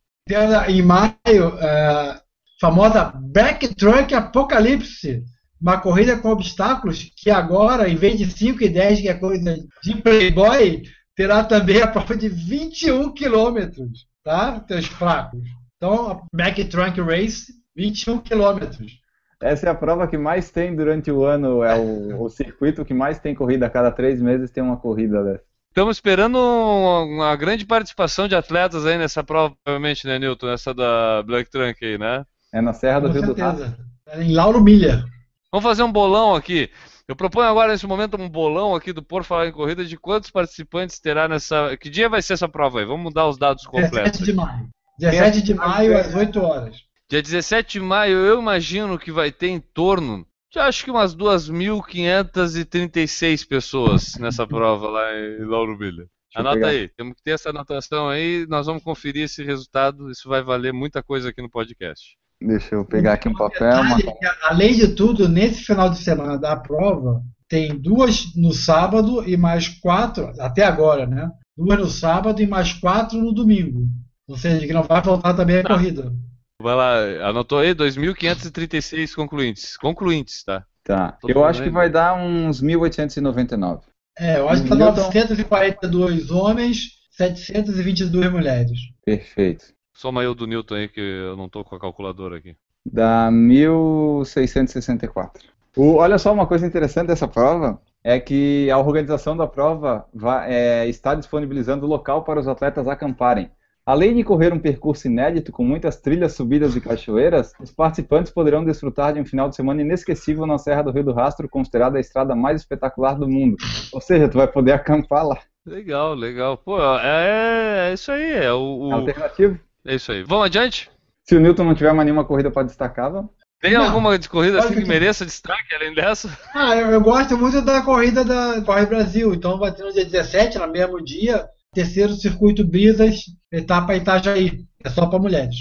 Em 0.69 0.83
maio, 0.83 1.59
é, 1.61 2.21
famosa 2.61 3.13
Backtruck 3.13 4.15
Apocalipse, 4.15 5.25
uma 5.61 5.81
corrida 5.81 6.17
com 6.17 6.31
obstáculos 6.31 7.11
que 7.17 7.31
agora, 7.31 7.89
em 7.89 7.97
vez 7.97 8.19
de 8.19 8.31
5 8.31 8.63
e 8.63 8.69
10, 8.69 9.01
que 9.01 9.09
é 9.09 9.15
coisa 9.15 9.57
de 9.83 9.97
Playboy, 9.97 10.83
terá 11.17 11.43
também 11.45 11.83
a 11.83 11.87
prova 11.89 12.17
de 12.17 12.29
21 12.29 13.13
quilômetros, 13.13 14.07
tá? 14.23 14.61
Teus 14.61 14.87
fracos. 14.87 15.43
Então, 15.77 16.23
Backtruck 16.33 17.01
Race, 17.01 17.53
21 17.77 18.19
quilômetros. 18.19 18.93
Essa 19.41 19.67
é 19.69 19.71
a 19.71 19.75
prova 19.75 20.09
que 20.09 20.19
mais 20.19 20.51
tem 20.51 20.75
durante 20.75 21.11
o 21.11 21.25
ano, 21.25 21.63
é 21.63 21.77
o, 21.77 22.25
o 22.25 22.29
circuito 22.29 22.85
que 22.85 22.95
mais 22.95 23.21
tem 23.21 23.35
corrida. 23.35 23.67
A 23.67 23.71
cada 23.71 23.91
três 23.91 24.21
meses 24.21 24.51
tem 24.51 24.63
uma 24.63 24.77
corrida 24.77 25.23
dessa. 25.23 25.45
Estamos 25.69 25.97
esperando 25.97 26.37
uma, 26.39 27.37
grande 27.37 27.65
participação 27.65 28.27
de 28.27 28.35
atletas 28.35 28.85
aí 28.85 28.99
nessa 28.99 29.23
prova, 29.23 29.55
provavelmente, 29.63 30.07
né, 30.09 30.19
Newton? 30.19 30.49
Essa 30.49 30.75
da 30.75 31.23
Black 31.23 31.49
Trunk 31.51 31.85
aí, 31.85 31.97
né? 31.97 32.25
É 32.53 32.61
na 32.61 32.73
Serra 32.73 33.01
do 33.01 33.09
Com 33.09 33.13
Rio 33.13 33.27
certeza. 33.27 33.55
do 33.55 33.63
Rastro. 33.63 33.85
É 34.09 34.23
em 34.23 34.35
Lauro 34.35 34.61
Milha. 34.61 35.05
Vamos 35.53 35.65
fazer 35.65 35.83
um 35.83 35.93
bolão 35.93 36.35
aqui. 36.35 36.71
Eu 37.07 37.15
proponho 37.17 37.49
agora, 37.49 37.73
nesse 37.73 37.87
momento, 37.87 38.21
um 38.21 38.29
bolão 38.29 38.75
aqui 38.75 38.93
do 38.93 39.03
Por 39.03 39.25
Falar 39.25 39.49
em 39.49 39.53
Corrida 39.53 39.83
de 39.85 39.97
quantos 39.97 40.31
participantes 40.31 40.99
terá 40.99 41.27
nessa. 41.27 41.75
Que 41.79 41.89
dia 41.89 42.07
vai 42.09 42.21
ser 42.21 42.35
essa 42.35 42.49
prova 42.49 42.81
aí? 42.81 42.85
Vamos 42.85 43.05
mudar 43.05 43.27
os 43.27 43.39
dados 43.39 43.65
completos. 43.65 44.19
17 44.19 44.25
de 44.25 44.33
maio. 44.35 44.69
17 44.99 45.43
de 45.43 45.55
maio, 45.55 45.97
às 45.97 46.15
8 46.15 46.39
horas. 46.41 46.77
Dia 47.09 47.23
17 47.23 47.79
de 47.79 47.81
maio, 47.81 48.19
eu 48.19 48.39
imagino 48.39 48.99
que 48.99 49.11
vai 49.11 49.33
ter 49.33 49.49
em 49.49 49.59
torno 49.59 50.27
de 50.51 50.59
acho 50.59 50.85
que 50.85 50.91
umas 50.91 51.17
2.536 51.17 53.49
pessoas 53.49 54.17
nessa 54.17 54.47
prova 54.47 54.89
lá 54.89 55.15
em 55.15 55.47
Lauro 55.47 55.79
Miller. 55.79 56.07
Anota 56.35 56.67
aí, 56.67 56.89
temos 56.89 57.15
que 57.17 57.23
ter 57.23 57.31
essa 57.33 57.49
anotação 57.51 58.09
aí, 58.09 58.47
nós 58.49 58.67
vamos 58.67 58.83
conferir 58.83 59.25
esse 59.25 59.43
resultado, 59.43 60.11
isso 60.11 60.29
vai 60.29 60.43
valer 60.43 60.75
muita 60.75 61.03
coisa 61.03 61.31
aqui 61.31 61.41
no 61.41 61.51
podcast. 61.51 62.19
Deixa 62.41 62.75
eu 62.75 62.85
pegar 62.85 63.15
aqui 63.15 63.29
um 63.29 63.35
papel. 63.35 63.81
Uma... 63.81 63.99
Além 64.43 64.75
de 64.75 64.89
tudo, 64.89 65.29
nesse 65.29 65.65
final 65.65 65.91
de 65.91 65.99
semana 65.99 66.39
da 66.39 66.57
prova, 66.57 67.23
tem 67.49 67.77
duas 67.77 68.35
no 68.37 68.53
sábado 68.53 69.29
e 69.29 69.37
mais 69.37 69.69
quatro, 69.69 70.33
até 70.39 70.65
agora, 70.65 71.07
né? 71.07 71.31
Duas 71.57 71.79
no 71.79 71.89
sábado 71.89 72.41
e 72.41 72.47
mais 72.47 72.73
quatro 72.73 73.19
no 73.19 73.33
domingo. 73.33 73.87
Ou 74.29 74.37
seja, 74.37 74.67
que 74.67 74.73
não 74.73 74.83
vai 74.83 75.03
faltar 75.03 75.35
também 75.35 75.59
a 75.59 75.65
corrida. 75.65 76.13
Vai 76.61 76.75
lá, 76.75 77.29
anotou 77.29 77.59
aí 77.59 77.75
2.536 77.75 79.15
concluintes. 79.15 79.77
Concluintes, 79.77 80.45
tá? 80.45 80.65
Tá. 80.85 81.13
Tô 81.21 81.29
eu 81.29 81.45
acho 81.45 81.63
que 81.63 81.71
vai 81.71 81.91
dar 81.91 82.15
uns 82.15 82.63
1.899. 82.63 83.83
É, 84.19 84.39
eu 84.39 84.49
acho 84.49 84.63
que 84.63 84.69
tá 84.69 84.75
942 84.75 86.31
homens, 86.31 86.89
722 87.13 88.33
mulheres. 88.33 88.79
Perfeito. 89.05 89.67
Soma 89.99 90.23
eu 90.23 90.33
do 90.33 90.47
Newton 90.47 90.77
aí, 90.77 90.87
que 90.87 91.01
eu 91.01 91.37
não 91.37 91.49
tô 91.49 91.65
com 91.65 91.75
a 91.75 91.81
calculadora 91.81 92.37
aqui. 92.37 92.55
Dá 92.87 93.29
1.664. 93.33 95.41
O, 95.77 95.97
olha 95.97 96.17
só 96.19 96.33
uma 96.33 96.47
coisa 96.47 96.65
interessante 96.65 97.09
dessa 97.09 97.27
prova, 97.27 97.83
é 98.05 98.21
que 98.21 98.71
a 98.71 98.79
organização 98.79 99.37
da 99.37 99.49
prova 99.49 100.07
vai, 100.15 100.55
é, 100.55 100.87
está 100.87 101.17
disponibilizando 101.17 101.85
local 101.85 102.23
para 102.23 102.39
os 102.39 102.47
atletas 102.47 102.87
acamparem. 102.87 103.51
Além 103.85 104.15
de 104.15 104.23
correr 104.23 104.53
um 104.53 104.61
percurso 104.61 105.09
inédito 105.09 105.51
com 105.51 105.65
muitas 105.65 106.01
trilhas, 106.01 106.35
subidas 106.35 106.77
e 106.77 106.81
cachoeiras, 106.81 107.53
os 107.61 107.73
participantes 107.73 108.31
poderão 108.31 108.65
desfrutar 108.65 109.15
de 109.15 109.21
um 109.21 109.25
final 109.25 109.49
de 109.49 109.57
semana 109.57 109.83
inesquecível 109.83 110.47
na 110.47 110.59
Serra 110.59 110.83
do 110.83 110.93
Rio 110.93 111.03
do 111.03 111.13
Rastro, 111.13 111.49
considerada 111.49 111.99
a 111.99 112.01
estrada 112.01 112.37
mais 112.37 112.61
espetacular 112.61 113.19
do 113.19 113.29
mundo. 113.29 113.57
Ou 113.93 114.01
seja, 114.01 114.29
tu 114.29 114.39
vai 114.39 114.47
poder 114.47 114.71
acampar 114.71 115.27
lá. 115.27 115.41
Legal, 115.67 116.15
legal. 116.15 116.57
Pô, 116.57 116.79
é, 117.01 117.91
é 117.91 117.95
isso 117.95 118.13
aí, 118.13 118.33
é 118.33 118.53
o, 118.53 118.91
o... 118.91 118.93
Alternativo. 118.93 119.59
É 119.85 119.95
isso 119.95 120.13
aí. 120.13 120.23
Vamos 120.23 120.47
adiante? 120.47 120.91
Se 121.25 121.37
o 121.37 121.41
Newton 121.41 121.65
não 121.65 121.75
tiver 121.75 121.93
mais 121.93 122.07
nenhuma 122.07 122.25
corrida 122.25 122.51
para 122.51 122.67
destacar, 122.67 123.13
vamos. 123.13 123.31
Tem 123.61 123.75
não, 123.75 123.87
alguma 123.87 124.19
de 124.19 124.29
corrida 124.29 124.61
assim 124.61 124.75
que, 124.75 124.83
que 124.83 124.89
mereça 124.89 125.27
destaque 125.27 125.75
além 125.75 125.93
dessa? 125.93 126.37
Ah, 126.55 126.77
eu, 126.77 126.91
eu, 126.91 127.01
gosto 127.01 127.37
muito 127.37 127.61
da 127.61 127.83
corrida 127.83 128.25
da 128.25 128.63
Corre 128.63 128.87
Brasil, 128.87 129.35
então 129.35 129.59
vai 129.59 129.75
ter 129.75 129.83
no 129.83 129.93
dia 129.93 130.05
17, 130.05 130.59
no 130.59 130.69
mesmo 130.69 131.05
dia, 131.05 131.45
terceiro 131.73 132.13
circuito 132.15 132.65
Brisas, 132.65 133.25
etapa 133.51 133.97
Itajaí. 133.97 134.65
É 134.85 134.89
só 134.89 135.07
para 135.07 135.19
mulheres. 135.19 135.57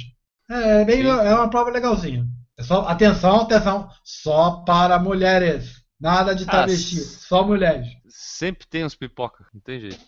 É, 0.49 0.85
bem, 0.85 1.01
é 1.05 1.33
uma 1.33 1.49
prova 1.49 1.71
legalzinha. 1.71 2.23
É 2.57 2.63
só, 2.63 2.87
atenção, 2.87 3.41
atenção, 3.41 3.89
só 4.03 4.63
para 4.65 4.99
mulheres. 4.99 5.83
Nada 5.99 6.35
de 6.35 6.45
travesti, 6.45 6.99
ah, 6.99 7.03
só 7.03 7.43
mulheres. 7.43 7.87
Sempre 8.07 8.67
tem 8.67 8.85
uns 8.85 8.93
pipoca, 8.93 9.45
não 9.51 9.59
tem 9.59 9.79
jeito. 9.79 9.99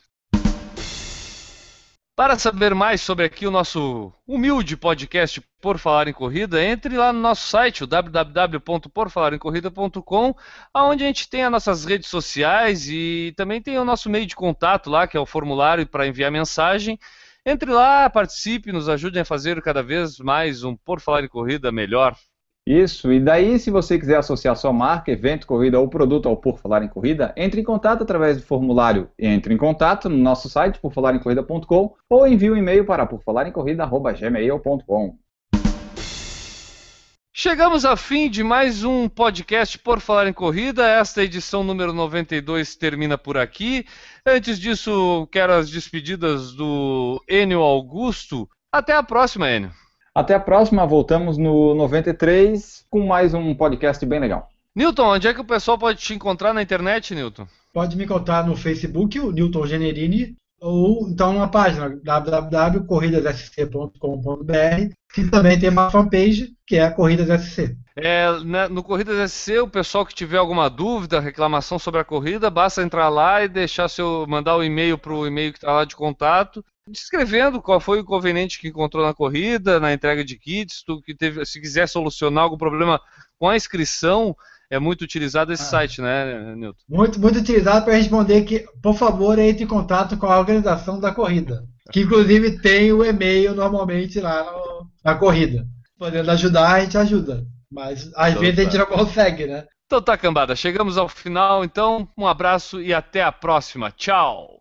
Para 2.20 2.36
saber 2.38 2.76
mais 2.76 3.00
sobre 3.00 3.24
aqui 3.24 3.48
o 3.48 3.52
nosso 3.52 4.12
humilde 4.28 4.76
podcast 4.76 5.42
Por 5.62 5.78
Falar 5.78 6.10
em 6.10 6.14
Corrida, 6.14 6.62
entre 6.62 6.98
lá 6.98 7.14
no 7.14 7.20
nosso 7.22 7.48
site, 7.48 7.86
www.porfalaremcorrida.com, 7.86 10.36
onde 10.76 11.04
a 11.06 11.08
gente 11.08 11.30
tem 11.30 11.46
as 11.46 11.52
nossas 11.52 11.86
redes 11.86 12.10
sociais 12.10 12.90
e 12.90 13.34
também 13.38 13.62
tem 13.62 13.80
o 13.80 13.86
nosso 13.86 14.10
meio 14.10 14.26
de 14.26 14.36
contato 14.36 14.90
lá, 14.90 15.08
que 15.08 15.16
é 15.16 15.20
o 15.20 15.26
formulário 15.26 15.88
para 15.88 16.06
enviar 16.06 16.30
mensagem. 16.30 17.00
Entre 17.46 17.72
lá, 17.72 18.10
participe, 18.10 18.74
nos 18.74 18.90
ajudem 18.90 19.22
a 19.22 19.26
fazer 19.26 19.62
cada 19.62 19.82
vez 19.82 20.20
mais 20.20 20.66
um 20.66 20.76
Por 20.76 21.00
Falar 21.00 21.24
em 21.24 21.30
Corrida 21.30 21.72
melhor. 21.72 22.18
Isso, 22.70 23.12
e 23.12 23.20
daí 23.20 23.58
se 23.58 23.72
você 23.72 23.98
quiser 23.98 24.18
associar 24.18 24.56
sua 24.56 24.72
marca, 24.72 25.12
evento, 25.12 25.48
corrida 25.48 25.80
ou 25.80 25.90
produto 25.90 26.30
ao 26.30 26.38
Por 26.38 26.60
Falar 26.60 26.84
em 26.84 26.88
Corrida, 26.88 27.34
entre 27.36 27.62
em 27.62 27.64
contato 27.64 28.04
através 28.04 28.38
do 28.38 28.44
formulário 28.44 29.10
Entre 29.18 29.52
em 29.52 29.58
Contato 29.58 30.08
no 30.08 30.16
nosso 30.16 30.48
site 30.48 30.80
porfalarencorrida.com 30.80 31.96
ou 32.08 32.28
envie 32.28 32.52
um 32.52 32.56
e-mail 32.56 32.86
para 32.86 33.08
porfalarencorrida.gmail.com 33.08 35.18
Chegamos 37.34 37.86
ao 37.86 37.98
fim 37.98 38.30
de 38.30 38.44
mais 38.44 38.84
um 38.84 39.10
podcast 39.10 39.80
Por 39.80 40.00
Falar 40.00 40.28
em 40.28 40.34
Corrida. 40.34 40.88
Esta 40.88 41.24
edição 41.24 41.64
número 41.64 41.92
92 41.92 42.76
termina 42.76 43.18
por 43.18 43.36
aqui. 43.36 43.84
Antes 44.24 44.60
disso, 44.60 45.28
quero 45.32 45.54
as 45.54 45.72
despedidas 45.72 46.52
do 46.52 47.20
Enio 47.28 47.62
Augusto. 47.62 48.48
Até 48.72 48.94
a 48.94 49.02
próxima, 49.02 49.50
Enio. 49.50 49.72
Até 50.14 50.34
a 50.34 50.40
próxima, 50.40 50.86
voltamos 50.86 51.38
no 51.38 51.74
93 51.76 52.86
com 52.90 53.06
mais 53.06 53.34
um 53.34 53.54
podcast 53.54 54.04
bem 54.06 54.20
legal. 54.20 54.50
Newton, 54.76 55.16
onde 55.16 55.28
é 55.28 55.34
que 55.34 55.42
o 55.42 55.46
pessoal 55.46 55.78
pode 55.78 56.00
te 56.00 56.14
encontrar 56.14 56.54
na 56.54 56.62
internet, 56.62 57.14
Newton? 57.14 57.48
Pode 57.74 57.96
me 57.96 58.06
encontrar 58.06 58.46
no 58.46 58.56
Facebook, 58.56 59.20
o 59.20 59.32
Newton 59.32 59.68
Generini, 59.68 60.36
ou 60.60 61.08
então 61.08 61.34
na 61.34 61.48
página 61.48 61.96
www.corridassc.com.br, 62.04 64.94
que 65.14 65.30
também 65.30 65.60
tem 65.60 65.70
uma 65.70 65.92
fanpage, 65.92 66.54
que 66.66 66.78
é 66.78 66.84
a 66.84 66.92
Corridas 66.92 67.44
SC. 67.44 67.78
É, 67.96 68.40
né, 68.44 68.68
no 68.68 68.84
Corridas 68.84 69.32
SC, 69.32 69.60
o 69.60 69.68
pessoal 69.68 70.06
que 70.06 70.16
tiver 70.16 70.38
alguma 70.38 70.70
dúvida, 70.70 71.20
reclamação 71.20 71.78
sobre 71.78 72.00
a 72.00 72.06
corrida, 72.06 72.50
basta 72.50 72.82
entrar 72.82 73.10
lá 73.10 73.44
e 73.44 73.48
deixar 73.48 73.90
seu, 73.90 74.26
mandar 74.28 74.56
o 74.56 74.60
um 74.60 74.64
e-mail 74.64 74.98
para 74.98 75.14
o 75.14 75.28
e-mail 75.28 75.52
que 75.52 75.60
está 75.60 75.72
lá 75.72 75.86
de 75.86 75.96
contato 75.96 76.66
descrevendo 76.92 77.62
qual 77.62 77.80
foi 77.80 77.98
o 78.00 78.02
inconveniente 78.02 78.60
que 78.60 78.68
encontrou 78.68 79.06
na 79.06 79.14
corrida, 79.14 79.80
na 79.80 79.94
entrega 79.94 80.24
de 80.24 80.38
kits, 80.38 80.84
tu 80.86 81.02
que 81.02 81.16
teve, 81.16 81.46
se 81.46 81.60
quiser 81.62 81.88
solucionar 81.88 82.44
algum 82.44 82.58
problema 82.58 83.00
com 83.38 83.48
a 83.50 83.56
inscrição, 83.56 84.36
é 84.70 84.78
muito 84.80 85.02
utilizado 85.02 85.52
esse 85.54 85.64
ah, 85.64 85.66
site, 85.66 86.02
né, 86.02 86.56
Nilton? 86.56 86.80
Muito, 86.88 87.20
muito 87.20 87.40
utilizado 87.40 87.86
para 87.86 87.96
responder 87.96 88.44
que, 88.44 88.66
por 88.82 88.96
favor, 88.96 89.38
entre 89.40 89.64
em 89.64 89.68
contato 89.68 90.18
com 90.18 90.28
a 90.28 90.38
organização 90.40 91.00
da 91.00 91.12
corrida. 91.14 91.64
que 91.92 92.02
inclusive 92.02 92.60
tem 92.62 92.94
o 92.94 93.04
e-mail 93.04 93.56
normalmente 93.56 94.20
lá 94.20 94.44
no- 94.44 94.88
na 95.04 95.16
corrida. 95.16 95.66
Podendo 95.98 96.30
ajudar, 96.32 96.74
a 96.74 96.82
gente 96.82 96.98
ajuda. 96.98 97.44
Mas 97.72 98.12
às 98.16 98.30
Então 98.32 98.42
vezes 98.42 98.60
a 98.60 98.64
gente 98.64 98.72
tá. 98.74 98.78
não 98.80 98.86
consegue, 98.86 99.48
né? 99.48 99.66
Então 99.88 100.00
tá, 100.02 100.16
cambada, 100.16 100.56
chegamos 100.56 101.00
ao 101.00 101.10
final, 101.10 101.64
então 101.66 102.08
um 102.16 102.28
abraço 102.28 102.80
e 102.80 102.94
até 102.94 103.24
a 103.24 103.32
próxima. 103.32 103.92
Tchau! 103.92 104.59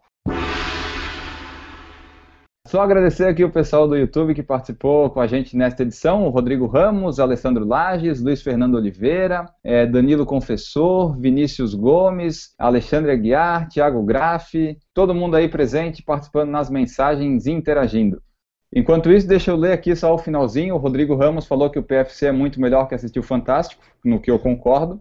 Só 2.69 2.83
agradecer 2.83 3.25
aqui 3.25 3.43
o 3.43 3.51
pessoal 3.51 3.89
do 3.89 3.97
YouTube 3.97 4.35
que 4.35 4.43
participou 4.43 5.09
com 5.09 5.23
a 5.23 5.27
gente 5.27 5.57
nesta 5.57 5.85
edição, 5.85 6.27
o 6.27 6.29
Rodrigo 6.29 6.67
Ramos, 6.67 7.19
Alessandro 7.19 7.65
Lages, 7.65 8.21
Luiz 8.21 8.43
Fernando 8.43 8.75
Oliveira, 8.75 9.47
eh, 9.65 9.87
Danilo 9.87 10.27
Confessor, 10.27 11.19
Vinícius 11.19 11.73
Gomes, 11.73 12.55
Alexandre 12.59 13.11
Aguiar, 13.11 13.71
Thiago 13.71 14.03
Graffi, 14.03 14.77
todo 14.93 15.15
mundo 15.15 15.35
aí 15.35 15.49
presente 15.49 16.03
participando 16.03 16.51
nas 16.51 16.69
mensagens 16.69 17.47
e 17.47 17.53
interagindo. 17.53 18.21
Enquanto 18.71 19.11
isso, 19.11 19.27
deixa 19.27 19.51
eu 19.51 19.57
ler 19.57 19.73
aqui 19.73 19.97
só 19.97 20.13
o 20.13 20.19
finalzinho. 20.19 20.75
O 20.75 20.79
Rodrigo 20.79 21.17
Ramos 21.17 21.47
falou 21.47 21.71
que 21.71 21.79
o 21.79 21.83
PFC 21.83 22.27
é 22.27 22.33
muito 22.33 22.61
melhor 22.61 22.87
que 22.87 22.95
assistir 22.95 23.19
o 23.19 23.23
Fantástico, 23.23 23.83
no 24.05 24.21
que 24.21 24.31
eu 24.31 24.39
concordo. 24.39 25.01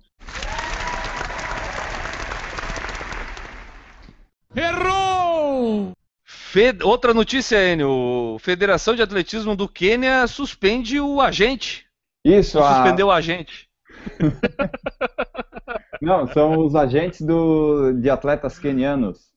Fe- 6.58 6.84
Outra 6.84 7.14
notícia, 7.14 7.72
Enio. 7.72 8.38
Federação 8.40 8.96
de 8.96 9.04
Atletismo 9.04 9.56
do 9.56 9.70
Quênia 9.70 10.26
suspende 10.26 11.00
o 11.00 11.22
agente. 11.22 11.86
Isso, 12.26 12.58
a... 12.60 12.74
Suspendeu 12.78 13.08
o 13.08 13.12
agente. 13.12 13.70
Não, 16.02 16.26
são 16.28 16.66
os 16.66 16.74
agentes 16.76 17.22
do... 17.22 17.94
de 17.94 18.10
atletas 18.10 18.58
quenianos. 18.58 19.28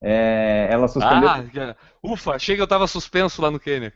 É, 0.00 0.68
Ela 0.70 0.86
suspendeu. 0.86 1.28
Ah, 1.28 1.76
ufa, 2.02 2.32
achei 2.36 2.54
que 2.54 2.62
eu 2.62 2.68
tava 2.68 2.86
suspenso 2.86 3.42
lá 3.42 3.50
no 3.50 3.58
Quênia. 3.58 3.92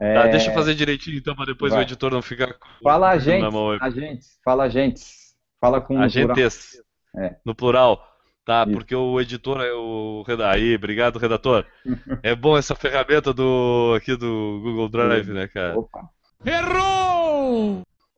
é, 0.00 0.14
Tá, 0.14 0.26
deixa 0.28 0.50
eu 0.50 0.54
fazer 0.54 0.76
direitinho 0.76 1.18
então, 1.18 1.34
pra 1.34 1.46
depois 1.46 1.72
vai. 1.72 1.80
o 1.80 1.82
editor 1.82 2.12
não 2.12 2.22
ficar 2.22 2.54
Fala 2.80 3.10
agentes, 3.10 3.52
agentes, 3.82 4.38
fala 4.44 4.64
agentes. 4.64 5.34
Fala 5.60 5.80
com 5.80 5.94
o 6.00 6.08
plural. 6.10 6.30
Agentes. 6.36 6.82
É. 7.16 7.34
No 7.44 7.54
plural. 7.56 8.09
Tá, 8.50 8.64
Isso. 8.64 8.72
porque 8.72 8.96
o 8.96 9.20
editor 9.20 9.60
é 9.60 9.72
o. 9.72 10.24
Aí, 10.50 10.74
obrigado, 10.74 11.20
redator. 11.20 11.64
É 12.20 12.34
bom 12.34 12.56
essa 12.58 12.74
ferramenta 12.74 13.32
do. 13.32 13.94
aqui 13.96 14.16
do 14.16 14.60
Google 14.60 14.88
Drive, 14.88 15.28
né, 15.32 15.46
cara? 15.46 15.78
Opa. 15.78 16.00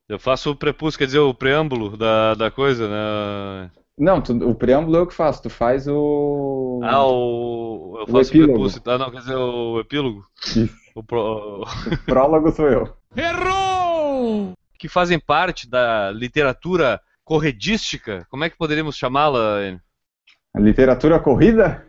Eu 0.09 0.19
faço 0.19 0.51
o 0.51 0.57
prepúcio, 0.57 0.99
quer 0.99 1.05
dizer, 1.05 1.19
o 1.19 1.35
preâmbulo 1.35 1.97
da, 1.99 2.33
da 2.35 2.51
coisa, 2.51 2.89
né? 2.89 3.71
Não, 3.99 4.23
tu- 4.23 4.33
o 4.49 4.55
preâmbulo 4.55 4.97
eu 4.97 5.07
que 5.07 5.15
faço, 5.15 5.43
tu 5.43 5.51
faz 5.51 5.87
o. 5.87 6.81
Ah, 6.83 7.05
o. 7.07 7.97
Eu 7.99 8.03
O 8.05 8.07
faço 8.07 8.17
o, 8.17 8.35
epílogo. 8.37 8.53
prepúcio. 8.55 8.83
Ah, 8.87 8.97
não, 8.99 9.11
quer 9.11 9.19
dizer, 9.19 9.35
o 9.37 9.81
epílogo. 9.81 10.25
Isso. 10.47 10.75
O 10.95 11.03
pro- 11.05 11.63
O 11.63 12.05
prólogo 12.07 12.51
sou 12.53 12.69
eu. 12.69 12.89
que 14.79 14.89
fazem 14.89 15.19
parte 15.21 15.69
da 15.69 16.11
literatura 16.11 17.01
corredística. 17.23 18.27
Como 18.31 18.45
é 18.45 18.51
que 18.51 18.57
poderíamos 18.57 18.97
chamá-la? 18.97 19.63
Enio? 19.67 19.81
A 20.55 20.61
literatura 20.61 21.19
corrida? 21.19 21.87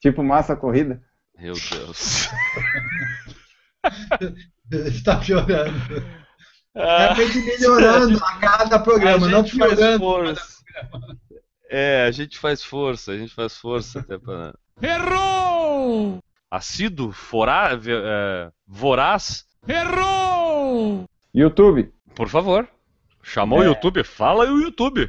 Tipo 0.00 0.22
massa 0.22 0.56
corrida? 0.56 1.02
Meu 1.38 1.54
Deus. 1.54 2.28
Está 4.70 5.16
piorando. 5.16 5.76
É 6.74 6.82
Ah, 6.82 7.14
gente 7.14 7.38
melhorando 7.44 8.18
a 8.24 8.36
cada 8.38 8.78
programa, 8.78 9.26
a 9.26 9.30
não 9.30 9.44
gente 9.44 9.58
faz 9.58 9.74
piorando. 9.74 9.98
força. 9.98 10.62
É, 11.68 12.04
a 12.06 12.10
gente 12.10 12.38
faz 12.38 12.64
força, 12.64 13.12
a 13.12 13.18
gente 13.18 13.34
faz 13.34 13.56
força 13.58 14.00
até 14.00 14.18
pra. 14.18 14.54
Errou! 14.80 16.18
Assíduo, 16.50 17.12
forá, 17.12 17.70
é, 17.86 18.50
voraz. 18.66 19.44
YouTube. 21.34 21.92
Por 22.14 22.28
favor. 22.28 22.68
Chamou 23.22 23.60
o 23.60 23.62
É. 23.62 23.66
YouTube? 23.66 24.02
Fala 24.04 24.44
aí 24.44 24.50
o 24.50 24.60
YouTube. 24.60 25.08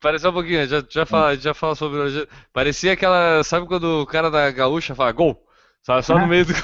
Pareceu 0.00 0.30
um 0.30 0.32
pouquinho, 0.32 0.66
já, 0.66 0.82
já, 0.88 1.04
fala, 1.04 1.36
já 1.36 1.52
fala 1.52 1.74
sobre. 1.74 2.26
Parecia 2.54 2.94
aquela. 2.94 3.44
Sabe 3.44 3.66
quando 3.66 4.00
o 4.00 4.06
cara 4.06 4.30
da 4.30 4.50
gaúcha 4.50 4.94
fala 4.94 5.12
gol? 5.12 5.46
Sabe, 5.82 6.02
só 6.02 6.18
no 6.18 6.26
meio 6.26 6.46
do. 6.46 6.54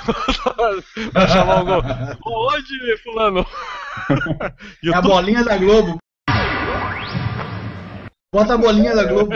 Vai 1.12 1.28
chamar 1.28 1.62
o 1.62 1.64
gol. 1.66 1.82
Onde, 2.24 2.96
Fulano? 3.02 3.46
É 4.84 4.94
a 4.94 5.00
bolinha 5.00 5.42
da 5.42 5.56
Globo. 5.56 5.98
Bota 8.32 8.54
a 8.54 8.58
bolinha 8.58 8.94
da 8.94 9.04
Globo. 9.04 9.32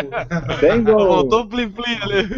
Tem 0.61 0.85
gol. 0.85 1.07
Voltou 1.07 1.41
o 1.43 1.49
plim 1.49 1.71
plim 1.71 1.99
ali. 2.03 2.29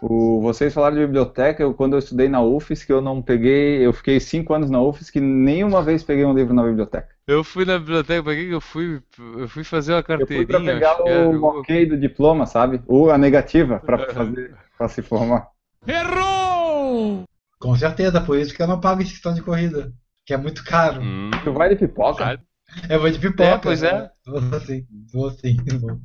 O, 0.00 0.40
vocês 0.40 0.72
falaram 0.72 0.94
de 0.96 1.04
biblioteca, 1.04 1.62
eu, 1.62 1.74
quando 1.74 1.94
eu 1.94 1.98
estudei 1.98 2.28
na 2.28 2.40
UFES, 2.40 2.84
que 2.84 2.92
eu 2.92 3.00
não 3.00 3.20
peguei, 3.20 3.84
eu 3.84 3.92
fiquei 3.92 4.20
cinco 4.20 4.54
anos 4.54 4.70
na 4.70 4.80
UFES, 4.80 5.10
que 5.10 5.20
nenhuma 5.20 5.82
vez 5.82 6.04
peguei 6.04 6.24
um 6.24 6.32
livro 6.34 6.54
na 6.54 6.62
biblioteca. 6.62 7.08
Eu 7.26 7.42
fui 7.42 7.64
na 7.64 7.78
biblioteca, 7.78 8.22
pra 8.22 8.34
que 8.34 8.48
eu 8.48 8.60
fui? 8.60 9.02
Eu 9.36 9.48
fui 9.48 9.64
fazer 9.64 9.92
uma 9.94 9.98
Eu 9.98 10.04
fui 10.04 10.16
carteirinha. 10.16 10.46
pra 10.46 10.60
pegar 10.60 11.02
o 11.02 11.44
ok 11.44 11.86
do 11.86 11.98
diploma, 11.98 12.46
sabe? 12.46 12.80
Ou 12.86 13.10
a 13.10 13.18
negativa 13.18 13.80
pra 13.80 13.98
fazer, 14.14 14.54
pra 14.76 14.88
se 14.88 15.02
formar. 15.02 15.48
Com 17.58 17.74
certeza, 17.76 18.20
por 18.20 18.38
isso 18.38 18.54
que 18.54 18.62
eu 18.62 18.68
não 18.68 18.80
pago 18.80 19.02
inscrição 19.02 19.34
de 19.34 19.42
corrida. 19.42 19.92
Que 20.24 20.32
é 20.32 20.36
muito 20.36 20.62
caro. 20.64 21.00
Hum, 21.02 21.30
Tu 21.42 21.52
vai 21.52 21.68
de 21.70 21.76
pipoca? 21.76 22.24
vai. 22.24 22.38
Eu 22.88 23.00
vou 23.00 23.10
de 23.10 23.18
pipoca. 23.18 23.42
É, 23.44 23.58
pois 23.58 23.82
é. 23.82 23.92
né? 23.92 24.10
Vou 24.26 24.60
sim, 24.60 24.86
vou 25.12 25.30
sim. 25.30 25.56
Vou. 25.80 25.98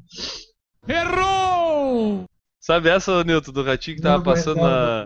Sabe 2.64 2.88
essa, 2.88 3.26
Nilton, 3.26 3.52
do 3.52 3.62
ratinho 3.62 3.98
que 3.98 4.02
tava 4.02 4.20
Não 4.20 4.24
passando 4.24 4.62
na. 4.62 5.06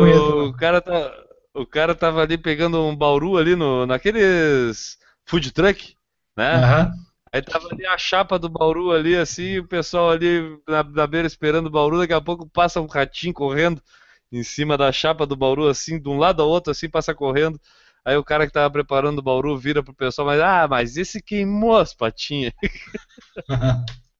conheço, 0.00 0.44
O, 0.48 0.52
cara 0.52 0.82
tá, 0.82 1.24
o 1.54 1.64
cara 1.64 1.94
tava 1.94 2.20
ali 2.20 2.36
pegando 2.36 2.78
um 2.84 2.94
bauru 2.94 3.38
ali 3.38 3.56
no, 3.56 3.86
naqueles 3.86 4.98
food 5.24 5.50
truck, 5.50 5.96
né? 6.36 6.56
Aham. 6.56 6.92
Aí 7.32 7.40
tava 7.40 7.68
ali 7.72 7.86
a 7.86 7.96
chapa 7.96 8.38
do 8.38 8.50
bauru 8.50 8.92
ali, 8.92 9.16
assim, 9.16 9.60
o 9.60 9.66
pessoal 9.66 10.10
ali 10.10 10.42
na, 10.68 10.84
na 10.84 11.06
beira 11.06 11.26
esperando 11.26 11.68
o 11.68 11.70
bauru, 11.70 11.96
daqui 11.96 12.12
a 12.12 12.20
pouco 12.20 12.46
passa 12.46 12.82
um 12.82 12.86
ratinho 12.86 13.32
correndo 13.32 13.80
em 14.30 14.42
cima 14.42 14.76
da 14.76 14.92
chapa 14.92 15.24
do 15.24 15.34
bauru, 15.34 15.68
assim, 15.68 15.98
de 15.98 16.06
um 16.10 16.18
lado 16.18 16.42
ao 16.42 16.50
outro, 16.50 16.70
assim, 16.70 16.86
passa 16.86 17.14
correndo. 17.14 17.58
Aí 18.04 18.18
o 18.18 18.24
cara 18.24 18.46
que 18.46 18.52
tava 18.52 18.70
preparando 18.70 19.20
o 19.20 19.22
bauru 19.22 19.56
vira 19.56 19.82
pro 19.82 19.94
pessoal, 19.94 20.26
mas 20.26 20.38
ah, 20.38 20.68
mas 20.68 20.98
esse 20.98 21.22
queimou 21.22 21.78
as 21.78 21.94
patinhas. 21.94 22.52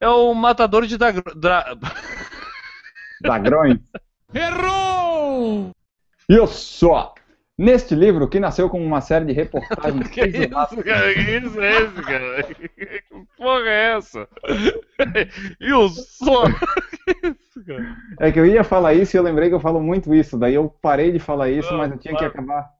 É 0.00 0.08
o 0.08 0.32
matador 0.32 0.86
de 0.86 0.96
dra... 0.96 1.12
dra... 1.34 1.76
Dagrões. 3.20 3.78
Isso! 6.28 6.90
Neste 7.58 7.92
livro, 7.96 8.28
que 8.28 8.38
nasceu 8.38 8.70
como 8.70 8.84
uma 8.84 9.00
série 9.00 9.24
de 9.24 9.32
reportagens 9.32 10.06
Que 10.14 10.26
isso, 10.26 10.48
cara? 10.48 11.14
Que 11.14 11.38
isso 11.38 11.60
é 11.60 11.82
esse, 11.82 12.02
cara? 12.02 12.42
Que 12.44 13.02
porra 13.36 13.68
é 13.68 13.96
essa? 13.96 14.28
E 15.60 15.72
o 15.72 15.88
som? 15.88 16.44
Que 16.44 17.28
isso, 17.28 17.64
cara? 17.66 17.96
É 18.20 18.30
que 18.30 18.38
eu 18.38 18.46
ia 18.46 18.62
falar 18.62 18.94
isso 18.94 19.16
e 19.16 19.18
eu 19.18 19.24
lembrei 19.24 19.48
que 19.48 19.56
eu 19.56 19.60
falo 19.60 19.80
muito 19.80 20.14
isso. 20.14 20.38
Daí 20.38 20.54
eu 20.54 20.72
parei 20.80 21.10
de 21.10 21.18
falar 21.18 21.50
isso, 21.50 21.74
mas 21.74 21.90
eu 21.90 21.98
tinha 21.98 22.16
que 22.16 22.24
acabar. 22.24 22.70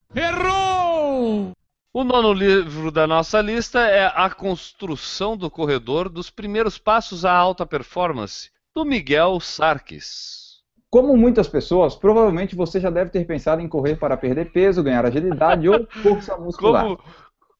O 1.90 2.04
nono 2.04 2.34
livro 2.34 2.90
da 2.90 3.06
nossa 3.06 3.40
lista 3.40 3.80
é 3.80 4.12
A 4.14 4.28
Construção 4.28 5.38
do 5.38 5.50
Corredor 5.50 6.10
dos 6.10 6.28
Primeiros 6.28 6.76
Passos 6.76 7.24
à 7.24 7.32
Alta 7.32 7.64
Performance, 7.64 8.50
do 8.74 8.84
Miguel 8.84 9.40
Sarques. 9.40 10.58
Como 10.90 11.16
muitas 11.16 11.48
pessoas, 11.48 11.96
provavelmente 11.96 12.54
você 12.54 12.78
já 12.78 12.90
deve 12.90 13.10
ter 13.10 13.26
pensado 13.26 13.62
em 13.62 13.68
correr 13.68 13.96
para 13.96 14.18
perder 14.18 14.52
peso, 14.52 14.82
ganhar 14.82 15.06
agilidade 15.06 15.66
ou 15.66 15.86
força 16.02 16.36
muscular. 16.36 16.84
Como, 16.84 17.00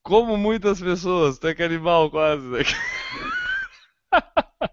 como 0.03 0.37
muitas 0.37 0.79
pessoas, 0.79 1.39
até 1.39 1.55
que 1.55 1.63
animal 1.63 2.11
quase. 2.11 2.47
Né? 2.47 2.61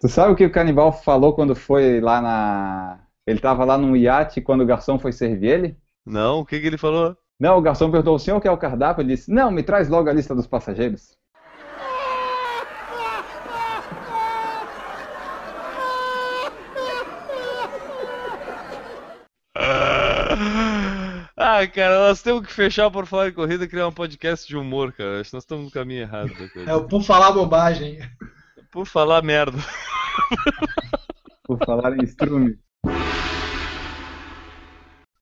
Tu 0.00 0.08
sabe 0.08 0.32
o 0.32 0.36
que 0.36 0.46
o 0.46 0.52
canibal 0.52 0.92
falou 0.92 1.34
quando 1.34 1.54
foi 1.54 2.00
lá 2.00 2.22
na. 2.22 3.00
Ele 3.26 3.38
estava 3.38 3.64
lá 3.66 3.76
num 3.76 3.94
iate 3.94 4.40
quando 4.40 4.62
o 4.62 4.66
garçom 4.66 4.98
foi 4.98 5.12
servir 5.12 5.48
ele? 5.48 5.76
Não, 6.06 6.38
o 6.38 6.46
que, 6.46 6.58
que 6.58 6.66
ele 6.66 6.78
falou? 6.78 7.14
Não, 7.40 7.56
o 7.56 7.62
garçom 7.62 7.90
perguntou: 7.90 8.16
o 8.16 8.18
senhor 8.18 8.38
quer 8.38 8.50
o 8.50 8.58
cardápio? 8.58 9.00
Ele 9.00 9.16
disse: 9.16 9.32
não, 9.32 9.50
me 9.50 9.62
traz 9.62 9.88
logo 9.88 10.10
a 10.10 10.12
lista 10.12 10.34
dos 10.34 10.46
passageiros. 10.46 11.18
Ah, 21.42 21.66
cara, 21.66 22.08
nós 22.08 22.20
temos 22.20 22.46
que 22.46 22.52
fechar 22.52 22.90
por 22.90 23.06
falar 23.06 23.28
em 23.28 23.32
corrida 23.32 23.64
e 23.64 23.68
criar 23.68 23.88
um 23.88 23.92
podcast 23.92 24.46
de 24.46 24.56
humor, 24.56 24.92
cara. 24.92 25.20
Acho 25.20 25.30
que 25.30 25.36
nós 25.36 25.42
estamos 25.42 25.64
no 25.64 25.70
caminho 25.70 26.02
errado 26.02 26.28
da 26.28 26.48
coisa. 26.50 26.70
É 26.70 26.74
o 26.74 26.86
por 26.86 27.02
falar 27.02 27.32
bobagem. 27.32 27.98
Por 28.70 28.86
falar 28.86 29.22
merda. 29.22 29.58
Por 31.44 31.58
falar 31.64 31.96
em 31.96 32.04
estrume. 32.04 32.58